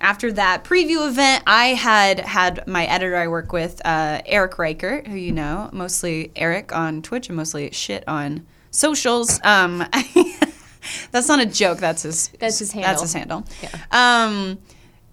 after 0.02 0.32
that 0.32 0.64
preview 0.64 1.08
event, 1.08 1.44
I 1.46 1.68
had 1.68 2.18
had 2.18 2.66
my 2.66 2.84
editor 2.86 3.16
I 3.16 3.28
work 3.28 3.52
with, 3.52 3.80
uh, 3.84 4.20
Eric 4.26 4.58
Riker, 4.58 5.02
who 5.06 5.14
you 5.14 5.30
know, 5.30 5.70
mostly 5.72 6.32
Eric 6.34 6.74
on 6.74 7.02
Twitch 7.02 7.28
and 7.28 7.36
mostly 7.36 7.70
shit 7.70 8.02
on 8.08 8.44
socials. 8.72 9.40
Um, 9.44 9.84
that's 11.12 11.28
not 11.28 11.40
a 11.40 11.46
joke. 11.46 11.78
That's 11.78 12.02
his. 12.02 12.28
That's 12.40 12.58
his 12.58 12.72
handle. 12.72 12.90
That's 12.90 13.02
his 13.02 13.12
handle. 13.12 13.44
Um, 13.92 14.58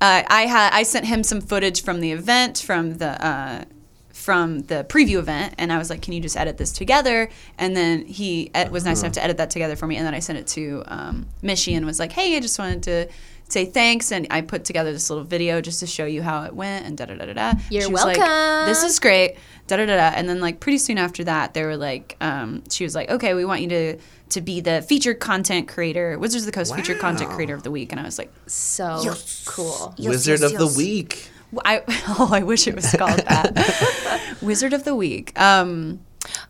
uh, 0.01 0.23
I 0.27 0.47
had 0.47 0.73
I 0.73 0.83
sent 0.83 1.05
him 1.05 1.23
some 1.23 1.39
footage 1.39 1.83
from 1.83 1.99
the 2.01 2.11
event 2.11 2.57
from 2.57 2.97
the. 2.97 3.25
Uh, 3.25 3.65
from 4.11 4.59
the 4.63 4.85
preview 4.89 5.17
event, 5.17 5.55
and 5.57 5.71
I 5.71 5.77
was 5.77 5.89
like, 5.89 6.01
"Can 6.01 6.13
you 6.13 6.19
just 6.19 6.35
edit 6.35 6.57
this 6.57 6.73
together?" 6.73 7.29
And 7.57 7.75
then 7.75 8.05
he 8.05 8.51
ed- 8.53 8.69
was 8.69 8.83
nice 8.83 9.01
enough 9.01 9.13
to 9.13 9.23
edit 9.23 9.37
that 9.37 9.49
together 9.49 9.77
for 9.77 9.87
me, 9.87 9.95
and 9.95 10.05
then 10.05 10.13
I 10.13 10.19
sent 10.19 10.37
it 10.37 10.45
to 10.47 10.83
um, 10.87 11.27
Mishi 11.41 11.71
and 11.71 11.85
was 11.85 11.99
like, 11.99 12.11
"Hey, 12.11 12.35
I 12.35 12.41
just 12.41 12.59
wanted 12.59 12.83
to 12.83 13.07
say 13.49 13.65
thanks," 13.65 14.11
and 14.11 14.25
I 14.31 14.41
put 14.41 14.63
together 14.63 14.93
this 14.93 15.09
little 15.09 15.25
video 15.25 15.59
just 15.59 15.81
to 15.81 15.87
show 15.87 16.05
you 16.05 16.21
how 16.23 16.43
it 16.43 16.55
went, 16.55 16.85
and 16.85 16.97
da 16.97 17.05
da 17.05 17.15
da 17.15 17.25
da 17.25 17.33
da. 17.33 17.53
You're 17.69 17.81
she 17.83 17.91
was 17.91 18.05
like, 18.05 18.17
welcome. 18.17 18.69
"This 18.69 18.83
is 18.83 18.99
great," 18.99 19.35
da 19.67 19.75
da 19.77 19.85
da 19.85 19.95
da, 19.97 20.11
and 20.15 20.29
then 20.29 20.39
like 20.39 20.59
pretty 20.61 20.77
soon 20.77 20.97
after 20.97 21.23
that, 21.25 21.53
they 21.53 21.63
were 21.63 21.75
like, 21.77 22.15
um, 22.21 22.63
she 22.69 22.83
was 22.85 22.95
like, 22.95 23.09
"Okay, 23.09 23.33
we 23.33 23.43
want 23.45 23.61
you 23.61 23.69
to." 23.69 23.97
To 24.33 24.41
be 24.41 24.61
the 24.61 24.83
featured 24.83 25.19
content 25.19 25.67
creator, 25.67 26.15
Wizards 26.19 26.43
of 26.43 26.45
the 26.45 26.51
Coast 26.51 26.75
featured 26.75 26.99
content 26.99 27.31
Wow. 27.31 27.35
creator 27.35 27.55
of 27.55 27.63
the 27.63 27.71
week, 27.71 27.91
and 27.91 27.99
I 27.99 28.03
was 28.03 28.19
like, 28.19 28.31
So 28.45 29.01
cool. 29.47 29.95
Wizard 29.97 30.43
of 30.43 30.53
the 30.55 30.67
Week. 30.77 31.31
I 31.65 31.81
oh, 32.07 32.29
I 32.31 32.43
wish 32.43 32.67
it 32.67 32.75
was 32.75 32.91
called 32.91 33.17
that. 33.27 34.37
Wizard 34.43 34.73
of 34.73 34.83
the 34.83 34.93
Week. 34.93 35.33
Um, 35.39 35.99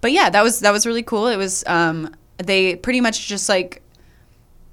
but 0.02 0.12
yeah, 0.12 0.30
that 0.30 0.44
was 0.44 0.60
that 0.60 0.72
was 0.72 0.86
really 0.86 1.04
cool. 1.04 1.28
It 1.28 1.38
was 1.38 1.64
um, 1.68 2.14
they 2.36 2.76
pretty 2.76 3.00
much 3.00 3.28
just 3.30 3.48
like 3.48 3.82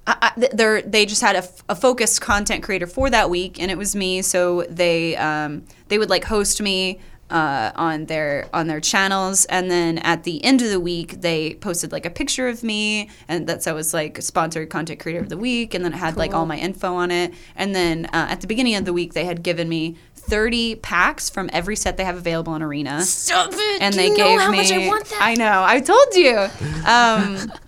I, 0.07 0.31
I, 0.37 0.81
they 0.85 1.05
just 1.05 1.21
had 1.21 1.35
a, 1.35 1.39
f- 1.39 1.63
a 1.69 1.75
focused 1.75 2.21
content 2.21 2.63
creator 2.63 2.87
for 2.87 3.09
that 3.09 3.29
week, 3.29 3.59
and 3.61 3.69
it 3.69 3.77
was 3.77 3.95
me. 3.95 4.21
So 4.21 4.63
they 4.69 5.15
um, 5.17 5.65
they 5.89 5.97
would 5.99 6.09
like 6.09 6.23
host 6.25 6.61
me. 6.61 6.99
Uh, 7.29 7.73
on 7.75 8.05
their 8.05 8.47
on 8.53 8.67
their 8.67 8.79
channels, 8.79 9.43
and 9.47 9.69
then 9.69 9.97
at 9.97 10.23
the 10.23 10.41
end 10.45 10.61
of 10.61 10.69
the 10.69 10.79
week, 10.79 11.19
they 11.19 11.55
posted 11.55 11.91
like 11.91 12.05
a 12.05 12.09
picture 12.09 12.47
of 12.47 12.63
me, 12.63 13.09
and 13.27 13.45
that's 13.45 13.67
I 13.67 13.73
was 13.73 13.93
like 13.93 14.21
sponsored 14.21 14.69
content 14.69 15.01
creator 15.01 15.19
of 15.19 15.27
the 15.27 15.35
week, 15.35 15.73
and 15.73 15.83
then 15.83 15.91
it 15.91 15.97
had 15.97 16.15
like 16.15 16.33
all 16.33 16.45
my 16.45 16.55
info 16.57 16.93
on 16.95 17.11
it. 17.11 17.33
And 17.57 17.75
then 17.75 18.05
uh, 18.13 18.27
at 18.29 18.39
the 18.39 18.47
beginning 18.47 18.75
of 18.75 18.85
the 18.85 18.93
week, 18.93 19.11
they 19.11 19.25
had 19.25 19.43
given 19.43 19.67
me 19.67 19.97
30 20.15 20.75
packs 20.75 21.29
from 21.29 21.49
every 21.51 21.75
set 21.75 21.97
they 21.97 22.05
have 22.05 22.15
available 22.15 22.55
in 22.55 22.61
Arena. 22.61 23.01
Stop 23.03 23.49
it. 23.51 23.81
And 23.81 23.93
Do 23.93 23.99
they 23.99 24.07
you 24.07 24.15
gave 24.15 24.37
know 24.37 24.45
how 24.45 24.51
me. 24.51 24.57
much 24.59 24.71
I 24.71 24.87
want 24.87 25.05
that. 25.07 25.19
I 25.21 25.33
know. 25.35 25.63
I 25.65 25.81
told 25.81 26.15
you. 26.15 26.37
Um, 26.87 27.51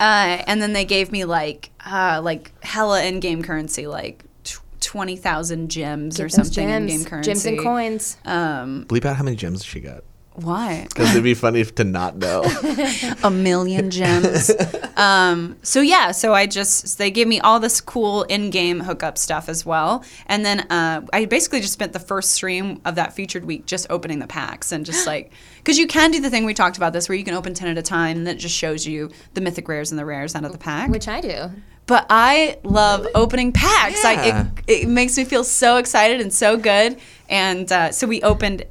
uh, 0.00 0.42
and 0.46 0.60
then 0.62 0.72
they 0.72 0.84
gave 0.84 1.10
me 1.12 1.24
like 1.24 1.70
uh, 1.84 2.20
like 2.22 2.52
hella 2.64 3.02
in-game 3.04 3.42
currency, 3.42 3.86
like 3.86 4.24
tw- 4.44 4.60
20,000 4.80 5.70
gems 5.70 6.18
or 6.20 6.24
Get 6.28 6.36
those 6.36 6.46
something 6.46 6.68
in-game 6.68 7.04
currency. 7.04 7.30
gems 7.30 7.46
and 7.46 7.58
coins. 7.60 8.16
Um, 8.24 8.84
Bleep 8.88 9.04
out 9.04 9.16
how 9.16 9.22
many 9.24 9.36
gems 9.36 9.64
she 9.64 9.80
got. 9.80 10.02
Why? 10.36 10.86
Because 10.88 11.10
it'd 11.10 11.22
be 11.22 11.34
funny 11.34 11.64
to 11.64 11.84
not 11.84 12.16
know. 12.16 12.44
a 13.22 13.30
million 13.30 13.90
gems. 13.90 14.50
um, 14.96 15.56
so 15.62 15.80
yeah, 15.80 16.12
so 16.12 16.34
I 16.34 16.46
just 16.46 16.98
they 16.98 17.10
gave 17.10 17.26
me 17.26 17.40
all 17.40 17.58
this 17.58 17.80
cool 17.80 18.24
in-game 18.24 18.80
hookup 18.80 19.18
stuff 19.18 19.48
as 19.48 19.64
well, 19.64 20.04
and 20.26 20.44
then 20.44 20.60
uh, 20.70 21.06
I 21.12 21.24
basically 21.24 21.60
just 21.60 21.72
spent 21.72 21.92
the 21.92 22.00
first 22.00 22.32
stream 22.32 22.80
of 22.84 22.96
that 22.96 23.14
featured 23.14 23.44
week 23.44 23.66
just 23.66 23.86
opening 23.90 24.18
the 24.18 24.26
packs 24.26 24.72
and 24.72 24.84
just 24.84 25.06
like 25.06 25.32
because 25.58 25.78
you 25.78 25.86
can 25.86 26.10
do 26.10 26.20
the 26.20 26.30
thing 26.30 26.44
we 26.44 26.54
talked 26.54 26.76
about 26.76 26.92
this 26.92 27.08
where 27.08 27.16
you 27.16 27.24
can 27.24 27.34
open 27.34 27.54
ten 27.54 27.68
at 27.68 27.78
a 27.78 27.82
time 27.82 28.18
and 28.18 28.26
that 28.26 28.38
just 28.38 28.54
shows 28.54 28.86
you 28.86 29.10
the 29.34 29.40
mythic 29.40 29.68
rares 29.68 29.90
and 29.90 29.98
the 29.98 30.04
rares 30.04 30.34
out 30.34 30.44
of 30.44 30.52
the 30.52 30.58
pack. 30.58 30.90
Which 30.90 31.08
I 31.08 31.20
do. 31.20 31.50
But 31.86 32.06
I 32.10 32.58
love 32.64 33.06
opening 33.14 33.52
packs. 33.52 34.02
Yeah. 34.02 34.10
Like 34.10 34.64
it, 34.66 34.82
it 34.82 34.88
makes 34.88 35.16
me 35.16 35.24
feel 35.24 35.44
so 35.44 35.76
excited 35.76 36.20
and 36.20 36.32
so 36.32 36.56
good. 36.56 36.98
And 37.28 37.70
uh, 37.70 37.92
so 37.92 38.06
we 38.06 38.22
opened. 38.22 38.64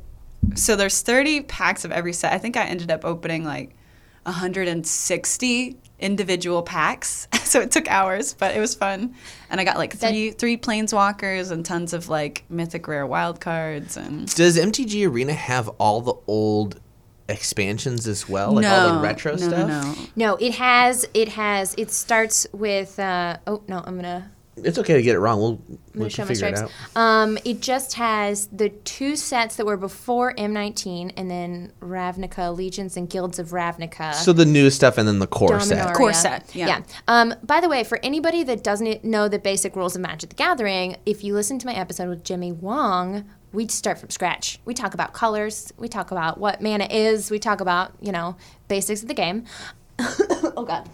So 0.56 0.76
there's 0.76 1.02
30 1.02 1.42
packs 1.42 1.84
of 1.86 1.92
every 1.92 2.14
set. 2.14 2.34
I 2.34 2.38
think 2.38 2.56
I 2.56 2.66
ended 2.66 2.92
up 2.92 3.04
opening 3.04 3.44
like 3.44 3.76
160 4.24 5.78
individual 6.00 6.62
packs. 6.64 7.28
so 7.44 7.62
it 7.62 7.72
took 7.72 7.88
hours, 7.90 8.34
but 8.34 8.56
it 8.56 8.60
was 8.60 8.76
fun. 8.76 9.16
And 9.50 9.60
I 9.60 9.64
got 9.64 9.78
like 9.78 9.98
That- 10.00 10.10
three 10.10 10.32
three 10.32 10.58
planeswalkers 10.58 11.52
and 11.52 11.66
tons 11.66 11.94
of 11.94 12.10
like 12.10 12.44
mythic 12.50 12.88
rare 12.88 13.06
wild 13.06 13.40
cards 13.40 13.98
and. 13.98 14.34
Does 14.36 14.58
MTG 14.58 15.10
Arena 15.10 15.34
have 15.34 15.70
all 15.80 16.02
the 16.02 16.16
old 16.28 16.80
expansions 17.28 18.08
as 18.08 18.30
well? 18.30 18.54
Like 18.54 18.66
all 18.66 18.96
the 18.96 19.00
retro 19.02 19.34
no, 19.34 19.38
stuff? 19.38 19.68
No, 19.68 19.82
no. 19.82 19.96
No, 20.16 20.36
it 20.36 20.56
has. 20.56 21.08
It 21.14 21.30
has. 21.30 21.76
It 21.78 21.92
starts 21.92 22.48
with. 22.52 23.00
Uh, 23.00 23.38
oh 23.48 23.64
no, 23.68 23.84
I'm 23.86 23.96
gonna. 23.96 24.32
It's 24.58 24.78
okay 24.78 24.94
to 24.94 25.02
get 25.02 25.16
it 25.16 25.20
wrong. 25.20 25.40
We'll, 25.40 25.62
we 25.68 26.00
gonna 26.00 26.10
show 26.10 26.24
can 26.24 26.28
my 26.28 26.34
figure 26.34 26.48
it 26.48 26.58
stripes. 26.58 26.74
out. 26.96 27.02
Um, 27.02 27.38
it 27.44 27.62
just 27.62 27.94
has 27.96 28.48
the 28.48 28.70
two 28.70 29.16
sets 29.16 29.58
that 29.58 29.66
were 29.66 29.76
before 29.76 30.34
M19, 30.34 31.12
and 31.18 31.30
then 31.30 31.74
Ravnica 31.82 32.48
Allegiance 32.48 32.96
and 32.96 33.10
Guilds 33.10 33.38
of 33.38 33.50
Ravnica. 33.50 34.14
So 34.14 34.32
the 34.32 34.46
new 34.46 34.70
stuff 34.70 34.98
and 34.98 35.08
then 35.08 35.20
the 35.20 35.28
core 35.28 35.60
set. 35.60 35.88
Dominaria. 35.88 35.96
Core 35.96 36.14
set, 36.14 36.56
yeah. 36.56 36.84
Um, 37.08 37.34
by 37.44 37.60
the 37.60 37.68
way, 37.68 37.84
for 37.84 38.00
anybody 38.02 38.44
that 38.44 38.64
doesn't 38.64 39.04
know 39.04 39.28
the 39.28 39.40
basic 39.40 39.76
rules 39.76 39.96
of 39.96 40.02
Magic 40.02 40.30
the 40.30 40.36
Gathering, 40.36 40.96
if 41.06 41.24
you 41.24 41.34
listen 41.34 41.60
to 41.60 41.68
my 41.68 41.74
episode 41.74 42.08
with 42.08 42.24
Jimmy 42.24 42.52
Wong, 42.54 43.26
we 43.52 43.68
start 43.68 43.98
from 43.98 44.10
scratch. 44.10 44.60
We 44.66 44.74
talk 44.74 44.94
about 44.94 45.14
colors. 45.14 45.74
We 45.78 45.88
talk 45.88 46.12
about 46.12 46.40
what 46.40 46.62
mana 46.62 46.88
is. 46.90 47.32
We 47.32 47.40
talk 47.40 47.62
about, 47.62 47.94
you 48.02 48.12
know, 48.12 48.36
basics 48.68 49.02
of 49.02 49.08
the 49.08 49.14
game. 49.14 49.46
oh, 50.00 50.66
God. 50.68 50.90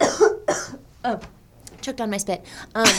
oh, 1.04 1.20
choked 1.88 2.00
on 2.00 2.10
my 2.10 2.18
spit. 2.18 2.44
Um, 2.74 2.86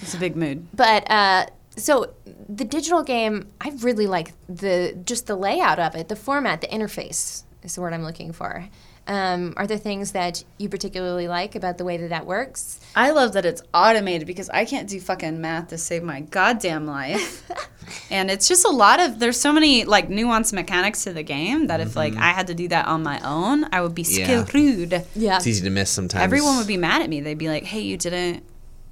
It's 0.00 0.14
a 0.14 0.18
big 0.18 0.36
mood. 0.36 0.64
but 0.74 1.10
uh, 1.10 1.46
so 1.76 2.14
the 2.48 2.64
digital 2.64 3.02
game, 3.02 3.48
I 3.60 3.70
really 3.80 4.06
like 4.06 4.32
the 4.48 4.96
just 5.04 5.26
the 5.26 5.34
layout 5.34 5.80
of 5.80 5.96
it, 5.96 6.06
the 6.08 6.14
format, 6.14 6.60
the 6.60 6.68
interface 6.68 7.42
is 7.64 7.74
the 7.74 7.80
word 7.80 7.92
I'm 7.92 8.04
looking 8.04 8.32
for. 8.32 8.68
Um, 9.08 9.54
are 9.56 9.66
there 9.66 9.78
things 9.78 10.12
that 10.12 10.44
you 10.58 10.68
particularly 10.68 11.28
like 11.28 11.54
about 11.54 11.78
the 11.78 11.84
way 11.84 11.96
that 11.96 12.10
that 12.10 12.26
works? 12.26 12.78
I 12.94 13.10
love 13.10 13.32
that 13.32 13.46
it's 13.46 13.62
automated 13.72 14.26
because 14.26 14.50
I 14.50 14.66
can't 14.66 14.86
do 14.86 15.00
fucking 15.00 15.40
math 15.40 15.68
to 15.68 15.78
save 15.78 16.02
my 16.02 16.20
goddamn 16.20 16.86
life. 16.86 17.50
and 18.10 18.30
it's 18.30 18.46
just 18.46 18.66
a 18.66 18.70
lot 18.70 19.00
of 19.00 19.18
there's 19.18 19.40
so 19.40 19.50
many 19.50 19.84
like 19.86 20.08
nuanced 20.10 20.52
mechanics 20.52 21.04
to 21.04 21.14
the 21.14 21.22
game 21.22 21.68
that 21.68 21.80
if 21.80 21.96
like 21.96 22.14
I 22.16 22.32
had 22.32 22.48
to 22.48 22.54
do 22.54 22.68
that 22.68 22.86
on 22.86 23.02
my 23.02 23.18
own, 23.26 23.64
I 23.72 23.80
would 23.80 23.94
be 23.94 24.02
Yeah. 24.02 24.44
screwed. 24.44 24.92
Yeah. 25.16 25.36
It's 25.38 25.46
easy 25.46 25.64
to 25.64 25.70
miss 25.70 25.88
sometimes. 25.88 26.22
Everyone 26.22 26.58
would 26.58 26.66
be 26.66 26.76
mad 26.76 27.00
at 27.00 27.08
me. 27.08 27.22
They'd 27.22 27.38
be 27.38 27.48
like, 27.48 27.64
"Hey, 27.64 27.80
you 27.80 27.96
didn't 27.96 28.44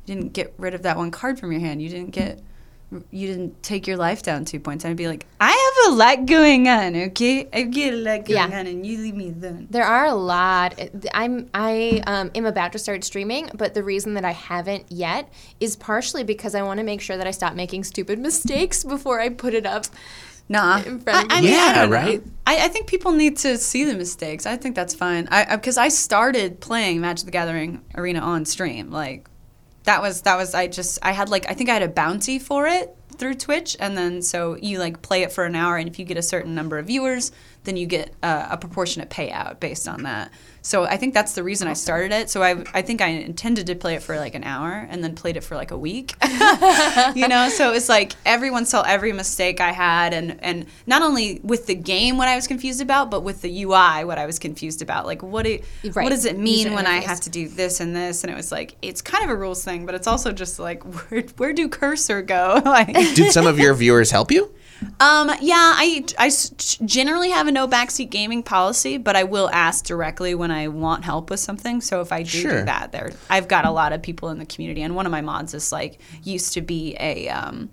you 0.07 0.15
didn't 0.15 0.33
get 0.33 0.55
rid 0.57 0.73
of 0.73 0.83
that 0.83 0.97
one 0.97 1.11
card 1.11 1.39
from 1.39 1.53
your 1.53 1.61
hand. 1.61 1.83
You 1.83 1.91
didn't 1.91 2.13
get 2.13 2.41
you 3.11 3.27
didn't 3.27 3.63
take 3.63 3.87
your 3.87 3.97
life 3.97 4.23
down 4.23 4.45
two 4.45 4.61
points." 4.61 4.85
I'd 4.85 4.97
be 4.97 5.09
like, 5.09 5.27
"I 5.41 5.51
have 5.51 5.93
a 5.93 5.97
lot 5.97 6.27
going 6.27 6.69
on, 6.69 6.95
okay? 6.97 7.49
I 7.53 7.63
get 7.63 7.95
a 7.95 7.97
lot 7.97 8.25
going 8.25 8.51
Yeah. 8.51 8.59
on, 8.61 8.67
and 8.67 8.87
you 8.87 8.99
leave 8.99 9.15
me 9.15 9.31
alone." 9.31 9.67
There 9.71 9.85
are 9.85 10.07
a 10.07 10.15
lot. 10.15 10.79
I'm 11.13 11.49
I 11.53 12.03
um, 12.07 12.31
am 12.35 12.47
about 12.47 12.73
to 12.73 12.79
start 12.79 13.05
streaming, 13.05 13.51
but 13.55 13.75
the 13.75 13.83
reason 13.83 14.15
that 14.15 14.25
I 14.25 14.33
haven't 14.33 14.85
yet 14.91 15.29
is 15.61 15.77
partially 15.77 16.25
because 16.25 16.55
I 16.55 16.63
want 16.63 16.79
to 16.79 16.85
make 16.85 17.01
sure 17.01 17.17
that 17.17 17.27
I 17.27 17.33
stop 17.33 17.55
making 17.55 17.85
stupid 17.85 18.19
mistakes 18.29 18.85
before 18.85 19.21
I 19.21 19.29
put 19.31 19.55
it 19.55 19.67
up. 19.67 19.87
Nah. 20.49 20.77
in 20.87 21.01
front 21.01 21.27
of 21.27 21.33
I, 21.33 21.35
I 21.35 21.39
you. 21.41 21.45
mean, 21.47 21.53
Yeah, 21.55 21.75
don't 21.75 21.91
right? 21.91 22.23
I, 22.47 22.67
I 22.67 22.69
think 22.69 22.87
people 22.87 23.11
need 23.11 23.37
to 23.39 23.59
see 23.59 23.83
the 23.85 23.95
mistakes. 23.95 24.47
I 24.47 24.57
think 24.57 24.77
that's 24.77 24.95
fine. 24.95 25.27
I 25.29 25.57
because 25.57 25.77
I, 25.77 25.89
started 25.89 26.61
playing 26.61 27.01
Magic 27.01 27.25
the 27.25 27.33
Gathering 27.33 27.83
Arena 27.97 28.21
on 28.21 28.45
stream. 28.45 28.93
Like 28.93 29.29
that 29.87 30.03
was 30.03 30.23
that 30.23 30.37
was 30.37 30.55
I 30.55 30.67
just 30.67 30.99
I 31.03 31.13
had 31.13 31.29
like 31.29 31.49
I 31.49 31.55
think 31.55 31.71
I 31.71 31.73
had 31.73 31.83
a 31.83 31.89
bounty 31.89 32.39
for 32.39 32.67
it 32.67 32.95
through 33.17 33.35
Twitch, 33.35 33.77
and 33.81 33.97
then 33.97 34.21
so 34.21 34.57
you 34.57 34.79
like 34.79 35.01
play 35.01 35.23
it 35.23 35.33
for 35.33 35.45
an 35.45 35.55
hour, 35.55 35.77
and 35.77 35.89
if 35.89 35.99
you 35.99 36.05
get 36.05 36.19
a 36.19 36.23
certain 36.23 36.55
number 36.55 36.79
of 36.79 36.87
viewers, 36.87 37.33
then 37.67 37.77
you 37.77 37.87
get 37.87 38.15
uh, 38.23 38.49
a 38.51 38.57
proportionate 38.57 39.11
payout 39.11 39.61
based 39.61 39.87
on 39.87 40.05
that. 40.05 40.31
So 40.63 40.83
I 40.85 40.97
think 40.97 41.15
that's 41.15 41.35
the 41.35 41.45
reason 41.45 41.69
I 41.69 41.75
started 41.75 42.11
it. 42.13 42.31
So 42.31 42.43
I 42.43 42.65
I 42.75 42.83
think 42.83 43.01
I 43.01 43.09
intended 43.09 43.67
to 43.67 43.75
play 43.77 43.95
it 43.95 44.03
for 44.03 44.17
like 44.17 44.35
an 44.35 44.43
hour, 44.43 44.87
and 44.91 45.05
then 45.05 45.15
played 45.15 45.37
it 45.37 45.45
for 45.45 45.55
like 45.55 45.71
a 45.71 45.79
week. 45.79 46.15
you 47.15 47.29
know 47.29 47.49
so 47.49 47.73
it's 47.73 47.89
like 47.89 48.15
everyone 48.25 48.65
saw 48.67 48.83
every 48.83 49.13
mistake 49.13 49.61
i 49.61 49.73
had 49.73 50.15
and 50.15 50.39
and 50.43 50.67
not 50.87 51.03
only 51.03 51.41
with 51.43 51.67
the 51.67 51.75
game 51.75 52.17
what 52.19 52.29
i 52.29 52.37
was 52.37 52.47
confused 52.47 52.81
about 52.81 53.11
but 53.11 53.23
with 53.23 53.43
the 53.43 53.63
ui 53.63 54.05
what 54.05 54.19
i 54.19 54.27
was 54.27 54.39
confused 54.39 54.83
about 54.83 55.07
like 55.07 55.23
what 55.23 55.47
it 55.47 55.65
Right. 55.85 56.05
what 56.05 56.11
does 56.11 56.25
it 56.25 56.39
mean 56.39 56.67
User 56.67 56.75
when 56.75 56.87
i 56.87 56.97
have 56.97 57.21
to 57.23 57.31
do 57.31 57.49
this 57.49 57.81
and 57.81 57.95
this 57.95 58.23
and 58.23 58.33
it 58.33 58.37
was 58.37 58.53
like 58.53 58.77
it's 58.83 59.03
kind 59.03 59.25
of 59.25 59.31
a 59.31 59.37
rules 59.37 59.65
thing 59.65 59.87
but 59.87 59.95
it's 59.95 60.07
also 60.07 60.33
just 60.33 60.59
like 60.59 60.83
where, 61.11 61.23
where 61.37 61.53
do 61.53 61.69
cursor 61.69 62.23
go 62.23 62.61
like 62.65 62.93
Did 62.95 63.33
some 63.33 63.47
of 63.47 63.59
your 63.59 63.75
viewers 63.75 64.11
help 64.11 64.31
you? 64.31 64.53
Um, 65.01 65.31
yeah, 65.41 65.75
I 65.77 66.05
generally 66.85 67.31
have 67.31 67.47
a 67.49 67.53
no 67.53 67.67
backseat 67.69 68.11
gaming 68.11 68.43
policy, 68.43 68.99
but 68.99 69.17
I 69.17 69.25
will 69.25 69.49
ask 69.53 69.85
directly 69.85 70.35
when 70.35 70.51
I 70.51 70.69
want 70.69 71.05
help 71.05 71.31
with 71.31 71.41
something. 71.41 71.81
So 71.81 72.01
if 72.01 72.13
I 72.13 72.23
do 72.23 72.29
Sure. 72.29 72.61
do 72.61 72.65
that, 72.67 72.93
there, 72.93 73.13
I've 73.31 73.49
got 73.49 73.65
a 73.65 73.71
lot 73.71 73.93
of 73.93 74.03
people 74.03 74.29
in 74.31 74.39
the 74.39 74.47
community, 74.47 74.83
and 74.83 74.95
one 74.95 75.07
of 75.07 75.13
my 75.13 75.21
mods 75.23 75.55
is 75.55 75.73
like 75.73 75.99
used 76.23 76.53
to 76.55 76.61
be 76.61 76.97
a 77.01 77.29
um, 77.29 77.71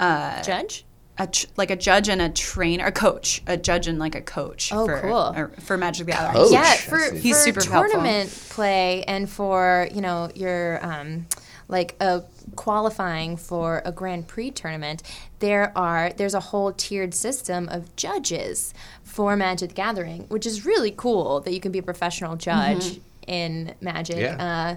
Judge? 0.00 0.84
a 1.20 1.26
tr- 1.26 1.46
like 1.56 1.70
a 1.72 1.76
judge 1.76 2.08
and 2.08 2.22
a 2.22 2.28
trainer, 2.28 2.86
a 2.86 2.92
coach, 2.92 3.42
a 3.48 3.56
judge 3.56 3.88
and 3.88 3.98
like 3.98 4.14
a 4.14 4.20
coach. 4.22 4.70
Oh, 4.72 4.86
for, 4.86 5.00
cool. 5.00 5.32
or- 5.36 5.48
for 5.60 5.76
Magic 5.76 6.06
the 6.06 6.12
Gathering. 6.12 6.44
Coach. 6.44 6.52
yeah, 6.52 6.74
for. 6.74 7.12
He's 7.14 7.36
for 7.36 7.42
super 7.60 7.72
helpful. 7.72 7.90
tournament 7.94 8.30
play 8.50 9.02
and 9.04 9.28
for 9.28 9.88
you 9.92 10.00
know 10.00 10.30
your 10.36 10.84
um, 10.86 11.26
like 11.66 11.96
a 12.00 12.22
qualifying 12.54 13.36
for 13.36 13.82
a 13.84 13.90
Grand 13.90 14.28
Prix 14.28 14.52
tournament, 14.52 15.02
there 15.40 15.72
are 15.76 16.12
there's 16.16 16.34
a 16.34 16.40
whole 16.40 16.72
tiered 16.72 17.14
system 17.14 17.68
of 17.68 17.94
judges 17.96 18.74
for 19.04 19.36
Magic 19.36 19.70
the 19.70 19.74
Gathering, 19.74 20.22
which 20.28 20.46
is 20.46 20.64
really 20.66 20.92
cool 20.96 21.40
that 21.40 21.52
you 21.52 21.60
can 21.60 21.72
be 21.72 21.78
a 21.78 21.82
professional 21.82 22.36
judge 22.36 22.84
Mm-hmm. 22.84 23.00
in 23.30 23.74
Magic. 23.80 24.18
Yeah. 24.18 24.36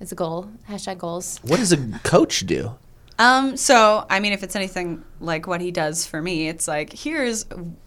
it's 0.00 0.12
a 0.12 0.14
goal. 0.14 0.50
Hashtag 0.68 0.98
goals. 0.98 1.38
What 1.42 1.58
does 1.58 1.72
a 1.72 1.76
coach 2.02 2.40
do? 2.46 2.72
Um, 3.18 3.56
so 3.56 4.06
I 4.08 4.18
mean, 4.20 4.32
if 4.32 4.42
it's 4.42 4.56
anything 4.56 5.04
like 5.20 5.46
what 5.46 5.60
he 5.60 5.70
does 5.70 6.06
for 6.06 6.22
me, 6.22 6.48
it's 6.48 6.66
like 6.66 6.92
here's 6.92 7.44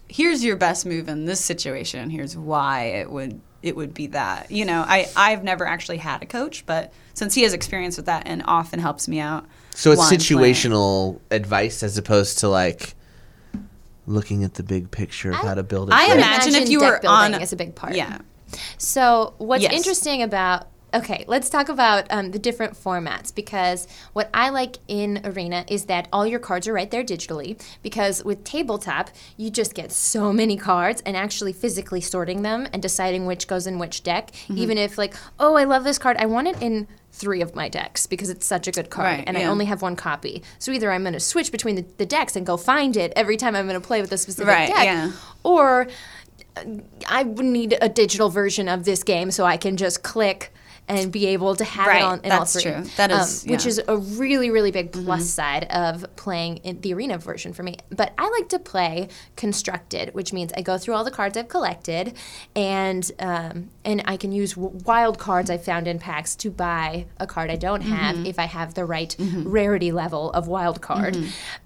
here's 0.08 0.44
your 0.44 0.56
best 0.56 0.86
move 0.86 1.08
in 1.08 1.24
this 1.24 1.40
situation. 1.40 2.08
Here's 2.10 2.36
why 2.36 2.84
it 3.00 3.10
would 3.10 3.40
it 3.62 3.74
would 3.74 3.94
be 3.94 4.06
that. 4.08 4.50
You 4.52 4.64
know, 4.64 4.84
I 4.86 5.08
I've 5.16 5.42
never 5.42 5.66
actually 5.66 5.96
had 5.98 6.22
a 6.22 6.26
coach, 6.26 6.64
but 6.66 6.92
since 7.14 7.34
he 7.34 7.42
has 7.42 7.52
experience 7.52 7.96
with 7.96 8.06
that 8.06 8.24
and 8.26 8.42
often 8.46 8.78
helps 8.78 9.08
me 9.08 9.18
out. 9.18 9.44
So 9.74 9.90
it's 9.90 9.98
while 9.98 10.08
I'm 10.08 10.18
situational 10.18 11.20
advice 11.30 11.82
as 11.82 11.98
opposed 11.98 12.38
to 12.38 12.48
like 12.48 12.94
looking 14.06 14.44
at 14.44 14.54
the 14.54 14.62
big 14.62 14.90
picture 14.90 15.30
of 15.30 15.36
how 15.38 15.54
to 15.54 15.62
build 15.62 15.90
a 15.90 15.94
I 15.94 16.06
deck. 16.08 16.16
imagine 16.16 16.54
if 16.54 16.68
you 16.68 16.80
deck 16.80 16.92
were 16.92 17.00
building 17.00 17.34
on 17.34 17.42
is 17.42 17.52
a 17.52 17.56
big 17.56 17.74
part. 17.74 17.94
Yeah. 17.96 18.18
So, 18.78 19.34
what's 19.38 19.62
Yes. 19.62 19.72
interesting 19.72 20.22
about 20.22 20.68
okay, 20.94 21.24
let's 21.26 21.50
talk 21.50 21.68
about 21.68 22.06
um, 22.10 22.30
the 22.30 22.38
different 22.38 22.74
formats 22.74 23.34
because 23.34 23.88
what 24.12 24.30
I 24.32 24.50
like 24.50 24.76
in 24.88 25.20
Arena 25.24 25.64
is 25.68 25.86
that 25.86 26.08
all 26.12 26.26
your 26.26 26.38
cards 26.38 26.68
are 26.68 26.72
right 26.72 26.90
there 26.90 27.04
digitally. 27.04 27.60
Because 27.82 28.24
with 28.24 28.44
tabletop, 28.44 29.10
you 29.36 29.50
just 29.50 29.74
get 29.74 29.92
so 29.92 30.32
many 30.32 30.56
cards, 30.56 31.02
and 31.04 31.16
actually 31.16 31.52
physically 31.52 32.00
sorting 32.00 32.42
them 32.42 32.66
and 32.72 32.80
deciding 32.80 33.26
which 33.26 33.46
goes 33.46 33.66
in 33.66 33.78
which 33.78 34.02
deck. 34.02 34.30
Mm-hmm. 34.30 34.58
Even 34.58 34.78
if 34.78 34.96
like, 34.98 35.14
oh, 35.38 35.56
I 35.56 35.64
love 35.64 35.84
this 35.84 35.98
card, 35.98 36.16
I 36.18 36.26
want 36.26 36.48
it 36.48 36.62
in 36.62 36.86
three 37.12 37.40
of 37.40 37.54
my 37.54 37.68
decks 37.68 38.06
because 38.06 38.28
it's 38.28 38.44
such 38.44 38.66
a 38.66 38.72
good 38.72 38.90
card, 38.90 39.18
Right, 39.18 39.24
and 39.26 39.38
I 39.38 39.44
only 39.44 39.66
have 39.66 39.82
one 39.82 39.94
copy. 39.94 40.42
So 40.58 40.72
either 40.72 40.90
I'm 40.90 41.02
going 41.02 41.12
to 41.12 41.20
switch 41.20 41.52
between 41.52 41.76
the, 41.76 41.84
the 41.96 42.06
decks 42.06 42.34
and 42.34 42.44
go 42.44 42.56
find 42.56 42.96
it 42.96 43.12
every 43.14 43.36
time 43.36 43.54
I'm 43.54 43.68
going 43.68 43.80
to 43.80 43.86
play 43.86 44.00
with 44.00 44.10
a 44.10 44.18
specific 44.18 44.52
Right, 44.52 44.68
deck, 44.68 44.84
yeah. 44.84 45.12
or 45.44 45.86
I 47.06 47.22
need 47.22 47.78
a 47.80 47.88
digital 47.88 48.30
version 48.30 48.68
of 48.68 48.84
this 48.84 49.02
game 49.02 49.30
so 49.30 49.44
I 49.44 49.56
can 49.56 49.76
just 49.76 50.02
click 50.02 50.52
and 50.88 51.10
be 51.10 51.26
able 51.26 51.56
to 51.56 51.64
have 51.64 51.86
Right, 51.86 51.98
it 52.00 52.04
on 52.04 52.20
in 52.24 52.32
all 52.32 52.40
that's 52.40 52.52
three. 52.52 52.70
true. 52.72 52.82
That 52.96 53.10
is- 53.10 53.44
which 53.44 53.62
yeah. 53.64 53.68
is 53.68 53.80
a 53.88 53.96
really 53.96 54.50
really 54.50 54.70
big 54.70 54.92
plus 54.92 55.28
side 55.28 55.64
of 55.64 56.04
playing 56.16 56.58
in 56.58 56.80
the 56.82 56.92
arena 56.94 57.18
version 57.18 57.52
for 57.52 57.62
me. 57.62 57.76
But 57.90 58.12
I 58.18 58.28
like 58.38 58.48
to 58.50 58.58
play 58.58 59.08
constructed, 59.36 60.14
which 60.14 60.32
means 60.32 60.52
I 60.56 60.62
go 60.62 60.78
through 60.78 60.94
all 60.94 61.04
the 61.04 61.10
cards 61.10 61.36
I've 61.36 61.48
collected, 61.48 62.14
and 62.56 63.10
um, 63.18 63.70
and 63.84 64.02
I 64.06 64.16
can 64.16 64.32
use 64.32 64.54
w- 64.54 64.78
wild 64.84 65.18
cards 65.18 65.50
I 65.50 65.58
found 65.58 65.86
in 65.88 65.98
packs 65.98 66.34
to 66.36 66.50
buy 66.50 67.06
a 67.18 67.26
card 67.26 67.50
I 67.50 67.56
don't 67.56 67.82
have 67.82 68.24
if 68.26 68.38
I 68.38 68.44
have 68.44 68.74
the 68.74 68.84
right 68.84 69.14
rarity 69.18 69.92
level 69.92 70.30
of 70.32 70.48
wild 70.48 70.80
card. 70.80 71.16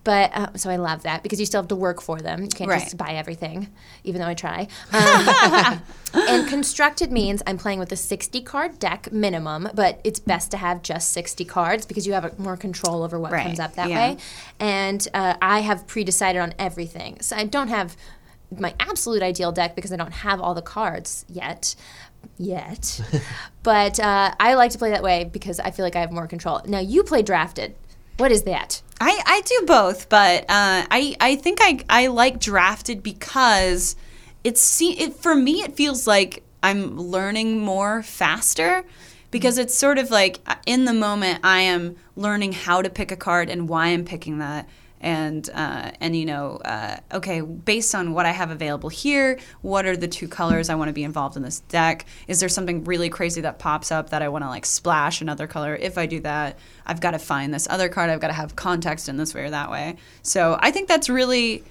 But 0.04 0.30
uh, 0.34 0.48
so 0.56 0.70
I 0.70 0.76
love 0.76 1.02
that 1.02 1.22
because 1.22 1.40
you 1.40 1.46
still 1.46 1.60
have 1.62 1.68
to 1.68 1.76
work 1.76 2.00
for 2.00 2.20
them. 2.20 2.42
You 2.42 2.48
can't 2.48 2.68
Right. 2.70 2.82
just 2.82 2.96
buy 2.96 3.12
everything, 3.14 3.68
even 4.04 4.20
though 4.20 4.28
I 4.28 4.34
try. 4.34 4.68
Um, 4.98 5.82
and 6.28 6.48
constructed 6.48 7.12
means 7.12 7.42
I'm 7.46 7.58
playing 7.58 7.78
with 7.78 7.92
a 7.92 7.96
60 7.96 8.40
card 8.42 8.78
deck 8.78 9.07
minimum, 9.12 9.68
but 9.74 10.00
it's 10.04 10.20
best 10.20 10.50
to 10.52 10.56
have 10.56 10.82
just 10.82 11.12
60 11.12 11.44
cards 11.44 11.86
because 11.86 12.06
you 12.06 12.12
have 12.12 12.24
a, 12.24 12.32
more 12.38 12.56
control 12.56 13.02
over 13.02 13.18
what 13.18 13.32
Right, 13.32 13.44
comes 13.44 13.60
up 13.60 13.74
that 13.74 13.88
yeah. 13.88 14.12
way. 14.12 14.18
And 14.58 15.06
uh, 15.14 15.34
I 15.40 15.60
have 15.60 15.86
pre 15.86 16.04
decided 16.04 16.40
on 16.40 16.54
everything. 16.58 17.20
So 17.20 17.36
I 17.36 17.44
don't 17.44 17.68
have 17.68 17.96
my 18.56 18.74
absolute 18.80 19.22
ideal 19.22 19.52
deck 19.52 19.74
because 19.74 19.92
I 19.92 19.96
don't 19.96 20.12
have 20.12 20.40
all 20.40 20.54
the 20.54 20.62
cards 20.62 21.24
yet. 21.28 21.74
Yet. 22.36 23.00
but 23.62 24.00
uh, 24.00 24.34
I 24.40 24.54
like 24.54 24.70
to 24.72 24.78
play 24.78 24.90
that 24.90 25.02
way 25.02 25.24
because 25.24 25.60
I 25.60 25.70
feel 25.70 25.84
like 25.84 25.96
I 25.96 26.00
have 26.00 26.12
more 26.12 26.26
control. 26.26 26.60
Now, 26.66 26.80
you 26.80 27.02
play 27.02 27.22
drafted. 27.22 27.74
What 28.16 28.32
is 28.32 28.42
that? 28.44 28.82
I, 29.00 29.22
I 29.24 29.42
do 29.42 29.64
both, 29.66 30.08
but 30.08 30.42
uh, 30.42 30.84
I 30.90 31.14
I 31.20 31.36
think 31.36 31.58
I 31.60 31.78
I 31.88 32.08
like 32.08 32.40
drafted 32.40 33.00
because 33.00 33.94
it's 34.42 34.60
see 34.60 34.98
it 34.98 35.14
for 35.14 35.36
me 35.36 35.62
it 35.62 35.76
feels 35.76 36.06
like 36.08 36.42
I'm 36.62 36.98
learning 36.98 37.60
more 37.60 38.02
faster 38.02 38.84
because 39.30 39.58
it's 39.58 39.74
sort 39.74 39.98
of 39.98 40.10
like 40.10 40.40
uh, 40.46 40.56
in 40.66 40.84
the 40.84 40.92
moment 40.92 41.40
I 41.44 41.60
am 41.60 41.96
learning 42.16 42.52
how 42.52 42.82
to 42.82 42.90
pick 42.90 43.12
a 43.12 43.16
card 43.16 43.50
and 43.50 43.68
why 43.68 43.88
I'm 43.88 44.04
picking 44.04 44.38
that. 44.38 44.68
And 45.00 45.48
uh, 45.54 45.92
and 46.00 46.16
you 46.16 46.26
know 46.26 46.56
uh, 46.64 46.96
okay 47.14 47.40
based 47.40 47.94
on 47.94 48.14
what 48.14 48.26
I 48.26 48.32
have 48.32 48.50
available 48.50 48.88
here 48.88 49.38
what 49.62 49.86
are 49.86 49.96
the 49.96 50.08
two 50.08 50.26
colors 50.26 50.68
I 50.68 50.74
want 50.74 50.88
to 50.88 50.92
be 50.92 51.04
involved 51.04 51.36
in 51.36 51.44
this 51.44 51.60
deck? 51.60 52.04
Is 52.26 52.40
there 52.40 52.48
something 52.48 52.82
really 52.82 53.08
crazy 53.08 53.40
that 53.42 53.60
pops 53.60 53.92
up 53.92 54.10
that 54.10 54.22
I 54.22 54.28
want 54.28 54.42
to 54.42 54.48
like 54.48 54.66
splash 54.66 55.20
another 55.20 55.46
color? 55.46 55.76
If 55.76 55.98
I 55.98 56.06
do 56.06 56.18
that 56.22 56.58
I've 56.84 57.00
got 57.00 57.12
to 57.12 57.20
find 57.20 57.54
this 57.54 57.68
other 57.70 57.88
card. 57.88 58.10
I've 58.10 58.18
got 58.18 58.26
to 58.28 58.32
have 58.32 58.56
context 58.56 59.08
in 59.08 59.18
this 59.18 59.34
way 59.34 59.42
or 59.42 59.50
that 59.50 59.70
way. 59.70 59.98
So 60.22 60.58
I 60.60 60.72
think 60.72 60.88
that's 60.88 61.08
really 61.08 61.62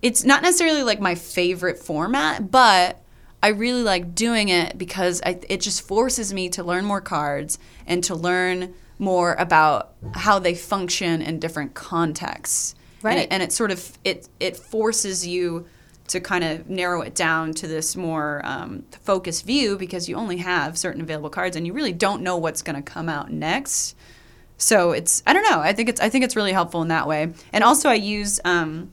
it's 0.00 0.22
not 0.22 0.42
necessarily 0.42 0.84
like 0.84 1.00
my 1.00 1.16
favorite 1.16 1.80
format 1.80 2.52
but 2.52 3.02
I 3.42 3.48
really 3.48 3.82
like 3.82 4.14
doing 4.14 4.48
it 4.48 4.76
because 4.78 5.20
I, 5.24 5.38
it 5.48 5.60
just 5.60 5.82
forces 5.82 6.32
me 6.32 6.48
to 6.50 6.64
learn 6.64 6.84
more 6.84 7.00
cards 7.00 7.58
and 7.86 8.02
to 8.04 8.14
learn 8.14 8.74
more 8.98 9.34
about 9.34 9.92
how 10.14 10.38
they 10.38 10.54
function 10.54 11.22
in 11.22 11.38
different 11.38 11.74
contexts. 11.74 12.74
And 12.98 13.04
Right. 13.04 13.18
it, 13.18 13.28
and 13.30 13.42
it 13.42 13.52
sort 13.52 13.70
of 13.70 13.96
it 14.04 14.28
it 14.40 14.56
forces 14.56 15.26
you 15.26 15.66
to 16.08 16.18
kind 16.18 16.42
of 16.42 16.68
narrow 16.70 17.02
it 17.02 17.14
down 17.14 17.52
to 17.54 17.66
this 17.66 17.94
more 17.94 18.40
um, 18.44 18.84
focused 19.02 19.44
view 19.44 19.76
because 19.76 20.08
you 20.08 20.16
only 20.16 20.38
have 20.38 20.78
certain 20.78 21.00
available 21.02 21.30
cards 21.30 21.56
and 21.56 21.66
you 21.66 21.72
really 21.72 21.92
don't 21.92 22.22
know 22.22 22.36
what's 22.36 22.62
going 22.62 22.76
to 22.76 22.82
come 22.82 23.08
out 23.08 23.30
next. 23.30 23.94
So 24.56 24.92
it's 24.92 25.22
I 25.26 25.32
don't 25.34 25.48
know. 25.48 25.60
I 25.60 25.72
think 25.72 25.88
it's 25.88 26.00
I 26.00 26.08
think 26.08 26.24
it's 26.24 26.34
really 26.34 26.52
helpful 26.52 26.80
in 26.82 26.88
that 26.88 27.06
way. 27.06 27.32
And 27.52 27.62
also 27.62 27.88
I 27.90 27.94
use 27.94 28.40
um, 28.44 28.92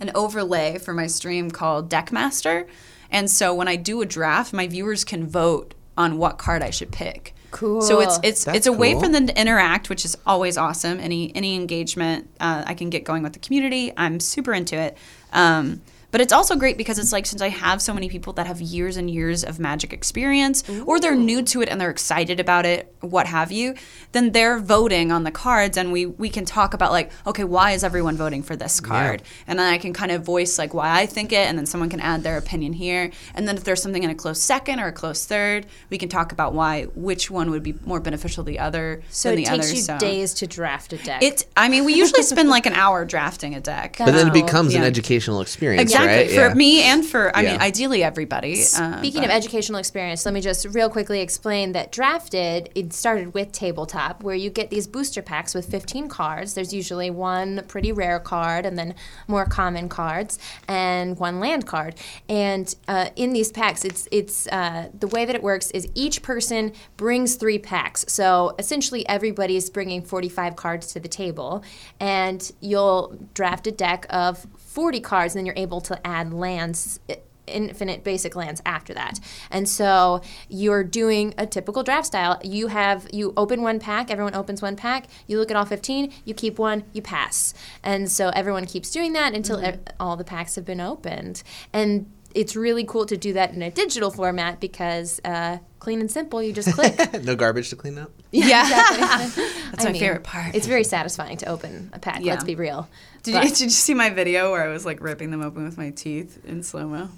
an 0.00 0.12
overlay 0.14 0.78
for 0.78 0.94
my 0.94 1.08
stream 1.08 1.50
called 1.50 1.90
Deckmaster. 1.90 2.68
And 3.12 3.30
so 3.30 3.54
when 3.54 3.68
I 3.68 3.76
do 3.76 4.02
a 4.02 4.06
draft, 4.06 4.52
my 4.52 4.66
viewers 4.66 5.04
can 5.04 5.26
vote 5.26 5.74
on 5.96 6.18
what 6.18 6.38
card 6.38 6.62
I 6.62 6.70
should 6.70 6.90
pick. 6.90 7.34
Cool. 7.52 7.82
So 7.82 8.00
it's 8.00 8.18
it's 8.22 8.44
That's 8.44 8.58
it's 8.58 8.66
a 8.66 8.72
way 8.72 8.98
for 8.98 9.08
them 9.08 9.26
to 9.26 9.38
interact, 9.38 9.90
which 9.90 10.06
is 10.06 10.16
always 10.26 10.56
awesome. 10.56 10.98
Any 10.98 11.36
any 11.36 11.54
engagement 11.54 12.30
uh, 12.40 12.64
I 12.66 12.72
can 12.72 12.88
get 12.88 13.04
going 13.04 13.22
with 13.22 13.34
the 13.34 13.38
community, 13.38 13.92
I'm 13.96 14.20
super 14.20 14.54
into 14.54 14.74
it. 14.74 14.96
Um, 15.34 15.82
but 16.12 16.20
it's 16.20 16.32
also 16.32 16.54
great 16.54 16.76
because 16.76 16.98
it's 16.98 17.10
like 17.10 17.26
since 17.26 17.42
I 17.42 17.48
have 17.48 17.82
so 17.82 17.92
many 17.92 18.08
people 18.08 18.34
that 18.34 18.46
have 18.46 18.60
years 18.60 18.96
and 18.98 19.10
years 19.10 19.42
of 19.42 19.58
magic 19.58 19.92
experience, 19.92 20.62
or 20.86 21.00
they're 21.00 21.16
new 21.16 21.42
to 21.42 21.62
it 21.62 21.68
and 21.70 21.80
they're 21.80 21.90
excited 21.90 22.38
about 22.38 22.66
it, 22.66 22.94
what 23.00 23.26
have 23.26 23.50
you, 23.50 23.74
then 24.12 24.32
they're 24.32 24.58
voting 24.58 25.10
on 25.10 25.24
the 25.24 25.30
cards, 25.30 25.76
and 25.76 25.90
we 25.90 26.06
we 26.06 26.28
can 26.28 26.44
talk 26.44 26.74
about 26.74 26.92
like, 26.92 27.10
okay, 27.26 27.44
why 27.44 27.72
is 27.72 27.82
everyone 27.82 28.16
voting 28.16 28.42
for 28.42 28.54
this 28.54 28.78
card? 28.78 29.22
And 29.46 29.58
then 29.58 29.72
I 29.72 29.78
can 29.78 29.94
kind 29.94 30.12
of 30.12 30.22
voice 30.22 30.58
like 30.58 30.74
why 30.74 31.00
I 31.00 31.06
think 31.06 31.32
it, 31.32 31.48
and 31.48 31.56
then 31.56 31.64
someone 31.64 31.88
can 31.88 32.00
add 32.00 32.22
their 32.22 32.36
opinion 32.36 32.74
here. 32.74 33.10
And 33.34 33.48
then 33.48 33.56
if 33.56 33.64
there's 33.64 33.82
something 33.82 34.02
in 34.02 34.10
a 34.10 34.14
close 34.14 34.40
second 34.40 34.80
or 34.80 34.88
a 34.88 34.92
close 34.92 35.24
third, 35.24 35.66
we 35.88 35.96
can 35.96 36.10
talk 36.10 36.30
about 36.30 36.52
why 36.52 36.84
which 36.94 37.30
one 37.30 37.50
would 37.50 37.62
be 37.62 37.74
more 37.86 38.00
beneficial 38.00 38.44
to 38.44 38.50
the 38.50 38.58
other 38.58 39.02
so 39.08 39.30
than 39.30 39.38
it 39.38 39.44
the 39.46 39.50
takes 39.50 39.66
other. 39.66 39.74
you 39.74 39.82
so. 39.82 39.98
days 39.98 40.34
to 40.34 40.46
draft 40.46 40.92
a 40.92 40.98
deck. 40.98 41.22
It. 41.22 41.46
I 41.56 41.70
mean, 41.70 41.86
we 41.86 41.94
usually 41.94 42.22
spend 42.22 42.50
like 42.50 42.66
an 42.66 42.74
hour 42.74 43.06
drafting 43.06 43.54
a 43.54 43.60
deck. 43.60 43.96
But 43.98 44.12
then 44.12 44.28
it 44.28 44.34
becomes 44.34 44.74
an 44.74 44.82
educational 44.82 45.40
experience, 45.40 45.80
Exactly 45.80 46.01
right? 46.06 46.28
for 46.30 46.48
Yeah. 46.48 46.54
me 46.54 46.82
and 46.82 47.04
for 47.04 47.34
I 47.36 47.42
mean 47.42 47.60
ideally 47.60 48.02
everybody. 48.02 48.52
Uh, 48.54 48.98
Speaking 48.98 49.24
of 49.24 49.30
educational 49.30 49.78
experience, 49.78 50.24
let 50.24 50.34
me 50.34 50.40
just 50.40 50.66
real 50.70 50.88
quickly 50.88 51.20
explain 51.20 51.72
that 51.72 51.92
Drafted, 51.92 52.70
it 52.74 52.92
started 52.92 53.34
with 53.34 53.52
Tabletop, 53.52 54.22
where 54.22 54.34
you 54.34 54.50
get 54.50 54.70
these 54.70 54.86
booster 54.86 55.22
packs 55.22 55.54
with 55.54 55.66
15 55.70 56.08
cards. 56.08 56.54
There's 56.54 56.72
usually 56.72 57.10
one 57.10 57.62
pretty 57.68 57.92
rare 57.92 58.18
card 58.20 58.66
and 58.66 58.78
then 58.78 58.94
more 59.28 59.44
common 59.46 59.88
cards 59.88 60.38
and 60.68 61.18
one 61.18 61.40
land 61.40 61.66
card. 61.66 61.94
And 62.28 62.74
uh, 62.88 63.10
in 63.16 63.32
these 63.32 63.52
packs, 63.52 63.84
it's, 63.84 64.08
it's 64.10 64.46
uh, 64.48 64.88
the 64.98 65.06
way 65.08 65.24
that 65.24 65.34
it 65.34 65.42
works 65.42 65.70
is 65.72 65.88
each 65.94 66.22
person 66.22 66.72
brings 66.96 67.36
three 67.36 67.58
packs. 67.58 68.04
So 68.08 68.54
essentially, 68.58 69.06
everybody's 69.08 69.68
bringing 69.70 70.02
45 70.02 70.56
cards 70.56 70.86
to 70.92 71.00
the 71.00 71.08
table, 71.08 71.62
and 72.00 72.50
you'll 72.60 73.16
draft 73.34 73.66
a 73.66 73.72
deck 73.72 74.06
of 74.10 74.46
40 74.58 75.00
cards, 75.00 75.34
and 75.34 75.40
then 75.40 75.46
you're 75.46 75.54
able 75.62 75.80
to 75.82 75.91
add 76.04 76.32
lands 76.32 77.00
infinite 77.48 78.04
basic 78.04 78.36
lands 78.36 78.62
after 78.64 78.94
that. 78.94 79.18
And 79.50 79.68
so 79.68 80.22
you're 80.48 80.84
doing 80.84 81.34
a 81.36 81.44
typical 81.46 81.82
draft 81.82 82.06
style. 82.06 82.40
You 82.44 82.68
have 82.68 83.08
you 83.12 83.32
open 83.36 83.62
one 83.62 83.80
pack, 83.80 84.10
everyone 84.10 84.34
opens 84.34 84.62
one 84.62 84.76
pack, 84.76 85.06
you 85.26 85.38
look 85.38 85.50
at 85.50 85.56
all 85.56 85.64
15, 85.64 86.12
you 86.24 86.34
keep 86.34 86.58
one, 86.58 86.84
you 86.92 87.02
pass. 87.02 87.52
And 87.82 88.10
so 88.10 88.28
everyone 88.30 88.64
keeps 88.66 88.90
doing 88.90 89.12
that 89.14 89.34
until 89.34 89.56
Mm-hmm. 89.56 89.66
ev- 89.66 89.80
all 90.00 90.16
the 90.16 90.24
packs 90.24 90.54
have 90.54 90.64
been 90.64 90.80
opened. 90.80 91.42
And 91.72 92.10
it's 92.34 92.56
really 92.56 92.84
cool 92.84 93.06
to 93.06 93.16
do 93.16 93.32
that 93.34 93.52
in 93.54 93.62
a 93.62 93.70
digital 93.70 94.10
format 94.10 94.60
because 94.60 95.20
uh, 95.24 95.58
clean 95.78 96.00
and 96.00 96.10
simple, 96.10 96.42
you 96.42 96.52
just 96.52 96.72
click. 96.74 97.22
no 97.24 97.36
garbage 97.36 97.70
to 97.70 97.76
clean 97.76 97.98
up. 97.98 98.10
Yeah. 98.34 98.62
That's 99.72 99.84
my 99.84 99.92
favorite 99.92 100.22
part. 100.24 100.54
It's 100.54 100.66
very 100.66 100.84
satisfying 100.84 101.36
to 101.38 101.46
open 101.46 101.90
a 101.92 101.98
pack. 101.98 102.22
Yeah. 102.22 102.32
Let's 102.32 102.44
be 102.44 102.54
real. 102.54 102.88
Did 103.22 103.34
But 103.34 103.44
you, 103.44 103.50
did 103.50 103.60
you 103.64 103.70
see 103.70 103.92
my 103.92 104.08
video 104.08 104.50
where 104.50 104.62
I 104.62 104.68
was 104.68 104.86
like 104.86 105.02
ripping 105.02 105.30
them 105.30 105.42
open 105.42 105.64
with 105.64 105.76
my 105.76 105.90
teeth 105.90 106.42
in 106.46 106.62
slow 106.62 106.88
mo? 106.88 107.08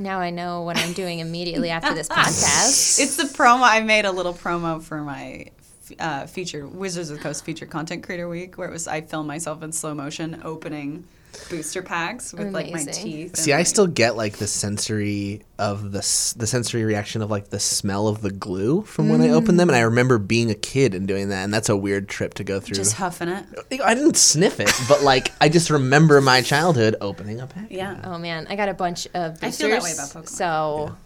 now 0.00 0.18
I 0.18 0.30
know 0.30 0.62
what 0.62 0.78
I'm 0.78 0.92
doing 0.92 1.18
immediately 1.18 1.70
after 1.70 1.94
this 1.94 2.08
podcast. 2.08 2.98
It's 3.00 3.16
the 3.16 3.24
promo. 3.24 3.62
I 3.62 3.80
made 3.80 4.06
a 4.06 4.12
little 4.12 4.32
promo 4.32 4.82
for 4.82 5.02
my 5.02 5.50
uh, 5.98 6.26
feature 6.26 6.66
Wizards 6.66 7.10
of 7.10 7.18
the 7.18 7.22
Coast 7.22 7.44
feature 7.44 7.66
content 7.66 8.02
creator 8.02 8.28
week, 8.28 8.56
where 8.56 8.68
it 8.68 8.72
was 8.72 8.88
I 8.88 9.02
filmed 9.02 9.28
myself 9.28 9.62
in 9.62 9.72
slow 9.72 9.94
motion 9.94 10.40
opening 10.44 11.04
booster 11.48 11.82
packs 11.82 12.32
with 12.32 12.52
like 12.52 12.70
my 12.72 12.84
teeth. 12.84 13.36
See, 13.36 13.50
and, 13.50 13.56
I 13.56 13.60
like- 13.60 13.66
still 13.66 13.86
get 13.86 14.16
like 14.16 14.36
the 14.38 14.46
sensory 14.46 15.42
of 15.58 15.92
the 15.92 15.98
the 16.38 16.46
sensory 16.46 16.84
reaction 16.84 17.22
of 17.22 17.30
like 17.30 17.48
the 17.50 17.60
smell 17.60 18.08
of 18.08 18.20
the 18.22 18.30
glue 18.30 18.82
from 18.82 19.08
when 19.08 19.20
I 19.20 19.30
open 19.30 19.56
them, 19.56 19.68
and 19.68 19.76
I 19.76 19.80
remember 19.82 20.18
being 20.18 20.50
a 20.50 20.54
kid 20.54 20.94
and 20.94 21.06
doing 21.06 21.28
that, 21.30 21.44
and 21.44 21.52
that's 21.52 21.68
a 21.68 21.76
weird 21.76 22.08
trip 22.08 22.34
to 22.34 22.44
go 22.44 22.60
through. 22.60 22.76
just 22.76 22.94
huffing 22.94 23.28
it. 23.28 23.44
I 23.84 23.94
didn't 23.94 24.16
sniff 24.16 24.60
it, 24.60 24.70
but 24.88 25.02
like 25.02 25.32
I 25.40 25.48
just 25.48 25.70
remember 25.70 26.20
my 26.20 26.42
childhood 26.42 26.96
opening 27.00 27.40
a 27.40 27.46
pack. 27.46 27.66
Yeah. 27.70 28.00
oh 28.04 28.18
man, 28.18 28.46
I 28.48 28.56
got 28.56 28.68
a 28.68 28.74
bunch 28.74 29.06
of 29.14 29.40
boosters. 29.40 29.60
I 29.60 29.68
feel 29.68 29.70
that 29.70 29.82
way 29.82 29.92
about 29.92 30.08
Pokemon. 30.08 30.28
So 30.28 30.96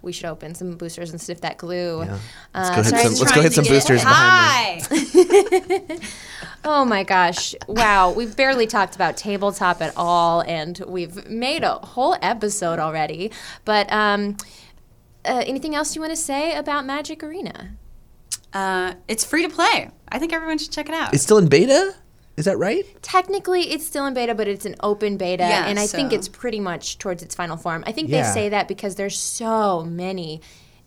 we 0.00 0.10
should 0.12 0.24
open 0.26 0.52
some 0.54 0.76
boosters 0.76 1.10
and 1.12 1.20
sniff 1.20 1.42
that 1.42 1.58
glue. 1.58 2.02
Yeah. 2.02 2.18
Uh, 2.54 2.62
Let's 2.62 2.70
go 2.70 2.76
hit 2.82 2.86
sorry, 2.86 3.02
some- 3.02 3.12
I'm 3.14 3.18
let's 3.20 3.32
go 3.32 3.42
hit 3.42 3.52
some 3.52 3.64
boosters 3.64 4.02
behind 4.02 4.82
Hi. 4.90 5.98
Oh 6.64 6.84
my 6.84 7.02
gosh. 7.02 7.54
Wow. 7.66 8.12
We've 8.12 8.36
barely 8.36 8.66
talked 8.66 8.94
about 8.94 9.16
tabletop 9.16 9.80
at 9.82 9.92
all, 9.96 10.42
and 10.42 10.78
we've 10.86 11.28
made 11.28 11.64
a 11.64 11.74
whole 11.78 12.16
episode 12.22 12.78
already. 12.78 13.32
But 13.64 13.92
um, 13.92 14.36
uh, 15.24 15.42
anything 15.46 15.74
else 15.74 15.94
you 15.96 16.00
want 16.00 16.12
to 16.12 16.16
say 16.16 16.56
about 16.56 16.86
Magic 16.86 17.22
Arena? 17.22 17.70
uh, 18.54 18.94
it's 19.08 19.24
free 19.24 19.42
to 19.42 19.48
play. 19.48 19.90
I 20.10 20.18
think 20.18 20.32
everyone 20.32 20.58
should 20.58 20.70
check 20.72 20.88
it 20.88 20.94
out. 20.94 21.14
It's 21.14 21.22
still 21.22 21.38
in 21.38 21.48
beta. 21.48 21.94
Is 22.36 22.44
that 22.46 22.58
right? 22.58 22.84
Technically, 23.02 23.62
it's 23.72 23.86
still 23.86 24.04
in 24.06 24.14
beta, 24.14 24.34
but 24.34 24.46
it's 24.46 24.64
an 24.66 24.74
open 24.80 25.16
beta, 25.16 25.42
Yeah, 25.42 25.66
and 25.66 25.78
I 25.78 25.86
think 25.86 26.12
it's 26.12 26.28
pretty 26.28 26.60
much 26.60 26.98
towards 26.98 27.22
its 27.22 27.34
final 27.34 27.56
form. 27.56 27.82
I 27.86 27.92
think 27.92 28.08
Yeah. 28.10 28.22
they 28.26 28.32
say 28.32 28.48
that 28.50 28.68
because 28.68 28.94
there's 28.96 29.18
so 29.18 29.84
many 29.84 30.40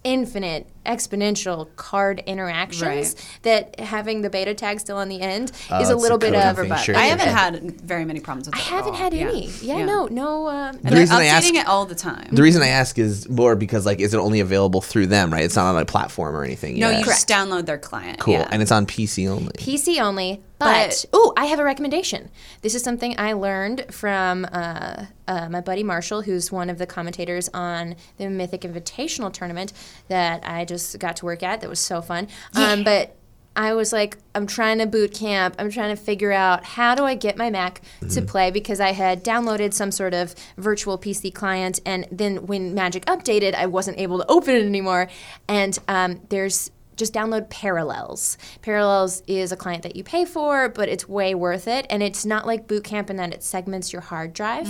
infinite 0.03 0.67
exponential 0.85 1.67
card 1.75 2.21
interactions 2.25 2.81
Right. 3.15 3.39
that 3.43 3.79
having 3.79 4.21
the 4.21 4.29
beta 4.29 4.53
tag 4.53 4.79
still 4.79 4.97
on 4.97 5.09
the 5.09 5.21
end 5.21 5.51
Oh, 5.69 5.81
is 5.81 5.89
a 5.89 5.95
little 5.95 6.15
a 6.17 6.19
bit 6.19 6.35
of 6.35 6.55
thing, 6.57 6.69
but 6.69 6.77
sure, 6.77 6.95
I 6.95 7.05
haven't 7.05 7.27
had 7.29 7.81
very 7.81 8.05
many 8.05 8.19
problems 8.19 8.47
with 8.47 8.55
that. 8.55 8.61
I 8.61 8.63
it. 8.63 8.67
at 8.67 8.75
haven't 8.77 8.91
all. 8.93 8.97
had 8.97 9.13
Yeah. 9.13 9.27
any. 9.29 9.49
Yeah, 9.61 9.85
no, 9.85 10.05
no. 10.07 10.47
Um, 10.47 10.55
And 10.75 10.79
The 10.83 10.89
they're 10.91 10.99
reason 10.99 11.15
I 11.17 11.25
updating 11.25 11.29
ask- 11.31 11.53
it 11.55 11.67
all 11.67 11.85
the 11.85 11.95
time. 11.95 12.27
The 12.31 12.41
reason 12.43 12.61
I 12.61 12.67
ask 12.67 12.97
is 12.99 13.27
more 13.29 13.55
because 13.55 13.85
like, 13.85 13.99
is 13.99 14.13
it 14.13 14.17
only 14.17 14.39
available 14.39 14.81
through 14.81 15.07
them? 15.07 15.31
Right? 15.33 15.43
It's 15.43 15.55
not 15.55 15.73
on 15.75 15.81
a 15.81 15.85
platform 15.85 16.35
or 16.35 16.43
anything. 16.43 16.79
no, 16.79 16.89
yet. 16.89 16.99
you 16.99 17.05
just 17.05 17.27
download 17.27 17.65
their 17.65 17.77
client. 17.77 18.19
cool, 18.19 18.33
Yeah. 18.35 18.47
and 18.51 18.61
it's 18.61 18.71
on 18.71 18.85
PC 18.85 19.27
only. 19.27 19.51
PC 19.57 19.99
only. 19.99 20.41
But- 20.57 20.65
But, 20.65 21.05
oh, 21.11 21.33
I 21.35 21.45
have 21.45 21.59
a 21.59 21.65
recommendation. 21.65 22.29
This 22.61 22.75
is 22.75 22.81
something 22.81 23.13
I 23.19 23.33
learned 23.33 23.85
from 23.91 24.47
uh, 24.53 25.03
uh, 25.27 25.49
my 25.49 25.59
buddy 25.59 25.83
Marshall, 25.83 26.21
who's 26.21 26.49
one 26.49 26.69
of 26.69 26.77
the 26.77 26.85
commentators 26.85 27.49
on 27.53 27.95
the 28.17 28.29
Mythic 28.29 28.61
Invitational 28.61 29.33
tournament 29.33 29.73
that 30.07 30.43
I 30.47 30.63
just 30.63 30.74
got 30.99 31.17
to 31.17 31.25
work 31.25 31.43
at. 31.43 31.61
That 31.61 31.69
was 31.69 31.79
so 31.79 32.01
fun. 32.01 32.27
Um, 32.55 32.83
but 32.83 33.15
I 33.55 33.73
was 33.73 33.93
like, 33.93 34.17
I'm 34.33 34.47
trying 34.47 34.79
to 34.79 34.85
boot 34.85 35.13
camp. 35.13 35.55
I'm 35.57 35.69
trying 35.69 35.95
to 35.95 36.01
figure 36.01 36.31
out 36.31 36.65
how 36.65 36.93
do 36.93 37.05
I 37.05 37.15
get 37.15 37.37
my 37.37 37.49
Mac 37.49 37.81
to 38.11 38.21
play 38.21 38.51
because 38.51 38.81
I 38.81 38.91
had 38.91 39.23
downloaded 39.23 39.73
some 39.73 39.91
sort 39.91 40.13
of 40.13 40.35
virtual 40.57 40.97
PC 40.97 41.33
client, 41.33 41.79
and 41.85 42.05
then 42.11 42.47
when 42.47 42.73
Magic 42.73 43.05
updated, 43.05 43.55
I 43.55 43.67
wasn't 43.67 43.97
able 43.97 44.17
to 44.19 44.25
open 44.27 44.55
it 44.55 44.65
anymore. 44.65 45.07
And 45.47 45.77
um, 45.87 46.21
there's 46.29 46.69
just 46.95 47.13
download 47.13 47.49
Parallels. 47.49 48.37
Parallels 48.61 49.21
is 49.27 49.51
a 49.51 49.55
client 49.57 49.83
that 49.83 49.95
you 49.95 50.03
pay 50.03 50.25
for, 50.25 50.69
but 50.69 50.89
it's 50.89 51.07
way 51.07 51.35
worth 51.35 51.67
it, 51.67 51.85
and 51.89 52.01
it's 52.01 52.25
not 52.25 52.45
like 52.47 52.67
Boot 52.67 52.83
Camp 52.83 53.09
in 53.09 53.15
that 53.17 53.33
it 53.33 53.43
segments 53.43 53.91
your 53.93 54.01
hard 54.01 54.33
drive. 54.33 54.67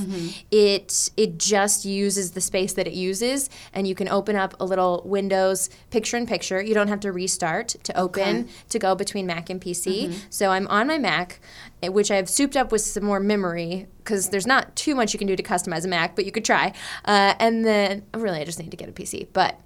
It 0.52 1.10
it 1.18 1.38
just 1.38 1.86
uses 1.86 2.32
the 2.32 2.42
space 2.42 2.74
that 2.74 2.88
it 2.88 2.94
uses, 2.94 3.50
and 3.74 3.88
you 3.88 3.96
can 3.96 4.08
open 4.10 4.36
up 4.36 4.54
a 4.60 4.66
little 4.66 5.02
Windows 5.06 5.70
picture 5.92 6.18
in 6.18 6.26
picture. 6.26 6.62
You 6.62 6.74
don't 6.74 6.88
have 6.88 7.00
to 7.02 7.12
restart 7.12 7.70
to 7.84 7.98
open 7.98 8.48
to 8.70 8.80
go 8.80 8.96
between 8.96 9.26
Mac 9.26 9.50
and 9.50 9.62
PC. 9.62 10.14
So 10.30 10.50
I'm 10.52 10.68
on 10.68 10.88
my 10.88 10.98
Mac, 10.98 11.40
eh, 11.84 11.88
which 11.90 12.12
I've 12.12 12.30
souped 12.30 12.56
up 12.58 12.72
with 12.72 12.82
some 12.82 13.04
more 13.04 13.20
memory 13.20 13.88
because 14.00 14.30
there's 14.30 14.46
not 14.48 14.76
too 14.76 14.94
much 14.96 15.14
you 15.14 15.18
can 15.20 15.28
do 15.28 15.36
to 15.36 15.44
customize 15.44 15.84
a 15.86 15.88
Mac, 15.88 16.16
but 16.16 16.26
you 16.26 16.32
could 16.32 16.46
try. 16.46 16.74
Uh, 17.06 17.34
and 17.40 17.66
then 17.66 18.04
really, 18.14 18.40
I 18.40 18.44
just 18.46 18.60
need 18.60 18.72
to 18.72 18.78
get 18.78 18.90
a 18.90 18.92
PC, 18.92 19.28
but. 19.34 19.60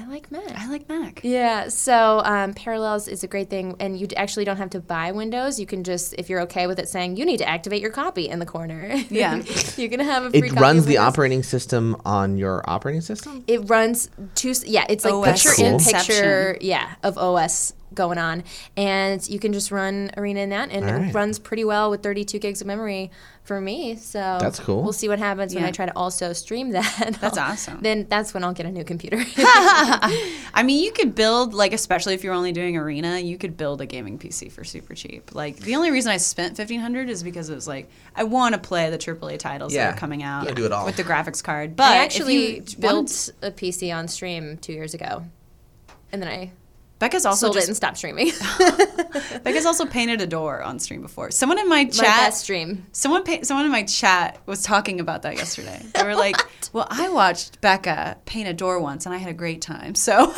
I 0.00 0.06
like 0.06 0.30
Mac. 0.32 0.50
I 0.58 0.68
like 0.68 0.88
Mac. 0.88 1.20
Yeah, 1.22 1.68
so 1.68 2.22
um, 2.24 2.54
Parallels 2.54 3.06
is 3.06 3.22
a 3.22 3.26
great 3.26 3.50
thing, 3.50 3.76
and 3.80 3.98
you 3.98 4.08
actually 4.16 4.44
don't 4.46 4.56
have 4.56 4.70
to 4.70 4.80
buy 4.80 5.12
Windows. 5.12 5.60
You 5.60 5.66
can 5.66 5.84
just, 5.84 6.14
if 6.16 6.30
you're 6.30 6.40
okay 6.42 6.66
with 6.66 6.78
it, 6.78 6.88
saying 6.88 7.16
you 7.16 7.26
need 7.26 7.36
to 7.38 7.48
activate 7.48 7.82
your 7.82 7.90
copy 7.90 8.28
in 8.28 8.38
the 8.38 8.46
corner. 8.46 8.88
Yeah. 9.10 9.42
you 9.76 9.88
can 9.90 10.00
have 10.00 10.24
a 10.24 10.30
free 10.30 10.38
It 10.38 10.48
copy 10.50 10.60
runs 10.60 10.78
of 10.80 10.86
the 10.86 10.98
operating 10.98 11.42
system 11.42 12.00
on 12.04 12.38
your 12.38 12.62
operating 12.70 13.00
system. 13.00 13.44
It 13.46 13.68
runs 13.68 14.08
two. 14.34 14.54
Yeah, 14.64 14.86
it's 14.88 15.04
like 15.04 15.12
OS 15.12 15.42
picture 15.42 15.62
in 15.62 15.74
Inception. 15.74 16.14
picture. 16.14 16.58
Yeah, 16.60 16.94
of 17.02 17.18
OS 17.18 17.74
going 17.92 18.18
on, 18.18 18.44
and 18.76 19.26
you 19.28 19.38
can 19.40 19.52
just 19.52 19.70
run 19.72 20.10
Arena 20.16 20.40
in 20.40 20.50
that, 20.50 20.70
and 20.70 20.84
All 20.88 21.02
it 21.02 21.14
runs 21.14 21.38
pretty 21.38 21.64
well 21.64 21.90
with 21.90 22.02
32 22.02 22.38
gigs 22.38 22.60
of 22.60 22.66
memory 22.68 23.10
for 23.42 23.60
me. 23.60 23.96
So 23.96 24.38
That's 24.40 24.60
cool. 24.60 24.82
We'll 24.82 24.92
see 24.92 25.08
what 25.08 25.18
happens 25.18 25.54
when 25.54 25.64
I 25.64 25.70
try 25.72 25.86
to 25.86 25.96
also 25.96 26.32
stream 26.32 26.70
that. 26.70 27.16
That's 27.20 27.36
awesome. 27.38 27.80
Then 27.80 28.06
that's 28.08 28.32
when 28.32 28.44
I'll 28.44 28.52
get 28.52 28.66
a 28.66 28.70
new 28.70 28.84
computer. 28.84 29.16
I 29.36 30.62
mean, 30.64 30.84
you 30.84 30.92
could 30.92 31.14
build 31.14 31.54
like, 31.54 31.72
especially 31.72 32.14
if 32.14 32.22
you're 32.24 32.34
only 32.34 32.52
doing 32.52 32.76
arena, 32.76 33.18
you 33.18 33.36
could 33.38 33.56
build 33.56 33.80
a 33.80 33.86
gaming 33.86 34.18
PC 34.18 34.52
for 34.52 34.64
super 34.64 34.94
cheap. 34.94 35.34
Like 35.34 35.56
the 35.56 35.76
only 35.76 35.90
reason 35.90 36.12
I 36.12 36.16
spent 36.18 36.56
fifteen 36.56 36.80
hundred 36.80 37.08
is 37.08 37.22
because 37.22 37.50
it 37.50 37.54
was 37.54 37.66
like 37.66 37.88
I 38.14 38.24
want 38.24 38.54
to 38.54 38.60
play 38.60 38.90
the 38.90 38.98
AAA 38.98 39.38
titles 39.38 39.74
Yeah. 39.74 39.86
that 39.86 39.94
are 39.94 39.98
coming 39.98 40.22
out. 40.22 40.44
Yeah, 40.46 40.52
do 40.54 40.64
it 40.66 40.72
all. 40.72 40.86
with 40.86 40.96
the 40.96 41.04
graphics 41.04 41.42
card. 41.42 41.76
But 41.76 41.88
I 41.92 41.96
if 41.96 42.02
actually 42.02 42.56
you 42.56 42.62
built 42.78 42.94
wanted- 42.94 43.34
a 43.42 43.50
PC 43.50 43.94
on 43.96 44.06
stream 44.08 44.58
two 44.58 44.72
years 44.72 44.94
ago, 44.94 45.24
and 46.12 46.22
then 46.22 46.28
I 46.28 46.52
Becca's 47.00 47.26
also 47.26 47.46
sold 47.46 47.56
it 47.56 47.60
just 47.60 47.68
and 47.68 47.76
stopped 47.76 47.96
streaming. 47.96 48.30
Becca's 49.42 49.66
also 49.66 49.86
painted 49.86 50.20
a 50.20 50.26
door 50.26 50.62
on 50.62 50.78
stream 50.78 51.00
before. 51.02 51.30
Someone 51.30 51.58
in 51.58 51.68
my 51.68 51.84
My 51.84 51.90
chat, 51.90 52.04
best 52.18 52.42
stream. 52.42 52.86
someone 52.92 53.24
pa- 53.24 53.38
someone 53.42 53.64
in 53.64 53.72
my 53.72 53.82
chat 53.84 54.38
was 54.46 54.62
talking 54.62 55.00
about 55.00 55.22
that 55.22 55.36
yesterday. 55.36 55.82
They 55.94 56.04
were 56.04 56.14
like, 56.14 56.36
"Well, 56.72 56.86
I 56.90 57.08
watched 57.08 57.60
Becca 57.62 58.18
paint 58.26 58.48
a 58.48 58.52
door 58.52 58.78
once, 58.80 59.06
and 59.06 59.14
I 59.14 59.18
had 59.18 59.30
a 59.30 59.34
great 59.34 59.62
time." 59.62 59.94
So 59.94 60.12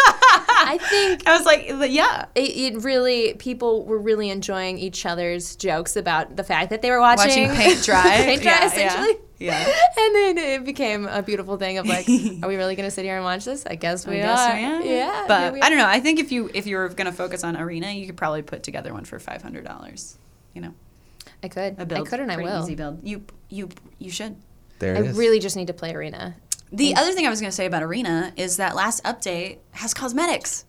I 0.67 0.79
think 0.79 1.27
I 1.29 1.37
was 1.37 1.47
like, 1.47 1.67
"Yeah." 1.91 2.27
it, 2.35 2.75
it 2.75 2.83
really 2.83 3.35
people 3.35 3.85
were 3.85 3.99
really 3.99 4.31
enjoying 4.31 4.79
each 4.79 5.05
other's 5.07 5.57
jokes 5.57 5.97
about 5.97 6.37
the 6.37 6.45
fact 6.45 6.71
that 6.71 6.83
they 6.83 6.91
were 6.91 7.01
watching, 7.01 7.49
Watching 7.49 7.51
paint 7.63 7.83
dry. 7.85 8.03
paint 8.25 8.43
dry 8.43 8.53
Yeah, 8.53 8.61
yeah, 8.61 8.67
essentially. 8.67 9.17
yeah. 9.39 9.73
And 9.99 10.15
then 10.15 10.39
it 10.39 10.65
became 10.65 11.07
a 11.07 11.23
beautiful 11.23 11.57
thing 11.57 11.79
of 11.79 11.87
like, 11.87 12.09
are 12.09 12.49
we 12.49 12.57
really 12.57 12.75
going 12.77 12.87
to 12.87 12.91
sit 12.91 13.05
here 13.05 13.17
and 13.17 13.25
watch 13.25 13.45
this? 13.45 13.65
I 13.67 13.75
guess 13.77 14.07
we 14.07 14.15
I 14.17 14.19
guess 14.19 14.39
are. 14.41 14.55
we 14.55 14.63
am. 14.63 14.83
Yeah, 14.87 15.25
but 15.29 15.53
we 15.55 15.61
I 15.61 15.69
don't 15.69 15.79
know. 15.79 15.87
I 15.87 16.01
think 16.01 16.19
if 16.21 16.33
you 16.33 16.51
if 16.55 16.67
you 16.67 16.77
were 16.77 16.89
gonna 16.89 17.13
focus 17.13 17.43
on 17.45 17.57
arena, 17.57 17.91
you 17.93 18.07
could 18.07 18.17
probably 18.17 18.43
put 18.43 18.63
together 18.63 18.93
one 18.93 19.05
for 19.05 19.19
five 19.19 19.43
hundred 19.43 19.65
dollars. 19.65 20.19
You 20.55 20.63
know, 20.63 20.75
I 21.43 21.49
could. 21.49 21.79
a 21.79 21.87
build. 21.87 22.07
I 22.07 22.11
could 22.11 22.21
and 22.21 22.31
I 22.33 22.37
will. 22.37 22.63
Easy 22.63 22.75
build. 22.75 23.01
You 23.07 23.25
you 23.49 23.69
you 23.99 24.11
should. 24.11 24.37
There 24.79 24.97
I 24.97 25.01
it 25.01 25.07
is. 25.07 25.17
really 25.17 25.39
just 25.39 25.57
need 25.57 25.69
to 25.69 25.73
play 25.73 25.95
Arena. 25.95 26.35
The 26.73 26.95
other 26.97 27.13
thing 27.13 27.27
I 27.27 27.31
was 27.31 27.41
gonna 27.41 27.53
say 27.53 27.67
about 27.67 27.83
arena 27.83 28.33
is 28.37 28.57
that 28.57 28.75
last 28.75 29.05
update 29.05 29.59
has 29.73 29.95
cosmetics. 29.95 30.65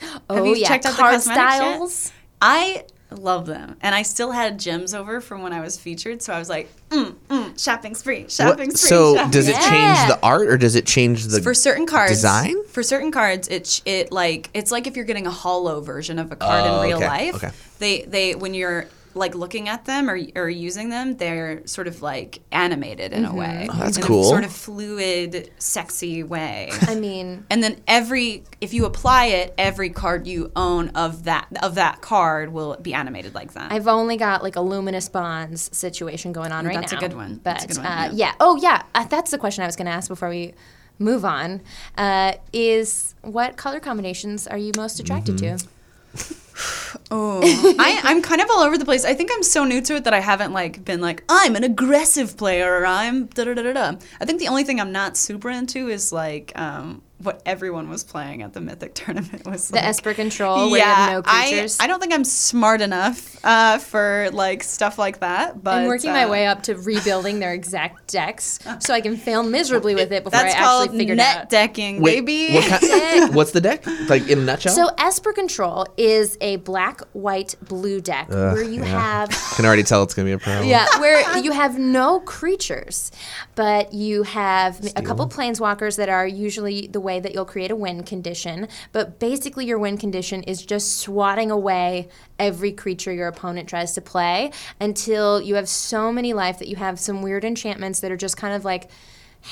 Oh 0.28 0.44
you 0.44 0.56
yeah, 0.56 0.68
checked 0.68 0.84
out 0.86 0.92
the 0.92 0.96
card 0.98 1.12
yet? 1.14 1.22
styles. 1.22 2.12
I 2.42 2.84
love 3.10 3.46
them, 3.46 3.76
and 3.80 3.94
I 3.94 4.02
still 4.02 4.32
had 4.32 4.58
gems 4.58 4.92
over 4.92 5.20
from 5.22 5.40
when 5.42 5.52
I 5.54 5.60
was 5.60 5.78
featured, 5.78 6.20
so 6.20 6.34
I 6.34 6.38
was 6.38 6.48
like, 6.50 6.68
mm, 6.90 7.14
mm, 7.30 7.58
shopping's 7.62 8.02
free, 8.02 8.22
What- 8.24 8.32
shopping's 8.32 8.80
free. 8.80 8.88
so 8.90 9.14
shopping's 9.14 9.32
does 9.32 9.48
it. 9.48 9.52
Yeah. 9.54 9.70
change 9.70 10.08
the 10.08 10.18
art 10.22 10.48
or 10.48 10.58
does 10.58 10.74
it 10.74 10.84
change 10.86 11.24
the 11.26 11.40
for 11.40 11.54
certain 11.54 11.86
cards 11.86 12.10
design? 12.12 12.56
for 12.66 12.82
certain 12.82 13.10
cards 13.12 13.48
it 13.48 13.80
it 13.86 14.12
like 14.12 14.50
it's 14.52 14.70
like 14.72 14.86
if 14.86 14.96
you're 14.96 15.04
getting 15.06 15.26
a 15.26 15.30
hollow 15.30 15.80
version 15.80 16.18
of 16.18 16.30
a 16.32 16.36
card 16.36 16.64
Oh, 16.66 16.82
in 16.82 16.88
real 16.88 16.96
okay, 16.98 17.06
life 17.08 17.34
okay. 17.36 17.50
they 17.78 18.02
they 18.02 18.34
when 18.34 18.52
you're 18.52 18.86
like 19.16 19.34
looking 19.34 19.68
at 19.68 19.84
them 19.86 20.08
or, 20.10 20.18
or 20.36 20.48
using 20.48 20.90
them, 20.90 21.16
they're 21.16 21.66
sort 21.66 21.88
of 21.88 22.02
like 22.02 22.40
animated 22.52 23.12
in 23.12 23.24
a 23.24 23.34
way. 23.34 23.66
Oh, 23.70 23.78
that's 23.78 23.96
in 23.96 24.02
cool. 24.02 24.22
A 24.22 24.28
sort 24.28 24.44
of 24.44 24.52
fluid, 24.52 25.50
sexy 25.58 26.22
way. 26.22 26.70
I 26.82 26.94
mean, 26.94 27.46
and 27.50 27.62
then 27.62 27.80
every 27.88 28.44
if 28.60 28.74
you 28.74 28.84
apply 28.84 29.26
it, 29.26 29.54
every 29.58 29.90
card 29.90 30.26
you 30.26 30.52
own 30.54 30.90
of 30.90 31.24
that 31.24 31.46
of 31.62 31.74
that 31.76 32.00
card 32.02 32.52
will 32.52 32.76
be 32.80 32.94
animated 32.94 33.34
like 33.34 33.54
that. 33.54 33.72
I've 33.72 33.88
only 33.88 34.16
got 34.16 34.42
like 34.42 34.56
a 34.56 34.60
luminous 34.60 35.08
bonds 35.08 35.74
situation 35.76 36.32
going 36.32 36.52
on 36.52 36.64
right 36.66 36.74
now. 36.74 36.80
That's 36.80 36.92
a 36.92 36.96
now. 36.96 37.00
good 37.00 37.14
one. 37.14 37.34
But 37.36 37.44
That's 37.60 37.64
a 37.64 37.68
good 37.68 37.76
one, 37.78 37.86
uh, 37.86 38.02
yeah. 38.04 38.10
yeah. 38.12 38.32
Oh 38.40 38.56
yeah. 38.56 38.82
Uh, 38.94 39.04
that's 39.06 39.30
the 39.30 39.38
question 39.38 39.62
I 39.62 39.66
was 39.66 39.76
going 39.76 39.86
to 39.86 39.92
ask 39.92 40.08
before 40.08 40.28
we 40.28 40.54
move 40.98 41.24
on. 41.24 41.60
Uh, 41.96 42.34
is 42.52 43.14
what 43.22 43.56
color 43.56 43.80
combinations 43.80 44.46
are 44.46 44.58
you 44.58 44.72
most 44.76 45.00
attracted 45.00 45.36
Mm-hmm. 45.36 45.56
to? 45.56 46.34
Oh, 47.08 47.40
I, 47.78 48.00
I'm 48.02 48.20
kind 48.20 48.40
of 48.40 48.48
all 48.50 48.60
over 48.60 48.76
the 48.76 48.84
place. 48.84 49.04
I 49.04 49.14
think 49.14 49.30
I'm 49.32 49.44
so 49.44 49.64
new 49.64 49.80
to 49.82 49.94
it 49.96 50.04
that 50.04 50.14
I 50.14 50.18
haven't 50.18 50.52
like 50.52 50.84
been 50.84 51.00
like 51.00 51.22
I'm 51.28 51.54
an 51.54 51.62
aggressive 51.62 52.36
player 52.36 52.80
or 52.80 52.84
I'm 52.84 53.26
da 53.26 53.44
da 53.44 53.54
da 53.54 53.72
da. 53.72 53.92
I 54.20 54.24
think 54.24 54.40
the 54.40 54.48
only 54.48 54.64
thing 54.64 54.80
I'm 54.80 54.90
not 54.90 55.16
super 55.16 55.48
into 55.50 55.88
is 55.88 56.12
like 56.12 56.52
um, 56.58 57.02
what 57.18 57.40
everyone 57.46 57.88
was 57.88 58.04
playing 58.04 58.42
at 58.42 58.52
the 58.52 58.60
Mythic 58.60 58.94
tournament 58.94 59.46
was 59.46 59.68
The 59.68 59.76
like, 59.76 59.84
Esper 59.86 60.12
control 60.12 60.70
where 60.70 60.80
you 60.80 60.84
have 60.84 61.12
no 61.12 61.22
creatures. 61.22 61.78
I, 61.80 61.84
I 61.84 61.86
don't 61.86 61.98
think 61.98 62.12
I'm 62.12 62.24
smart 62.24 62.82
enough 62.82 63.42
uh, 63.42 63.78
for 63.78 64.28
like 64.32 64.62
stuff 64.62 64.98
like 64.98 65.20
that. 65.20 65.62
But 65.62 65.78
I'm 65.78 65.86
working 65.86 66.10
my 66.12 66.24
uh, 66.24 66.30
way 66.30 66.46
up 66.46 66.62
to 66.64 66.74
rebuilding 66.76 67.38
their 67.40 67.54
exact 67.54 68.12
decks 68.12 68.58
so 68.80 68.92
I 68.92 69.00
can 69.00 69.16
fail 69.16 69.42
miserably 69.42 69.94
with 69.94 70.12
it 70.12 70.24
before 70.24 70.38
That's 70.38 70.54
I 70.54 70.58
actually 70.58 70.98
figure 70.98 71.14
it 71.14 71.16
net 71.16 71.36
out. 71.36 71.50
decking, 71.50 72.02
Wait, 72.02 72.20
baby. 72.26 72.54
what 72.54 72.80
kind, 72.80 73.34
what's 73.34 73.52
the 73.52 73.62
deck? 73.62 73.86
Like 74.08 74.28
in 74.28 74.40
a 74.40 74.42
nutshell? 74.42 74.74
So 74.74 74.90
Esper 74.98 75.32
Control 75.32 75.86
is 75.96 76.36
a 76.42 76.56
black, 76.56 77.00
white, 77.14 77.54
blue 77.62 78.02
deck 78.02 78.28
where 78.28 78.62
you 78.62 78.82
have 78.82 79.30
can 79.56 79.64
already 79.64 79.84
tell 79.84 80.02
it's 80.02 80.12
gonna 80.12 80.26
be 80.26 80.32
a 80.32 80.38
problem. 80.38 80.68
yeah, 80.68 80.86
where 81.00 81.38
you 81.38 81.52
have 81.52 81.78
no 81.78 82.20
creatures, 82.20 83.10
but 83.54 83.94
you 83.94 84.22
have 84.24 84.84
a 84.96 85.02
couple 85.02 85.26
planeswalkers 85.28 85.96
that 85.96 86.10
are 86.10 86.26
usually 86.26 86.88
the 86.88 87.05
way 87.06 87.20
that 87.20 87.32
you'll 87.32 87.46
create 87.54 87.70
a 87.70 87.76
win 87.76 88.02
condition. 88.02 88.68
But 88.92 89.18
basically, 89.18 89.64
your 89.64 89.78
win 89.78 89.96
condition 89.96 90.42
is 90.42 90.64
just 90.64 90.98
swatting 90.98 91.50
away 91.50 92.08
every 92.38 92.72
creature 92.72 93.12
your 93.12 93.28
opponent 93.28 93.68
tries 93.68 93.94
to 93.94 94.00
play 94.00 94.50
until 94.80 95.40
you 95.40 95.54
have 95.54 95.68
so 95.68 96.12
many 96.12 96.32
life 96.32 96.58
that 96.58 96.68
you 96.68 96.76
have 96.76 97.00
some 97.00 97.22
weird 97.22 97.44
enchantments 97.44 98.00
that 98.00 98.10
are 98.10 98.16
just 98.16 98.36
kind 98.36 98.54
of 98.54 98.64
like 98.64 98.90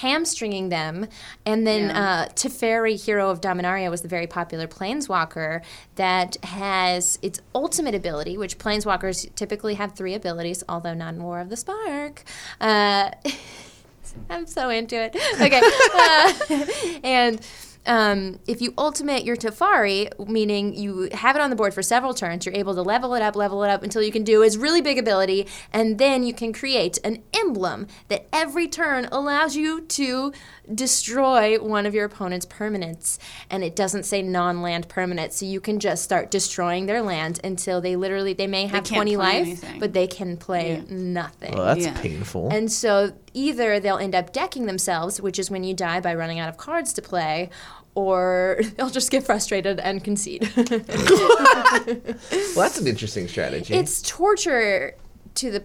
hamstringing 0.01 0.69
them. 0.69 1.07
And 1.47 1.67
then 1.67 1.91
uh, 1.91 2.29
Teferi, 2.35 3.03
Hero 3.03 3.31
of 3.31 3.41
Dominaria, 3.41 3.91
was 3.91 4.03
the 4.03 4.09
very 4.09 4.27
popular 4.27 4.67
planeswalker 4.67 5.63
that 5.95 6.37
has 6.45 7.19
its 7.23 7.41
ultimate 7.55 7.95
ability, 7.95 8.37
which 8.37 8.59
planeswalkers 8.59 9.33
typically 9.35 9.75
have 9.75 9.93
three 9.93 10.15
abilities, 10.15 10.65
although 10.69 10.95
not 10.95 11.15
in 11.15 11.23
War 11.23 11.41
of 11.41 11.49
the 11.49 11.57
Spark. 11.57 12.25
Uh, 12.61 13.11
I'm 14.31 14.47
so 14.47 14.71
into 14.71 14.97
it. 14.97 15.17
Okay. 15.41 15.61
Uh, 15.95 17.01
and 17.05 17.41
um, 17.87 18.39
if 18.47 18.63
you 18.63 18.73
ultimate 18.79 19.25
your 19.25 19.37
Teferi, 19.37 20.09
meaning 20.29 20.75
you 20.75 21.09
have 21.13 21.37
it 21.37 21.43
on 21.43 21.51
the 21.51 21.57
board 21.57 21.75
for 21.75 21.83
several 21.83 22.15
turns, 22.15 22.47
you're 22.47 22.55
able 22.55 22.75
to 22.75 22.83
level 22.83 23.15
it 23.15 23.23
up, 23.23 23.37
level 23.37 23.63
it 23.63 23.69
up 23.69 23.83
until 23.83 24.03
you 24.03 24.11
can 24.11 24.25
do 24.25 24.43
its 24.43 24.57
really 24.57 24.81
big 24.81 24.99
ability, 24.99 25.47
and 25.73 25.99
then 25.99 26.23
you 26.23 26.33
can 26.33 26.53
create 26.53 26.99
an 27.05 27.23
emblem 27.35 27.87
that 28.09 28.27
every 28.33 28.69
turn 28.69 29.07
allows 29.13 29.55
you 29.57 29.83
to 29.83 30.33
destroy 30.73 31.59
one 31.59 31.87
of 31.87 31.95
your 31.95 32.05
opponent's 32.05 32.47
permanents. 32.47 33.19
And 33.51 33.65
it 33.65 33.75
doesn't 33.75 34.05
say 34.05 34.23
non-land 34.23 34.89
permanent, 34.89 35.33
so 35.33 35.47
you 35.47 35.61
can 35.61 35.81
just 35.81 36.05
start 36.05 36.31
destroying 36.31 36.87
their 36.87 37.03
land 37.03 37.41
until 37.43 37.81
they 37.81 37.97
literally 37.97 38.33
they 38.33 38.47
may 38.47 38.67
have 38.67 38.85
can't 38.85 39.09
20 39.09 39.17
play 39.17 39.25
life, 39.25 39.47
anything. 39.47 39.81
but 39.81 39.93
they 39.93 40.07
can 40.07 40.37
play 40.37 40.83
nothing. 40.89 41.55
Well, 41.55 41.67
that's 41.67 41.85
Yeah. 41.87 42.01
painful. 42.01 42.49
And 42.51 42.71
so 42.71 43.13
either 43.35 43.81
they'll 43.81 43.99
end 43.99 44.15
up 44.15 44.33
decking 44.33 44.67
themselves, 44.67 45.21
which 45.21 45.39
is 45.39 45.51
when 45.51 45.65
you 45.65 45.75
die 45.75 46.01
by 46.01 46.15
running 46.15 46.39
out 46.39 46.49
of 46.49 46.57
cards 46.57 46.93
to 46.95 47.03
play, 47.03 47.51
or 47.97 48.61
they'll 48.77 48.91
just 48.91 49.11
get 49.11 49.25
frustrated 49.25 49.79
and 49.81 50.03
concede. 50.03 50.51
well, 50.57 50.67
that's 52.57 52.79
an 52.79 52.87
interesting 52.87 53.29
strategy. 53.29 53.75
it's 53.75 54.03
torture 54.03 54.95
to 55.37 55.51
the 55.51 55.65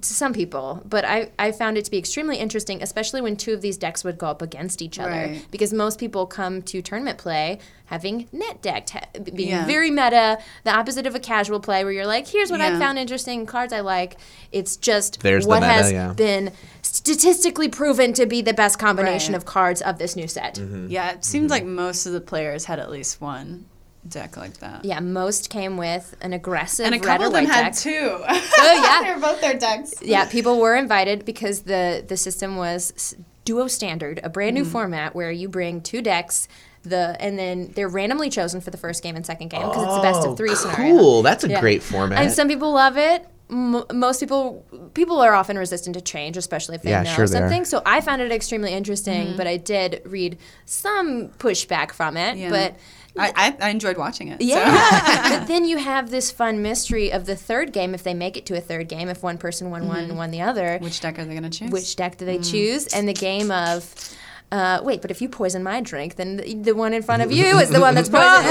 to 0.00 0.14
some 0.14 0.32
people, 0.32 0.82
but 0.84 1.04
I, 1.04 1.30
I 1.38 1.52
found 1.52 1.76
it 1.78 1.84
to 1.86 1.90
be 1.90 1.98
extremely 1.98 2.36
interesting, 2.36 2.82
especially 2.82 3.20
when 3.20 3.36
two 3.36 3.52
of 3.52 3.60
these 3.60 3.76
decks 3.76 4.04
would 4.04 4.18
go 4.18 4.26
up 4.28 4.42
against 4.42 4.82
each 4.82 4.98
other. 4.98 5.10
Right. 5.10 5.46
Because 5.50 5.72
most 5.72 5.98
people 5.98 6.26
come 6.26 6.62
to 6.62 6.80
tournament 6.82 7.18
play 7.18 7.58
having 7.86 8.28
net 8.30 8.62
decked, 8.62 8.90
ha- 8.90 9.06
being 9.34 9.48
Yeah. 9.48 9.66
very 9.66 9.90
meta, 9.90 10.38
the 10.64 10.70
opposite 10.72 11.06
of 11.08 11.14
a 11.16 11.18
casual 11.18 11.58
play 11.58 11.82
where 11.82 11.92
you're 11.92 12.06
like, 12.06 12.28
here's 12.28 12.50
what 12.50 12.60
I 12.60 12.78
found 12.78 12.98
interesting, 12.98 13.46
cards 13.46 13.72
I 13.72 13.80
like. 13.80 14.16
It's 14.52 14.76
just 14.76 15.20
There's 15.22 15.44
what 15.46 15.60
meta, 15.62 15.72
has 15.72 15.92
yeah. 15.92 16.12
been 16.12 16.52
statistically 16.82 17.68
proven 17.68 18.12
to 18.12 18.26
be 18.26 18.42
the 18.42 18.52
best 18.54 18.78
combination 18.78 19.32
Right. 19.32 19.38
of 19.38 19.44
cards 19.44 19.82
of 19.82 19.98
this 19.98 20.14
new 20.16 20.28
set. 20.28 20.54
Mm-hmm. 20.56 20.88
yeah, 20.88 21.12
it 21.12 21.24
seemed 21.24 21.50
like 21.50 21.64
most 21.64 22.06
of 22.06 22.12
the 22.12 22.20
players 22.20 22.66
had 22.66 22.78
at 22.78 22.90
least 22.90 23.20
one 23.20 23.66
deck 24.08 24.36
like 24.36 24.58
that. 24.58 24.84
Yeah, 24.84 25.00
most 25.00 25.50
came 25.50 25.76
with 25.76 26.16
an 26.20 26.32
aggressive 26.32 26.86
And 26.86 26.94
a 26.94 26.98
red 26.98 27.04
couple 27.06 27.24
or 27.24 27.26
of 27.28 27.32
them 27.34 27.44
had 27.46 27.64
deck. 27.72 27.76
two. 27.76 28.10
Oh 28.26 28.80
yeah, 28.84 29.02
they 29.08 29.14
were 29.14 29.20
both 29.20 29.40
their 29.40 29.58
decks. 29.58 29.94
yeah, 30.02 30.24
people 30.26 30.58
were 30.58 30.74
invited 30.76 31.24
because 31.24 31.62
the 31.62 32.04
the 32.06 32.16
system 32.16 32.56
was 32.56 33.14
duo 33.44 33.66
standard, 33.68 34.20
a 34.22 34.28
brand 34.28 34.52
Mm. 34.56 34.60
new 34.60 34.64
format 34.64 35.14
where 35.14 35.30
you 35.30 35.48
bring 35.48 35.80
two 35.80 36.00
decks, 36.02 36.48
the 36.82 37.16
and 37.20 37.38
then 37.38 37.72
they're 37.74 37.88
randomly 37.88 38.30
chosen 38.30 38.60
for 38.60 38.70
the 38.70 38.78
first 38.78 39.02
game 39.02 39.16
and 39.16 39.26
second 39.26 39.48
game 39.48 39.62
because 39.68 39.82
it's 39.84 39.94
the 39.96 40.02
best 40.02 40.26
Oh, 40.26 40.32
of 40.32 40.36
three 40.38 40.54
scenario. 40.54 40.96
Cool. 40.96 41.22
That's 41.22 41.44
a 41.44 41.48
Yeah. 41.48 41.60
great 41.60 41.82
format. 41.82 42.20
And 42.22 42.32
some 42.32 42.48
people 42.48 42.72
love 42.72 42.96
it. 42.96 43.26
M- 43.50 43.82
most 43.92 44.20
people 44.20 44.64
people 44.94 45.20
are 45.20 45.34
often 45.34 45.58
resistant 45.58 45.94
to 45.94 46.00
change, 46.00 46.36
especially 46.36 46.76
if 46.76 46.82
they 46.82 46.90
Yeah, 46.90 47.02
know 47.02 47.10
sure 47.14 47.26
they 47.26 47.38
something. 47.38 47.64
So 47.64 47.82
I 47.84 48.00
found 48.00 48.22
it 48.22 48.30
extremely 48.32 48.72
interesting, 48.72 49.36
but 49.36 49.46
I 49.46 49.56
did 49.56 50.00
read 50.04 50.38
some 50.64 51.28
pushback 51.38 51.92
from 51.92 52.16
it. 52.16 52.36
Yeah. 52.38 52.48
But 52.50 52.76
I, 53.16 53.32
I, 53.34 53.66
I 53.66 53.70
enjoyed 53.70 53.96
watching 53.96 54.28
it. 54.28 54.40
so. 54.40 54.46
yeah. 54.46 55.38
but 55.40 55.48
then 55.48 55.64
you 55.64 55.78
have 55.78 56.10
this 56.10 56.30
fun 56.30 56.62
mystery 56.62 57.12
of 57.12 57.26
the 57.26 57.36
third 57.36 57.72
game 57.72 57.94
if 57.94 58.02
they 58.02 58.14
make 58.14 58.36
it 58.36 58.46
to 58.46 58.56
a 58.56 58.60
third 58.60 58.88
game, 58.88 59.08
if 59.08 59.22
one 59.22 59.38
person 59.38 59.70
won 59.70 59.86
one 59.86 60.04
and 60.04 60.16
won 60.16 60.30
mm-hmm. 60.30 60.32
the 60.32 60.42
other, 60.42 60.78
Which 60.78 61.00
deck 61.00 61.18
are 61.18 61.24
they 61.24 61.32
going 61.34 61.50
to 61.50 61.58
choose? 61.58 61.70
which 61.70 61.96
deck 61.96 62.18
do 62.18 62.24
they 62.24 62.38
mm. 62.38 62.50
choose? 62.50 62.86
And 62.88 63.08
the 63.08 63.14
game 63.14 63.50
of. 63.50 64.16
Uh, 64.52 64.80
wait, 64.82 65.00
but 65.00 65.12
if 65.12 65.22
you 65.22 65.28
poison 65.28 65.62
my 65.62 65.80
drink, 65.80 66.16
then 66.16 66.38
the, 66.38 66.54
the 66.54 66.72
one 66.74 66.92
in 66.92 67.02
front 67.02 67.22
of 67.22 67.30
you 67.30 67.44
is 67.58 67.70
the 67.70 67.80
one 67.80 67.94
that's 67.94 68.08
poisoned. 68.12 68.46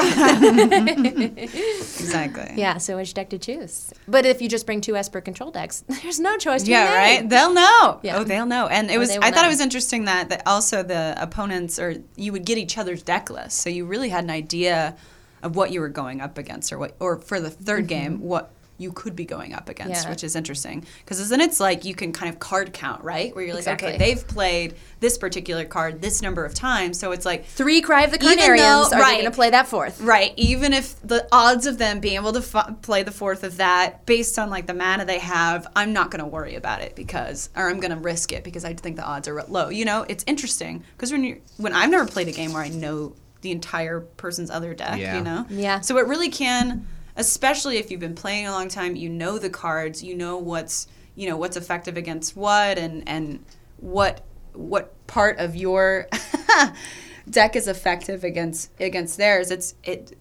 exactly. 1.38 2.54
yeah, 2.56 2.78
so 2.78 2.96
which 2.96 3.12
deck 3.14 3.28
to 3.30 3.38
choose? 3.38 3.92
But 4.08 4.24
if 4.24 4.40
you 4.40 4.48
just 4.48 4.66
bring 4.66 4.80
two 4.80 4.96
Esper 4.96 5.20
control 5.20 5.50
decks, 5.50 5.84
there's 6.02 6.18
no 6.20 6.36
choice 6.38 6.62
to 6.62 6.66
be 6.66 6.72
Yeah, 6.72 6.84
made. 6.84 6.94
right. 6.96 7.28
They'll 7.28 7.52
know. 7.52 8.00
Yeah. 8.02 8.16
Oh, 8.18 8.24
they'll 8.24 8.46
know. 8.46 8.66
And 8.68 8.90
it 8.90 8.98
was. 8.98 9.10
I 9.10 9.30
thought 9.30 9.42
know. 9.42 9.46
it 9.46 9.48
was 9.48 9.60
interesting 9.60 10.04
that 10.06 10.28
that 10.30 10.42
also 10.46 10.82
the 10.82 11.14
opponents 11.18 11.78
or 11.78 11.96
you 12.16 12.32
would 12.32 12.44
get 12.44 12.58
each 12.58 12.78
other's 12.78 13.02
deck 13.02 13.30
lists, 13.30 13.60
so 13.60 13.68
you 13.70 13.84
really 13.84 14.08
had 14.08 14.24
an 14.24 14.30
idea 14.30 14.96
of 15.42 15.56
what 15.56 15.70
you 15.72 15.80
were 15.80 15.88
going 15.88 16.20
up 16.20 16.36
against, 16.38 16.72
or 16.72 16.78
what, 16.78 16.94
or 17.00 17.16
for 17.18 17.40
the 17.40 17.48
3rd 17.50 17.86
game, 17.86 18.20
what 18.20 18.50
you 18.80 18.90
could 18.92 19.14
be 19.14 19.24
going 19.24 19.52
up 19.52 19.68
against. 19.68 20.04
Yeah. 20.04 20.10
which 20.10 20.24
is 20.24 20.34
interesting. 20.34 20.84
Because 21.04 21.28
then 21.28 21.40
it's 21.40 21.60
like 21.60 21.84
you 21.84 21.94
can 21.94 22.12
kind 22.12 22.32
of 22.32 22.38
card 22.40 22.72
count, 22.72 23.04
right? 23.04 23.34
Where 23.34 23.44
you're 23.44 23.52
like, 23.54 23.60
Exactly. 23.60 23.88
okay, 23.90 23.98
they've 23.98 24.26
played 24.26 24.74
this 25.00 25.18
particular 25.18 25.64
card 25.64 26.00
this 26.00 26.22
number 26.22 26.44
of 26.44 26.54
times, 26.54 26.98
so 26.98 27.12
it's 27.12 27.24
like 27.26 27.44
Three 27.44 27.80
Cry 27.82 28.02
of 28.04 28.10
the 28.10 28.24
Even 28.24 28.38
Carnariums. 28.38 28.90
though- 28.90 28.96
are 28.96 29.00
right. 29.00 29.12
going 29.20 29.24
to 29.26 29.30
play 29.30 29.50
that 29.50 29.66
fourth? 29.68 30.00
Right. 30.00 30.32
Even 30.36 30.72
if 30.72 31.00
the 31.02 31.28
odds 31.30 31.66
of 31.66 31.78
them 31.78 32.00
being 32.00 32.16
able 32.16 32.32
to 32.32 32.38
f- 32.40 32.80
play 32.82 33.02
the 33.02 33.10
fourth 33.12 33.44
of 33.44 33.58
that 33.58 34.06
based 34.06 34.38
on 34.38 34.48
like 34.50 34.66
the 34.66 34.74
mana 34.74 35.04
they 35.04 35.18
have, 35.18 35.66
I'm 35.76 35.92
not 35.92 36.10
going 36.10 36.20
to 36.24 36.26
worry 36.26 36.54
about 36.54 36.80
it 36.80 36.96
because, 36.96 37.50
or 37.54 37.68
I'm 37.68 37.80
going 37.80 37.90
to 37.92 37.96
risk 37.98 38.32
it 38.32 38.44
because 38.44 38.64
I 38.64 38.72
think 38.74 38.96
the 38.96 39.04
odds 39.04 39.28
are 39.28 39.42
low. 39.44 39.68
You 39.68 39.84
know, 39.84 40.06
it's 40.08 40.24
interesting 40.26 40.82
because 40.96 41.12
when 41.12 41.22
you 41.24 41.40
when 41.58 41.72
I've 41.74 41.90
never 41.90 42.06
played 42.06 42.28
a 42.28 42.32
game 42.32 42.52
where 42.54 42.62
I 42.62 42.68
know 42.68 43.14
the 43.42 43.50
entire 43.52 44.00
person's 44.00 44.50
other 44.50 44.74
deck, 44.74 44.98
Yeah. 44.98 45.16
you 45.16 45.22
know, 45.22 45.46
Yeah. 45.48 45.80
So 45.80 45.96
it 45.98 46.06
really 46.06 46.28
can, 46.30 46.86
especially 47.16 47.78
if 47.78 47.90
you've 47.90 48.00
been 48.00 48.14
playing 48.14 48.46
a 48.46 48.52
long 48.52 48.68
time, 48.68 48.96
you 48.96 49.08
know 49.08 49.38
the 49.38 49.50
cards, 49.50 50.02
you 50.02 50.14
know 50.14 50.36
what's 50.36 50.86
you 51.14 51.28
know 51.28 51.36
what's 51.36 51.56
effective 51.56 51.96
against 51.96 52.36
what, 52.36 52.78
and 52.78 53.06
and 53.08 53.44
what 53.78 54.24
what 54.52 54.94
part 55.06 55.38
of 55.38 55.56
your 55.56 56.08
deck 57.30 57.56
is 57.56 57.68
effective 57.68 58.24
against 58.24 58.70
against 58.80 59.16
theirs. 59.16 59.50
It's 59.50 59.74
it 59.84 60.16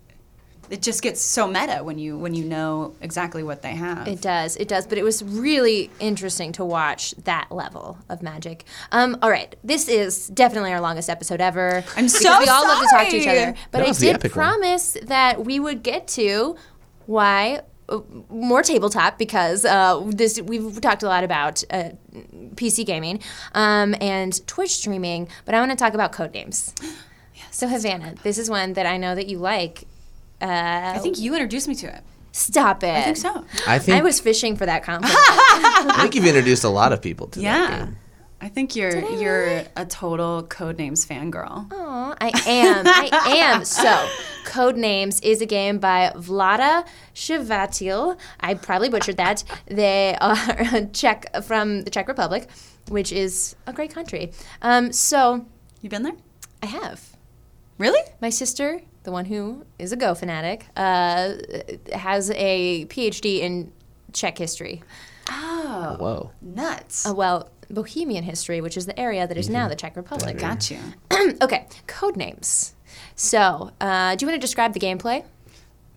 it 0.70 0.82
just 0.82 1.02
gets 1.02 1.22
so 1.22 1.48
meta 1.48 1.84
when 1.84 1.98
you 1.98 2.18
when 2.18 2.34
you 2.34 2.46
know 2.46 2.96
exactly 3.02 3.44
what 3.44 3.62
they 3.62 3.74
have. 3.74 4.08
It 4.08 4.22
does, 4.22 4.56
it 4.56 4.68
does. 4.68 4.86
But 4.86 4.98
it 4.98 5.04
was 5.04 5.24
really 5.24 5.90
interesting 6.00 6.52
to 6.54 6.66
watch 6.66 7.12
that 7.24 7.52
level 7.52 7.98
of 8.08 8.22
magic. 8.22 8.66
Um, 8.92 9.18
all 9.22 9.30
right, 9.30 9.56
this 9.64 9.88
is 9.88 10.28
definitely 10.28 10.72
our 10.72 10.82
longest 10.82 11.10
episode 11.10 11.42
ever. 11.42 11.84
I'm 11.96 12.06
because 12.06 12.22
so 12.22 12.40
we 12.40 12.48
all 12.48 12.64
love 12.64 12.82
to 12.82 12.88
talk 12.92 13.10
to 13.10 13.18
each 13.18 13.28
other. 13.28 13.56
But 13.72 13.82
I 13.82 13.92
did 13.92 14.16
epic 14.16 14.36
one. 14.36 14.60
promise 14.60 14.98
that 15.04 15.44
we 15.44 15.60
would 15.60 15.84
get 15.84 16.08
to 16.10 16.56
why 17.10 17.62
uh, 17.89 17.99
more 18.30 18.62
tabletop 18.62 19.18
because 19.18 19.66
uh, 19.66 19.99
this 20.05 20.39
we've 20.39 20.80
talked 20.80 21.01
a 21.01 21.07
lot 21.07 21.24
about 21.24 21.64
uh, 21.72 21.89
PC 22.53 22.86
gaming 22.86 23.20
um, 23.55 23.95
and 23.99 24.45
Twitch 24.47 24.70
streaming, 24.76 25.28
but 25.45 25.55
I 25.55 25.60
want 25.60 25.72
to 25.72 25.78
talk 25.78 25.95
about 25.95 26.12
Codenames. 26.12 26.60
So 27.51 27.68
Havana, 27.68 28.14
this 28.22 28.38
is 28.38 28.47
one 28.49 28.74
that 28.74 28.86
I 28.86 28.97
know 28.97 29.16
that 29.16 29.28
you 29.28 29.39
like. 29.39 29.86
Uh, 30.41 30.45
I 30.95 30.99
think 31.01 31.18
you 31.20 31.34
introduced 31.34 31.68
me 31.68 31.76
to 31.76 31.88
it. 31.88 32.01
Stop 32.32 32.84
it. 32.84 32.89
I 32.95 33.01
think 33.01 33.18
so. 33.18 33.43
I 33.68 33.80
think 33.80 33.97
I 33.97 34.03
was 34.03 34.20
fishing 34.20 34.55
for 34.55 34.68
that 34.68 34.84
compliment. 34.84 35.18
I 35.20 35.97
think 36.01 36.14
you've 36.16 36.28
introduced 36.28 36.64
a 36.64 36.70
lot 36.70 36.93
of 36.93 37.01
people 37.01 37.26
to 37.30 37.39
that 37.39 37.43
Yeah. 37.43 37.78
game. 37.86 37.97
I 38.42 38.48
think 38.48 38.76
you're 38.76 38.98
you're 39.20 39.64
a 39.76 39.86
total 39.86 40.44
Codenames 40.44 41.06
fangirl. 41.06 41.72
Aw, 41.74 42.16
I 42.22 42.32
am. 42.48 42.88
I 42.88 43.38
am. 43.38 43.66
So, 43.66 44.08
Codenames 44.46 45.22
is 45.24 45.42
a 45.42 45.46
game 45.46 45.78
by 45.80 46.12
Vlada 46.16 46.86
Shivatil. 47.14 48.18
I 48.40 48.54
probably 48.54 48.90
butchered 48.90 49.18
that. 49.18 49.44
They 49.68 50.16
are 50.22 50.36
Czech 50.94 51.44
from 51.44 51.82
the 51.84 51.90
Czech 51.90 52.08
Republic, 52.08 52.48
which 52.88 53.12
is 53.12 53.56
a 53.68 53.74
great 53.74 53.94
country. 53.94 54.32
Um, 54.62 54.94
so, 54.94 55.46
You 55.82 55.90
been 55.90 56.04
there? 56.04 56.16
I 56.64 56.68
have. 56.68 57.18
Really? 57.78 58.02
My 58.22 58.30
sister, 58.30 58.82
the 59.04 59.12
one 59.12 59.26
who 59.26 59.66
is 59.78 59.92
a 59.92 59.98
Go 59.98 60.16
fanatic, 60.16 60.66
uh, 60.78 61.34
has 61.94 62.32
a 62.32 62.86
PhD 62.86 63.40
in 63.40 63.72
Czech 64.14 64.38
history. 64.38 64.82
Oh, 65.30 65.96
Whoa. 66.00 66.32
nuts. 66.42 67.06
Uh, 67.06 67.14
well, 67.14 67.50
Bohemian 67.70 68.24
history, 68.24 68.61
which 68.61 68.78
is 68.78 68.86
the 68.86 68.99
area 68.99 69.28
that 69.28 69.38
is 69.38 69.49
now 69.49 69.67
the 69.67 69.76
Czech 69.76 69.95
Republic. 69.95 70.38
Got 70.38 70.72
you. 70.72 70.80
okay, 71.41 71.67
Codenames. 71.88 72.74
So, 73.15 73.72
uh, 73.80 74.15
do 74.15 74.26
you 74.26 74.28
want 74.28 74.41
to 74.41 74.45
describe 74.45 74.74
the 74.74 74.80
gameplay? 74.80 75.24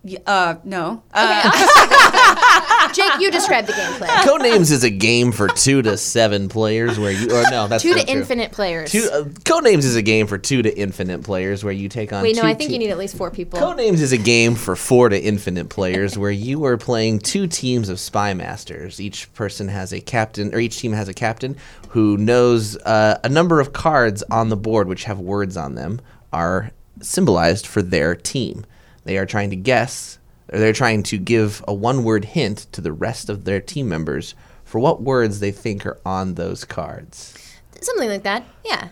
Y- 0.04 0.16
Uh, 0.26 0.56
no. 0.64 1.02
Uh, 1.14 2.90
Jake, 2.92 3.20
you 3.20 3.30
describe 3.30 3.66
the 3.66 3.72
gameplay. 3.72 4.08
Codenames 4.08 4.70
is 4.72 4.82
a 4.84 4.90
game 4.90 5.30
for 5.32 5.46
two 5.48 5.80
to 5.82 5.96
seven 5.96 6.48
players 6.48 6.98
where 6.98 7.12
you, 7.12 7.26
or 7.26 7.42
no, 7.50 7.68
that's 7.68 7.82
Two 7.82 7.94
to 7.94 8.04
true. 8.04 8.12
infinite 8.12 8.52
players. 8.52 8.90
Two, 8.90 9.08
uh, 9.12 9.22
Codenames 9.24 9.84
is 9.84 9.94
a 9.96 10.02
game 10.02 10.26
for 10.26 10.38
two 10.38 10.60
to 10.62 10.76
infinite 10.78 11.22
players 11.22 11.62
where 11.64 11.72
you 11.72 11.88
take 11.88 12.12
on. 12.12 12.22
Wait, 12.22 12.36
no, 12.36 12.42
I 12.42 12.54
think 12.54 12.70
you 12.72 12.78
need 12.78 12.90
at 12.90 12.98
least 12.98 13.16
four 13.16 13.30
people. 13.30 13.60
Codenames 13.60 14.00
is 14.00 14.12
a 14.12 14.18
game 14.18 14.54
for 14.56 14.74
four 14.76 15.08
to 15.08 15.18
infinite 15.18 15.68
players 15.68 16.18
where 16.18 16.30
you 16.32 16.64
are 16.64 16.76
playing 16.76 17.20
two 17.20 17.46
teams 17.46 17.88
of 17.88 17.98
spy 18.00 18.34
masters. 18.34 19.00
Each 19.00 19.32
person 19.34 19.68
has 19.68 19.92
a 19.92 20.00
captain, 20.00 20.52
or 20.54 20.58
each 20.58 20.78
team 20.78 20.92
has 20.92 21.08
a 21.08 21.14
captain 21.14 21.56
who 21.90 22.16
knows 22.16 22.76
uh, 22.78 23.18
a 23.22 23.28
number 23.28 23.60
of 23.60 23.72
cards 23.72 24.22
on 24.30 24.48
the 24.48 24.56
board 24.56 24.88
which 24.88 25.04
have 25.04 25.20
words 25.20 25.56
on 25.56 25.76
them 25.76 26.00
are 26.32 26.72
symbolized 27.00 27.66
for 27.66 27.82
their 27.82 28.14
team. 28.14 28.64
They 29.04 29.18
are 29.18 29.26
trying 29.26 29.50
to 29.50 29.56
guess, 29.56 30.18
or 30.52 30.58
they're 30.58 30.72
trying 30.72 31.02
to 31.04 31.18
give 31.18 31.64
a 31.66 31.74
one 31.74 32.04
word 32.04 32.24
hint 32.24 32.66
to 32.72 32.80
the 32.80 32.92
rest 32.92 33.28
of 33.28 33.44
their 33.44 33.60
team 33.60 33.88
members 33.88 34.34
for 34.64 34.78
what 34.78 35.02
words 35.02 35.40
they 35.40 35.52
think 35.52 35.84
are 35.84 35.98
on 36.04 36.34
those 36.34 36.64
cards. 36.64 37.34
Something 37.80 38.08
like 38.08 38.22
that. 38.22 38.44
Yeah. 38.64 38.88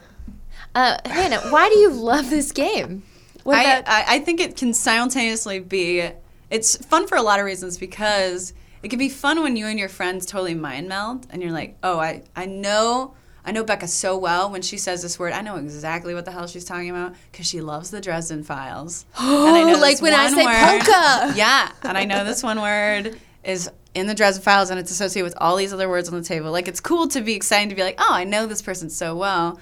Uh, 0.74 0.98
Hannah, 1.04 1.40
why 1.50 1.68
do 1.68 1.78
you 1.78 1.90
love 1.90 2.30
this 2.30 2.52
game? 2.52 3.02
What 3.44 3.60
about? 3.60 3.88
I, 3.88 4.16
I 4.16 4.18
think 4.20 4.40
it 4.40 4.56
can 4.56 4.74
simultaneously 4.74 5.60
be 5.60 6.10
it's 6.50 6.76
fun 6.84 7.06
for 7.06 7.16
a 7.16 7.22
lot 7.22 7.38
of 7.38 7.46
reasons 7.46 7.78
because 7.78 8.52
it 8.82 8.88
can 8.88 8.98
be 8.98 9.08
fun 9.08 9.42
when 9.42 9.56
you 9.56 9.66
and 9.66 9.78
your 9.78 9.88
friends 9.88 10.26
totally 10.26 10.54
mind 10.54 10.88
meld 10.88 11.26
and 11.30 11.42
you're 11.42 11.52
like 11.52 11.76
oh 11.82 11.98
i 11.98 12.22
i 12.36 12.44
know 12.44 13.14
i 13.44 13.52
know 13.52 13.64
becca 13.64 13.88
so 13.88 14.16
well 14.16 14.50
when 14.50 14.62
she 14.62 14.76
says 14.78 15.02
this 15.02 15.18
word. 15.18 15.32
I 15.32 15.40
know 15.42 15.56
exactly 15.56 16.14
what 16.14 16.24
the 16.24 16.30
hell 16.32 16.46
she's 16.46 16.64
talking 16.64 16.90
about 16.90 17.14
because 17.30 17.46
she 17.46 17.60
loves 17.60 17.90
the 17.90 18.00
dresden 18.00 18.42
files. 18.42 19.04
And 19.18 19.56
I 19.56 19.64
know 19.64 19.78
like 19.78 20.00
when 20.02 20.14
I 20.14 20.28
say 20.30 20.44
word- 20.44 20.82
polka. 20.84 21.32
yeah 21.36 21.72
and 21.82 21.96
i 21.96 22.04
know 22.04 22.24
this 22.24 22.42
one 22.42 22.60
word 22.60 23.16
is 23.44 23.70
in 23.94 24.06
the 24.06 24.14
dresden 24.14 24.42
files 24.42 24.70
and 24.70 24.78
it's 24.78 24.90
associated 24.90 25.24
with 25.24 25.34
all 25.38 25.56
these 25.56 25.72
other 25.72 25.88
words 25.88 26.08
on 26.08 26.14
the 26.14 26.22
table. 26.22 26.52
Like 26.52 26.68
it's 26.68 26.80
cool 26.80 27.08
to 27.08 27.20
be 27.20 27.34
excited 27.34 27.70
to 27.70 27.74
be 27.76 27.82
like 27.82 27.96
oh 27.98 28.12
i 28.12 28.24
know 28.24 28.46
this 28.46 28.62
person 28.62 28.90
so 28.90 29.16
well 29.16 29.58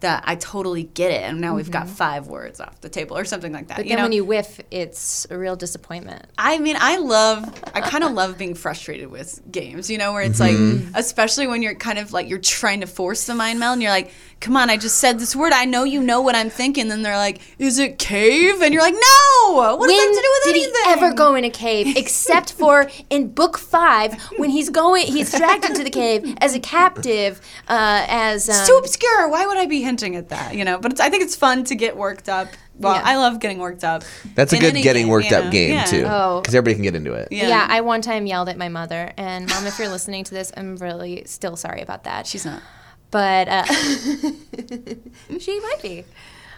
that 0.00 0.24
I 0.26 0.34
totally 0.34 0.84
get 0.84 1.10
it, 1.12 1.22
and 1.22 1.40
now 1.40 1.54
we've 1.54 1.70
got 1.70 1.88
five 1.88 2.26
words 2.26 2.60
off 2.60 2.80
the 2.80 2.88
table, 2.88 3.16
or 3.16 3.24
something 3.24 3.52
like 3.52 3.68
that. 3.68 3.76
but 3.76 3.84
you 3.84 3.90
then 3.90 3.98
know? 3.98 4.04
when 4.04 4.12
you 4.12 4.24
whiff, 4.24 4.60
it's 4.70 5.26
a 5.30 5.38
real 5.38 5.56
disappointment. 5.56 6.24
I 6.38 6.58
mean, 6.58 6.76
I 6.78 6.96
love, 6.96 7.44
I 7.74 7.80
kind 7.80 8.02
of 8.04 8.12
love 8.12 8.38
being 8.38 8.54
frustrated 8.54 9.10
with 9.10 9.40
games, 9.50 9.90
you 9.90 9.98
know, 9.98 10.12
where 10.12 10.22
it's 10.22 10.40
Mm-hmm. 10.40 10.86
like, 10.86 10.96
especially 10.96 11.46
when 11.46 11.62
you're 11.62 11.74
kind 11.74 11.98
of 11.98 12.12
like, 12.12 12.28
you're 12.28 12.38
trying 12.38 12.80
to 12.80 12.86
force 12.86 13.26
the 13.26 13.34
mind 13.34 13.60
meld 13.60 13.74
and 13.74 13.82
you're 13.82 13.90
like, 13.90 14.10
come 14.40 14.56
on, 14.56 14.70
I 14.70 14.76
just 14.78 14.98
said 14.98 15.18
this 15.18 15.36
word. 15.36 15.52
I 15.52 15.66
know 15.66 15.84
you 15.84 16.02
know 16.02 16.22
what 16.22 16.34
I'm 16.34 16.48
thinking. 16.48 16.88
Then 16.88 17.02
they're 17.02 17.16
like, 17.16 17.40
is 17.58 17.78
it 17.78 17.98
cave? 17.98 18.62
And 18.62 18.72
you're 18.72 18.82
like, 18.82 18.94
no, 18.94 19.52
what 19.54 19.76
does 19.76 19.80
when 19.80 19.88
that 19.88 20.02
have 20.06 20.14
to 20.14 20.20
do 20.22 20.30
with 20.32 20.44
did 20.44 20.50
anything? 20.50 20.72
he 20.84 20.90
ever 20.92 21.12
go 21.12 21.34
in 21.34 21.44
a 21.44 21.50
cave 21.50 21.96
except 21.96 22.52
for 22.60 22.90
in 23.10 23.28
book 23.28 23.58
five 23.58 24.20
when 24.38 24.50
he's 24.50 24.70
going 24.70 25.06
he's 25.06 25.30
dragged 25.36 25.64
into 25.66 25.84
the 25.84 25.90
cave 25.90 26.36
as 26.40 26.54
a 26.54 26.60
captive 26.60 27.40
uh, 27.68 28.04
as 28.08 28.48
um, 28.48 28.54
It's 28.56 28.68
too 28.68 28.76
obscure. 28.76 29.28
Why 29.28 29.46
would 29.46 29.58
I 29.58 29.66
be 29.66 29.82
hinting 29.82 30.16
at 30.16 30.30
that? 30.30 30.54
You 30.54 30.64
know, 30.64 30.78
but 30.78 30.92
it's, 30.92 31.00
I 31.00 31.10
think 31.10 31.22
it's 31.22 31.36
fun 31.36 31.64
to 31.64 31.74
get 31.74 31.96
worked 31.96 32.28
up. 32.28 32.48
Well, 32.78 32.94
Yeah. 32.94 33.02
I 33.04 33.16
love 33.16 33.40
getting 33.40 33.58
worked 33.58 33.84
up. 33.84 34.04
That's 34.34 34.54
a 34.54 34.58
good 34.58 34.74
getting 34.74 35.02
game, 35.02 35.10
worked 35.10 35.30
you 35.30 35.36
up 35.36 35.52
game 35.52 35.74
Yeah. 35.74 35.84
too, 35.84 36.04
Oh. 36.08 36.40
because 36.40 36.54
everybody 36.54 36.74
can 36.74 36.82
get 36.82 36.94
into 36.94 37.12
it. 37.12 37.28
Yeah. 37.30 37.48
yeah. 37.48 37.66
I 37.68 37.82
one 37.82 38.00
time 38.00 38.24
yelled 38.26 38.48
at 38.48 38.56
my 38.56 38.70
mother, 38.70 39.12
and 39.18 39.46
mom, 39.50 39.66
if 39.66 39.78
you're 39.78 39.90
listening 39.90 40.24
to 40.24 40.34
this, 40.34 40.50
I'm 40.56 40.76
really 40.76 41.24
still 41.26 41.56
sorry 41.56 41.82
about 41.82 42.04
that. 42.04 42.26
She's 42.26 42.46
not. 42.46 42.62
But 43.10 43.48
uh, 43.48 43.64
she 45.38 45.60
might 45.60 45.78
be. 45.82 46.04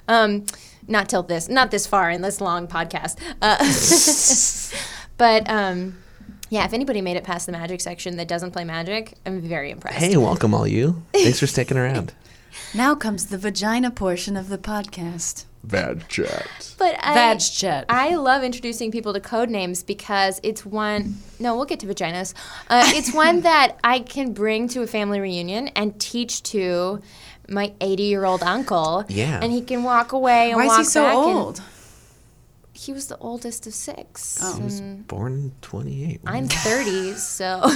Um, 0.08 0.46
not 0.88 1.08
till 1.08 1.22
this, 1.22 1.48
not 1.48 1.70
this 1.70 1.86
far 1.86 2.10
in 2.10 2.22
this 2.22 2.40
long 2.40 2.66
podcast. 2.66 3.18
Uh, 3.40 3.56
but 5.16 5.48
um, 5.48 5.98
yeah, 6.50 6.64
if 6.64 6.72
anybody 6.72 7.00
made 7.00 7.16
it 7.16 7.24
past 7.24 7.46
the 7.46 7.52
magic 7.52 7.80
section 7.80 8.16
that 8.16 8.28
doesn't 8.28 8.50
play 8.50 8.64
magic, 8.64 9.14
I'm 9.24 9.40
very 9.40 9.70
impressed. 9.70 9.98
Hey, 9.98 10.16
welcome 10.16 10.54
all 10.54 10.66
you. 10.66 11.02
Thanks 11.12 11.40
for 11.40 11.46
sticking 11.46 11.76
around. 11.76 12.12
Now 12.74 12.94
comes 12.94 13.26
the 13.26 13.38
vagina 13.38 13.90
portion 13.90 14.36
of 14.36 14.48
the 14.48 14.58
podcast. 14.58 15.44
Bad 15.64 16.08
chat. 16.08 16.74
But 16.76 16.96
I, 17.00 17.14
Vag 17.14 17.38
chat. 17.40 17.84
I 17.88 18.16
love 18.16 18.42
introducing 18.42 18.90
people 18.90 19.12
to 19.12 19.20
Codenames 19.20 19.86
because 19.86 20.40
it's 20.42 20.66
one. 20.66 21.18
No, 21.38 21.54
we'll 21.54 21.66
get 21.66 21.78
to 21.80 21.86
vaginas. 21.86 22.34
Uh, 22.68 22.82
it's 22.86 23.14
one 23.26 23.42
that 23.42 23.76
I 23.84 24.00
can 24.00 24.32
bring 24.32 24.66
to 24.68 24.82
a 24.82 24.86
family 24.88 25.20
reunion 25.20 25.68
and 25.68 25.98
teach 26.00 26.42
to 26.44 27.00
my 27.48 27.72
80 27.80 28.02
year 28.02 28.24
old 28.24 28.42
uncle. 28.42 29.04
Yeah. 29.08 29.38
And 29.40 29.52
he 29.52 29.60
can 29.62 29.84
walk 29.84 30.10
away 30.12 30.48
and 30.50 30.56
Why 30.56 30.66
walk 30.66 30.80
is 30.80 30.86
he 30.88 30.90
so 30.90 31.02
back 31.04 31.14
and- 31.14 31.24
old? 31.38 31.62
He 32.74 32.92
was 32.92 33.06
the 33.08 33.18
oldest 33.18 33.66
of 33.66 33.74
six. 33.74 34.38
Oh. 34.42 34.58
I 34.58 34.64
was 34.64 34.80
born 34.80 35.52
28. 35.60 36.20
I'm 36.26 36.48
30, 36.48 37.14
so 37.14 37.62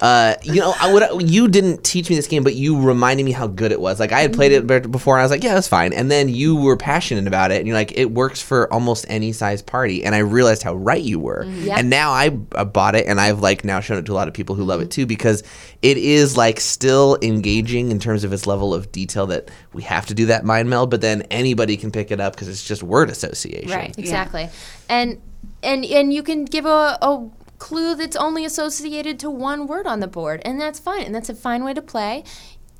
Uh, 0.00 0.34
you 0.42 0.56
know, 0.60 0.74
I 0.80 0.92
would. 0.92 1.30
You 1.30 1.48
didn't 1.48 1.82
teach 1.84 2.10
me 2.10 2.16
this 2.16 2.26
game, 2.26 2.42
but 2.44 2.54
you 2.54 2.80
reminded 2.80 3.24
me 3.24 3.32
how 3.32 3.46
good 3.46 3.72
it 3.72 3.80
was. 3.80 3.98
Like 3.98 4.12
I 4.12 4.20
had 4.20 4.32
played 4.32 4.52
Mm-hmm. 4.52 4.70
it 4.70 4.90
before, 4.90 5.16
and 5.16 5.20
I 5.22 5.24
was 5.24 5.30
like, 5.30 5.42
"Yeah, 5.42 5.54
that's 5.54 5.68
fine." 5.68 5.92
And 5.92 6.10
then 6.10 6.28
you 6.28 6.56
were 6.56 6.76
passionate 6.76 7.26
about 7.26 7.50
it, 7.50 7.58
and 7.58 7.66
you're 7.66 7.76
like, 7.76 7.96
"It 7.96 8.10
works 8.10 8.40
for 8.42 8.72
almost 8.72 9.06
any 9.08 9.32
size 9.32 9.62
party." 9.62 10.04
And 10.04 10.14
I 10.14 10.18
realized 10.18 10.62
how 10.62 10.74
right 10.74 11.02
you 11.02 11.18
were. 11.18 11.44
Mm-hmm. 11.44 11.64
Yep. 11.64 11.78
And 11.78 11.90
now 11.90 12.10
I, 12.12 12.36
I 12.54 12.64
bought 12.64 12.94
it, 12.94 13.06
and 13.06 13.20
I've 13.20 13.40
like 13.40 13.64
now 13.64 13.80
shown 13.80 13.98
it 13.98 14.06
to 14.06 14.12
a 14.12 14.14
lot 14.14 14.28
of 14.28 14.34
people 14.34 14.54
who 14.54 14.62
Mm-hmm. 14.62 14.68
love 14.70 14.80
it 14.82 14.90
too 14.90 15.06
because 15.06 15.42
it 15.82 15.96
is 15.98 16.36
like 16.36 16.58
still 16.60 17.18
engaging 17.22 17.90
in 17.90 17.98
terms 18.00 18.24
of 18.24 18.32
its 18.32 18.46
level 18.46 18.74
of 18.74 18.90
detail 18.92 19.26
that 19.28 19.50
we 19.72 19.82
have 19.82 20.06
to 20.06 20.14
do 20.14 20.26
that 20.26 20.44
mind 20.44 20.68
meld, 20.70 20.90
but 20.90 21.00
then 21.00 21.22
anybody 21.30 21.76
can 21.76 21.90
pick 21.92 22.10
it 22.10 22.20
up 22.20 22.34
because 22.34 22.48
it's 22.48 22.64
just 22.66 22.82
word 22.82 23.08
association. 23.10 23.65
Right, 23.74 23.96
exactly. 23.98 24.48
And 24.88 25.20
and 25.62 25.84
and 25.84 26.12
you 26.12 26.22
can 26.22 26.44
give 26.44 26.66
a, 26.66 26.98
a 27.02 27.28
clue 27.58 27.94
that's 27.94 28.16
only 28.16 28.44
associated 28.44 29.18
to 29.20 29.30
one 29.30 29.66
word 29.66 29.86
on 29.86 30.00
the 30.00 30.06
board, 30.08 30.42
and 30.44 30.60
that's 30.60 30.78
fine. 30.78 31.02
And 31.04 31.14
that's 31.14 31.28
a 31.28 31.34
fine 31.34 31.64
way 31.64 31.74
to 31.74 31.82
play. 31.82 32.24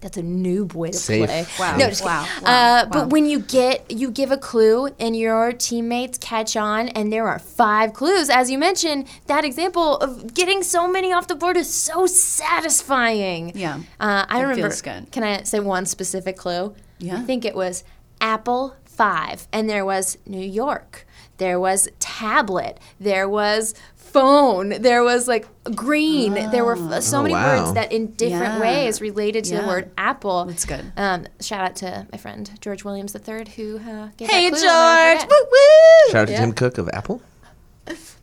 That's 0.02 0.18
a 0.18 0.22
noob 0.22 0.74
way 0.74 0.90
to 0.90 0.96
Safe. 0.96 1.26
play. 1.26 1.46
Wow. 1.58 1.76
No, 1.78 1.88
just 1.88 2.04
Wow. 2.04 2.24
kidding. 2.28 2.44
Wow. 2.44 2.50
Uh, 2.50 2.84
Wow. 2.84 2.90
But 2.92 3.08
when 3.08 3.24
you 3.24 3.40
get 3.40 3.90
you 3.90 4.10
give 4.10 4.30
a 4.30 4.36
clue 4.36 4.90
and 5.00 5.16
your 5.16 5.52
teammates 5.52 6.18
catch 6.18 6.54
on, 6.54 6.88
and 6.90 7.10
there 7.10 7.26
are 7.26 7.38
five 7.38 7.94
clues, 7.94 8.28
as 8.28 8.50
you 8.50 8.58
mentioned, 8.58 9.06
that 9.26 9.44
example 9.44 9.96
of 9.96 10.34
getting 10.34 10.62
so 10.62 10.86
many 10.86 11.12
off 11.14 11.26
the 11.28 11.34
board 11.34 11.56
is 11.56 11.72
so 11.72 12.06
satisfying. 12.06 13.52
Yeah. 13.54 13.76
Uh, 14.00 14.26
I 14.28 14.38
It 14.38 14.42
remember. 14.42 14.62
feels 14.68 14.82
good. 14.82 15.10
Can 15.12 15.22
I 15.22 15.42
say 15.44 15.60
one 15.60 15.86
specific 15.86 16.36
clue? 16.36 16.74
Yeah. 16.98 17.18
I 17.18 17.22
think 17.22 17.44
it 17.44 17.54
was 17.54 17.84
Apple 18.20 18.74
Five, 18.96 19.46
and 19.52 19.68
there 19.68 19.84
was 19.84 20.18
New 20.26 20.40
York. 20.44 21.06
There 21.38 21.60
was 21.60 21.88
tablet. 22.00 22.78
There 22.98 23.28
was 23.28 23.74
phone. 23.94 24.70
There 24.80 25.04
was 25.04 25.28
like 25.28 25.46
green. 25.74 26.32
There 26.50 26.64
were 26.64 26.76
f- 26.94 27.02
so 27.02 27.18
Oh, 27.18 27.22
many 27.22 27.34
wow. 27.34 27.58
words 27.64 27.74
that 27.74 27.92
in 27.92 28.12
different 28.12 28.54
Yeah. 28.54 28.60
ways 28.60 29.00
related 29.02 29.44
to 29.44 29.56
the 29.60 29.66
word 29.66 29.90
apple. 29.98 30.46
That's 30.46 30.64
good. 30.64 30.92
Um, 30.96 31.26
shout 31.40 31.60
out 31.60 31.76
to 31.76 32.06
my 32.10 32.16
friend 32.16 32.50
George 32.62 32.84
Williams 32.84 33.14
III, 33.14 33.44
who 33.56 33.76
uh, 33.78 34.08
gave 34.16 34.30
Hey, 34.30 34.48
that 34.48 34.56
clue. 34.56 35.20
George! 35.20 35.30
Woo 35.30 35.46
woo! 35.50 36.12
Shout 36.12 36.22
out 36.22 36.26
to 36.28 36.32
Yeah. 36.32 36.40
Tim 36.40 36.52
Cook 36.52 36.78
of 36.78 36.88
Apple. 36.94 37.20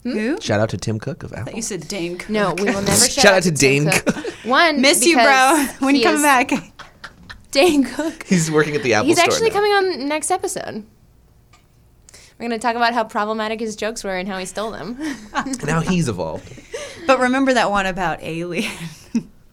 Who? 0.03 0.41
Shout 0.41 0.59
out 0.59 0.69
to 0.71 0.77
Tim 0.77 0.99
Cook 0.99 1.23
of 1.23 1.31
Apple. 1.31 1.53
You 1.53 1.61
said 1.61 1.87
Dane. 1.87 2.17
Cook. 2.17 2.29
No, 2.29 2.53
we 2.55 2.65
will 2.65 2.81
never 2.81 2.91
shout, 3.07 3.11
Shout 3.11 3.33
out 3.35 3.43
to 3.43 3.51
Tim 3.51 3.85
Dane 3.85 3.89
Cook. 3.91 4.25
One, 4.43 4.81
Miss 4.81 5.05
you, 5.05 5.15
bro. 5.15 5.65
When 5.79 5.95
you 5.95 5.99
he 5.99 6.03
come 6.03 6.15
is 6.15 6.21
back. 6.23 6.51
Dane 7.53 7.83
Cook. 7.85 8.23
He's 8.27 8.51
working 8.51 8.75
at 8.75 8.83
the 8.83 8.93
Apple 8.95 9.05
Store. 9.13 9.23
He's 9.25 9.35
store. 9.35 9.47
actually 9.47 9.49
now. 9.49 9.55
coming 9.55 9.71
on 10.01 10.07
next 10.09 10.29
episode. 10.31 10.85
We're 12.39 12.49
going 12.49 12.51
to 12.51 12.57
talk 12.59 12.75
about 12.75 12.93
how 12.93 13.03
problematic 13.05 13.59
his 13.59 13.75
jokes 13.75 14.03
were 14.03 14.17
and 14.17 14.27
how 14.27 14.37
he 14.39 14.45
stole 14.45 14.71
them. 14.71 14.97
Now 15.63 15.79
he's 15.81 16.09
evolved. 16.09 16.51
But 17.07 17.19
remember 17.19 17.53
that 17.53 17.69
one 17.69 17.85
about 17.85 18.23
Alien, 18.23 18.71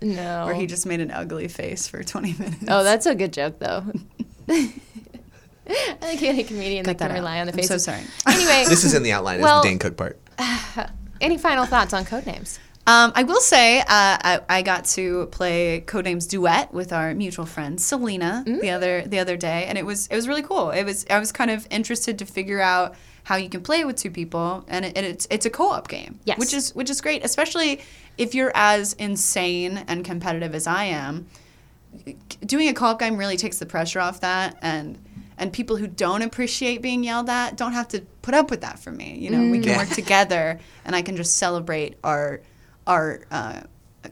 no. 0.01 0.47
where 0.47 0.55
he 0.55 0.67
just 0.67 0.87
made 0.87 1.01
an 1.01 1.11
ugly 1.11 1.49
face 1.49 1.89
for 1.89 2.05
20 2.05 2.35
minutes. 2.39 2.65
oh, 2.69 2.85
that's 2.85 3.07
a 3.07 3.15
good 3.17 3.33
joke, 3.33 3.59
though. 3.59 3.85
I 4.49 4.73
think 6.01 6.23
any 6.23 6.45
comedian 6.45 6.85
Cut 6.85 6.99
that 6.99 7.05
can 7.07 7.09
that 7.09 7.15
out. 7.17 7.19
rely 7.21 7.41
on 7.41 7.47
the 7.49 7.53
I'm 7.53 7.59
face. 7.59 7.67
so 7.69 7.77
sorry. 7.79 8.03
Anyway, 8.27 8.65
This 8.69 8.85
is 8.85 8.95
in 8.95 9.03
the 9.03 9.11
outline. 9.13 9.41
Well- 9.41 9.59
is 9.59 9.63
the 9.65 9.69
Dane 9.69 9.79
Cook 9.81 9.97
part. 9.97 10.21
any 11.21 11.39
final 11.39 11.67
thoughts 11.67 11.93
on 11.93 12.05
Codenames? 12.05 12.59
Um, 12.87 13.13
I 13.15 13.23
will 13.25 13.41
say 13.41 13.81
uh, 13.81 13.85
I, 13.89 14.41
I 14.49 14.63
got 14.63 14.85
to 14.87 15.27
play 15.27 15.85
Codenames 15.87 16.29
Duet 16.29 16.73
with 16.73 16.93
our 16.93 17.15
mutual 17.15 17.47
friend 17.47 17.81
Selena 17.81 18.43
the 18.47 18.71
other 18.71 19.03
the 19.03 19.19
other 19.19 19.37
day, 19.37 19.67
and 19.67 19.77
it 19.79 19.85
was 19.87 20.07
it 20.09 20.17
was 20.17 20.27
really 20.27 20.43
cool. 20.43 20.71
It 20.71 20.85
was 20.85 21.05
I 21.11 21.19
was 21.19 21.31
kind 21.31 21.51
of 21.51 21.67
interested 21.71 22.19
to 22.19 22.27
figure 22.27 22.61
out 22.61 22.95
how 23.25 23.37
you 23.37 23.49
can 23.51 23.61
play 23.63 23.81
it 23.81 23.87
with 23.87 23.97
two 23.97 24.11
people, 24.11 24.65
and, 24.67 24.85
it, 24.87 24.97
and 24.97 25.07
it's 25.07 25.27
it's 25.31 25.47
a 25.47 25.51
co-op 25.51 25.89
game, 25.89 26.19
Yes. 26.25 26.39
which 26.39 26.55
is 26.55 26.75
which 26.75 26.91
is 26.91 27.01
great, 27.01 27.25
especially 27.25 27.81
if 28.19 28.35
you're 28.35 28.51
as 28.55 28.95
insane 28.95 29.85
and 29.87 30.05
competitive 30.05 30.55
as 30.55 30.67
I 30.67 30.85
am. 30.85 31.27
Doing 32.45 32.69
a 32.69 32.73
co-op 32.75 32.99
game 32.99 33.17
really 33.17 33.37
takes 33.37 33.59
the 33.59 33.67
pressure 33.67 34.01
off 34.01 34.21
that, 34.21 34.57
and 34.63 34.99
and 35.37 35.53
people 35.53 35.77
who 35.77 35.87
don't 35.87 36.23
appreciate 36.23 36.83
being 36.83 37.05
yelled 37.05 37.29
at 37.29 37.57
don't 37.57 37.73
have 37.73 37.89
to 37.89 38.01
put 38.23 38.35
up 38.35 38.51
with 38.51 38.63
that 38.63 38.79
from 38.79 38.97
me. 38.97 39.17
You 39.19 39.31
know, 39.31 39.47
we 39.47 39.59
can 39.59 39.69
Yeah. 39.69 39.77
work 39.79 39.91
together, 39.91 40.59
and 40.85 40.97
I 40.97 41.03
can 41.03 41.17
just 41.17 41.37
celebrate 41.37 41.97
our 42.03 42.41
our 42.91 43.21
uh, 43.31 43.61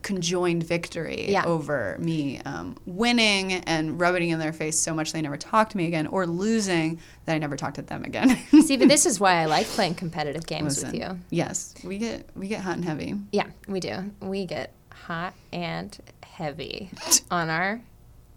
conjoined 0.03 0.63
victory 0.63 1.31
Yeah. 1.31 1.45
over 1.45 1.97
me 1.99 2.41
um, 2.45 2.77
winning 2.87 3.53
and 3.55 3.99
rubbing 4.01 4.29
it 4.29 4.35
in 4.35 4.39
their 4.39 4.53
face 4.53 4.79
so 4.79 4.93
much 4.95 5.13
they 5.13 5.23
never 5.23 5.37
talk 5.37 5.71
to 5.71 5.77
me 5.77 5.87
again, 5.87 6.07
or 6.07 6.27
losing 6.27 7.01
that 7.25 7.35
I 7.35 7.39
never 7.39 7.57
talk 7.57 7.75
to 7.75 7.83
them 7.83 8.05
again. 8.05 8.37
See, 8.63 8.77
but 8.77 8.89
this 8.89 9.07
is 9.11 9.19
why 9.19 9.37
I 9.37 9.47
like 9.47 9.67
playing 9.67 9.95
competitive 9.95 10.47
games 10.47 10.77
Listen, 10.83 10.93
with 10.93 11.01
you. 11.01 11.19
Yes, 11.31 11.75
we 11.83 11.99
get 11.99 12.29
we 12.37 12.49
get 12.49 12.61
hot 12.61 12.77
and 12.77 12.85
heavy. 12.85 13.15
Yeah, 13.33 13.47
we 13.67 13.81
do. 13.81 14.11
We 14.21 14.45
get 14.47 14.73
hot 14.93 15.35
and 15.53 15.97
heavy 16.23 16.91
on 17.31 17.49
our 17.51 17.81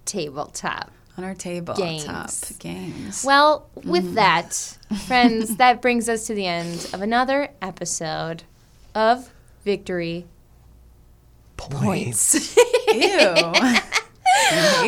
tabletop. 0.05 0.91
On 1.17 1.25
our 1.25 1.35
table, 1.35 1.73
Games. 1.73 2.05
top 2.05 2.31
games. 2.59 3.25
Well, 3.25 3.69
with 3.75 4.13
that, 4.15 4.53
friends, 5.07 5.57
that 5.57 5.81
brings 5.81 6.07
us 6.07 6.25
to 6.27 6.33
the 6.33 6.45
end 6.47 6.89
of 6.93 7.01
another 7.01 7.49
episode 7.61 8.43
of 8.95 9.29
Victory 9.65 10.25
Points. 11.69 12.55
Ew. 12.93 13.35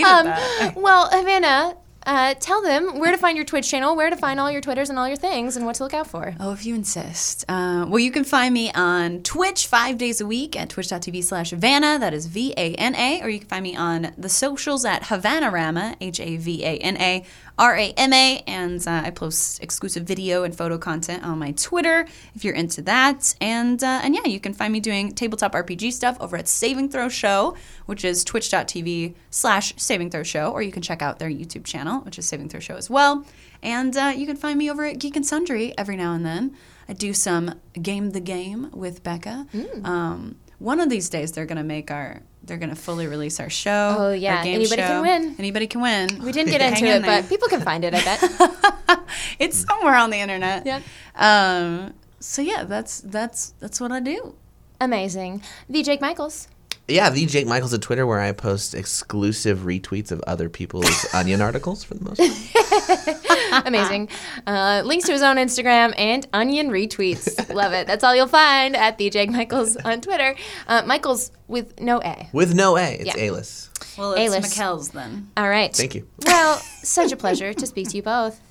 Um, 0.05 0.34
well, 0.76 1.09
Havana, 1.11 1.76
uh, 2.05 2.34
tell 2.36 2.61
them 2.61 2.99
where 2.99 3.11
to 3.11 3.17
find 3.17 3.38
your 3.38 3.45
Twitch 3.45 3.69
channel, 3.69 3.95
where 3.95 4.09
to 4.09 4.15
find 4.15 4.39
all 4.39 4.51
your 4.51 4.61
Twitters 4.61 4.89
and 4.89 4.99
all 4.99 5.07
your 5.07 5.17
things, 5.17 5.55
and 5.55 5.65
what 5.65 5.76
to 5.76 5.84
look 5.84 5.93
out 5.93 6.07
for. 6.07 6.36
Oh, 6.39 6.51
if 6.51 6.65
you 6.65 6.76
insist. 6.76 7.45
Uh, 7.47 7.86
well, 7.88 7.99
you 7.99 8.11
can 8.11 8.24
find 8.24 8.53
me 8.53 8.71
on 8.74 9.21
Twitch 9.24 9.67
five 9.67 9.97
days 9.97 10.19
a 10.21 10.26
week 10.26 10.59
at 10.59 10.69
twitch.tv 10.69 11.24
slash 11.24 11.51
Havana. 11.51 11.97
That 11.99 12.13
is 12.13 12.28
V 12.28 12.53
A 12.57 12.76
N 12.76 12.95
A. 12.95 13.21
Or 13.21 13.30
you 13.30 13.39
can 13.39 13.47
find 13.47 13.63
me 13.63 13.76
on 13.76 14.13
the 14.17 14.30
socials 14.30 14.86
at 14.86 15.03
Havanarama, 15.03 15.95
H 16.01 16.19
A 16.19 16.38
V 16.38 16.63
A 16.63 16.78
N 16.78 16.97
A 16.97 17.26
R 17.58 17.76
A 17.76 17.93
M 17.93 18.14
A. 18.14 18.43
And 18.47 18.86
uh, 18.88 19.04
I 19.06 19.10
post 19.12 19.62
exclusive 19.64 20.04
video 20.04 20.43
and 20.43 20.56
photo 20.56 20.78
content 20.78 21.24
on 21.24 21.39
my 21.39 21.51
Twitter 21.51 22.08
if 22.36 22.43
you're 22.43 22.56
into 22.56 22.82
that. 22.84 23.36
And, 23.41 23.84
uh, 23.84 24.01
and 24.04 24.16
yeah, 24.16 24.26
you 24.26 24.39
can 24.39 24.54
find 24.54 24.74
me 24.74 24.80
doing 24.80 25.14
tabletop 25.14 25.54
RPG 25.54 25.93
stuff 25.93 26.18
over 26.20 26.38
at 26.38 26.47
Saving 26.47 26.89
Throw 26.89 27.10
Show, 27.10 27.56
which 27.86 28.04
is 28.04 28.24
twitch.tv 28.24 29.14
slash 29.30 29.74
Saving 29.78 30.10
Throw 30.10 30.24
Show. 30.24 30.51
Or 30.51 30.62
you 30.62 30.72
can 30.72 30.82
check 30.82 31.01
out 31.01 31.20
their 31.20 31.30
YouTube 31.30 31.64
channel, 31.64 32.01
which 32.01 32.18
is 32.18 32.28
Saving 32.28 32.49
Throw 32.49 32.60
Show 32.60 32.76
as 32.76 32.89
well. 32.89 33.26
And 33.62 33.95
uh, 33.95 34.14
you 34.16 34.26
can 34.26 34.36
find 34.36 34.58
me 34.58 34.70
over 34.70 34.86
at 34.86 34.99
Geek 34.99 35.16
and 35.16 35.26
Sundry 35.26 35.74
every 35.78 35.95
now 35.95 36.14
and 36.14 36.26
then. 36.26 36.56
I 36.88 36.93
do 36.93 37.14
some 37.14 37.60
game 37.82 38.12
the 38.12 38.20
game 38.20 38.70
with 38.74 39.04
Becca. 39.04 39.47
Mm. 39.54 39.86
Um, 39.86 40.36
one 40.60 40.80
of 40.80 40.89
these 40.89 41.10
days, 41.10 41.32
they're 41.32 41.45
gonna 41.45 41.64
make 41.64 41.91
our. 41.91 42.22
They're 42.44 42.58
gonna 42.58 42.76
fully 42.76 43.08
release 43.08 43.39
our 43.39 43.50
show. 43.50 43.96
Oh, 43.98 44.12
yeah. 44.12 44.44
Anybody 44.46 44.82
can 44.82 45.02
win. 45.02 45.36
Anybody 45.39 45.68
can 45.68 45.82
win. 45.82 46.22
We 46.24 46.32
didn't 46.32 46.52
get 46.52 46.62
into 46.62 46.86
in 46.86 47.04
it, 47.04 47.06
but 47.06 47.30
people 47.30 47.48
can 47.48 47.62
find 47.62 47.86
it, 47.86 47.94
I 47.96 48.04
bet. 48.04 49.00
it's 49.39 49.66
somewhere 49.66 49.96
on 49.96 50.10
the 50.10 50.18
internet. 50.18 50.66
Yeah. 50.66 50.82
Um, 51.16 51.94
so 52.20 52.41
yeah, 52.41 52.64
that's 52.66 53.02
that's 53.02 53.54
that's 53.60 53.80
what 53.80 53.91
I 53.91 54.00
do. 54.00 54.36
Amazing. 54.82 55.41
The 55.70 55.84
Jake 55.84 56.02
Michaels. 56.02 56.48
Yeah, 56.88 57.10
the 57.10 57.26
Jake 57.26 57.48
Michaels 57.48 57.74
at 57.74 57.82
Twitter, 57.82 58.06
where 58.06 58.20
I 58.20 58.34
post 58.34 58.76
exclusive 58.76 59.60
retweets 59.60 60.12
of 60.12 60.20
other 60.28 60.50
people's 60.50 61.06
onion 61.14 61.42
articles 61.42 61.84
for 61.84 61.94
the 61.94 62.04
most 62.04 62.20
part. 62.20 63.66
Amazing. 63.66 64.10
Uh, 64.46 64.82
links 64.84 65.06
to 65.06 65.14
his 65.14 65.22
own 65.22 65.38
Instagram 65.38 65.94
and 65.98 66.28
onion 66.34 66.70
retweets. 66.70 67.54
Love 67.54 67.72
it. 67.72 67.88
That's 67.88 68.04
all 68.04 68.14
you'll 68.14 68.28
find 68.28 68.76
at 68.76 68.98
the 68.98 69.10
Jake 69.10 69.30
Michaels 69.30 69.78
on 69.78 70.02
Twitter. 70.02 70.36
Uh, 70.68 70.84
Michaels 70.86 71.32
with 71.48 71.80
no 71.80 72.02
A. 72.02 72.28
With 72.34 72.54
no 72.54 72.76
A, 72.78 72.96
it's 72.96 73.16
Yeah. 73.16 73.30
A-list. 73.30 73.70
Well, 73.98 74.14
it's 74.14 74.34
A-list. 74.34 74.58
McKell's 74.58 74.90
then. 74.90 75.30
All 75.38 75.48
right. 75.50 75.74
Thank 75.74 75.96
you. 75.96 76.06
Well, 76.26 76.58
such 76.82 77.12
a 77.14 77.16
pleasure 77.18 77.54
to 77.54 77.66
speak 77.66 77.90
to 77.90 77.96
you 77.98 78.04
both. 78.04 78.42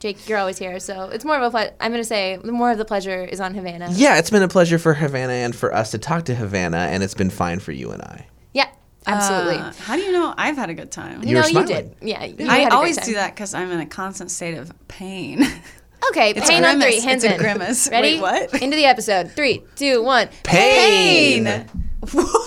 Jake, 0.00 0.28
you're 0.28 0.38
always 0.38 0.58
here, 0.58 0.78
so 0.78 1.04
it's 1.10 1.24
more 1.24 1.36
of 1.36 1.42
a 1.42 1.50
pleasure. 1.50 1.72
I'm 1.80 1.90
going 1.90 2.00
to 2.02 2.08
say 2.08 2.36
the 2.42 2.52
more 2.52 2.70
of 2.70 2.78
the 2.78 2.84
pleasure 2.84 3.24
is 3.24 3.40
on 3.40 3.54
Havana. 3.54 3.88
Yeah, 3.92 4.18
it's 4.18 4.30
been 4.30 4.42
a 4.42 4.48
pleasure 4.48 4.78
for 4.78 4.94
Havana 4.94 5.32
and 5.32 5.54
for 5.56 5.74
us 5.74 5.90
to 5.90 5.98
talk 5.98 6.24
to 6.26 6.34
Havana, 6.34 6.76
and 6.78 7.02
it's 7.02 7.14
been 7.14 7.30
fine 7.30 7.58
for 7.58 7.72
you 7.72 7.90
and 7.90 8.00
I. 8.02 8.26
Yeah, 8.52 8.68
absolutely. 9.06 9.56
Uh, 9.56 9.72
how 9.80 9.96
do 9.96 10.02
you 10.02 10.12
know 10.12 10.32
I've 10.36 10.56
had 10.56 10.70
a 10.70 10.74
good 10.74 10.92
time? 10.92 11.24
You 11.24 11.36
were 11.36 11.42
no, 11.42 11.48
you 11.48 11.66
did. 11.66 11.96
Yeah, 12.00 12.24
you 12.24 12.48
I 12.48 12.58
had 12.58 12.66
a 12.66 12.70
great 12.70 12.72
always 12.72 12.96
time. 12.96 13.06
do 13.06 13.14
that 13.14 13.34
because 13.34 13.54
I'm 13.54 13.70
in 13.72 13.80
a 13.80 13.86
constant 13.86 14.30
state 14.30 14.54
of 14.56 14.72
pain. 14.88 15.44
Okay, 16.10 16.30
It's 16.30 16.48
pain 16.48 16.64
on 16.64 16.80
three, 16.80 17.00
hands 17.00 17.24
It's 17.24 17.32
a 17.32 17.34
in. 17.34 17.40
grimace. 17.40 17.90
Ready? 17.90 18.14
Wait, 18.14 18.20
what? 18.20 18.62
Into 18.62 18.76
the 18.76 18.84
episode. 18.84 19.32
Three, 19.32 19.64
two, 19.74 20.00
one. 20.02 20.28
Pain! 20.44 21.66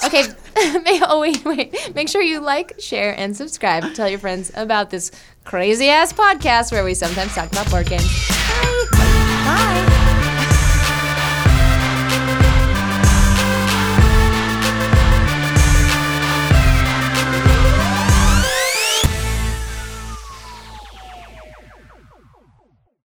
Okay. 0.05 0.23
May, 0.83 0.99
oh 1.03 1.19
wait, 1.19 1.43
wait. 1.45 1.93
Make 1.93 2.07
sure 2.09 2.21
you 2.21 2.39
like, 2.39 2.79
share, 2.79 3.13
and 3.17 3.35
subscribe. 3.35 3.93
Tell 3.93 4.09
your 4.09 4.17
friends 4.17 4.51
about 4.55 4.89
this 4.89 5.11
crazy 5.43 5.89
ass 5.89 6.13
podcast 6.13 6.71
where 6.71 6.83
we 6.83 6.93
sometimes 6.93 7.33
talk 7.33 7.51
about 7.51 7.69
board 7.69 7.87
games. 7.87 8.27
Bye. 8.29 8.87
Bye. 8.91 9.97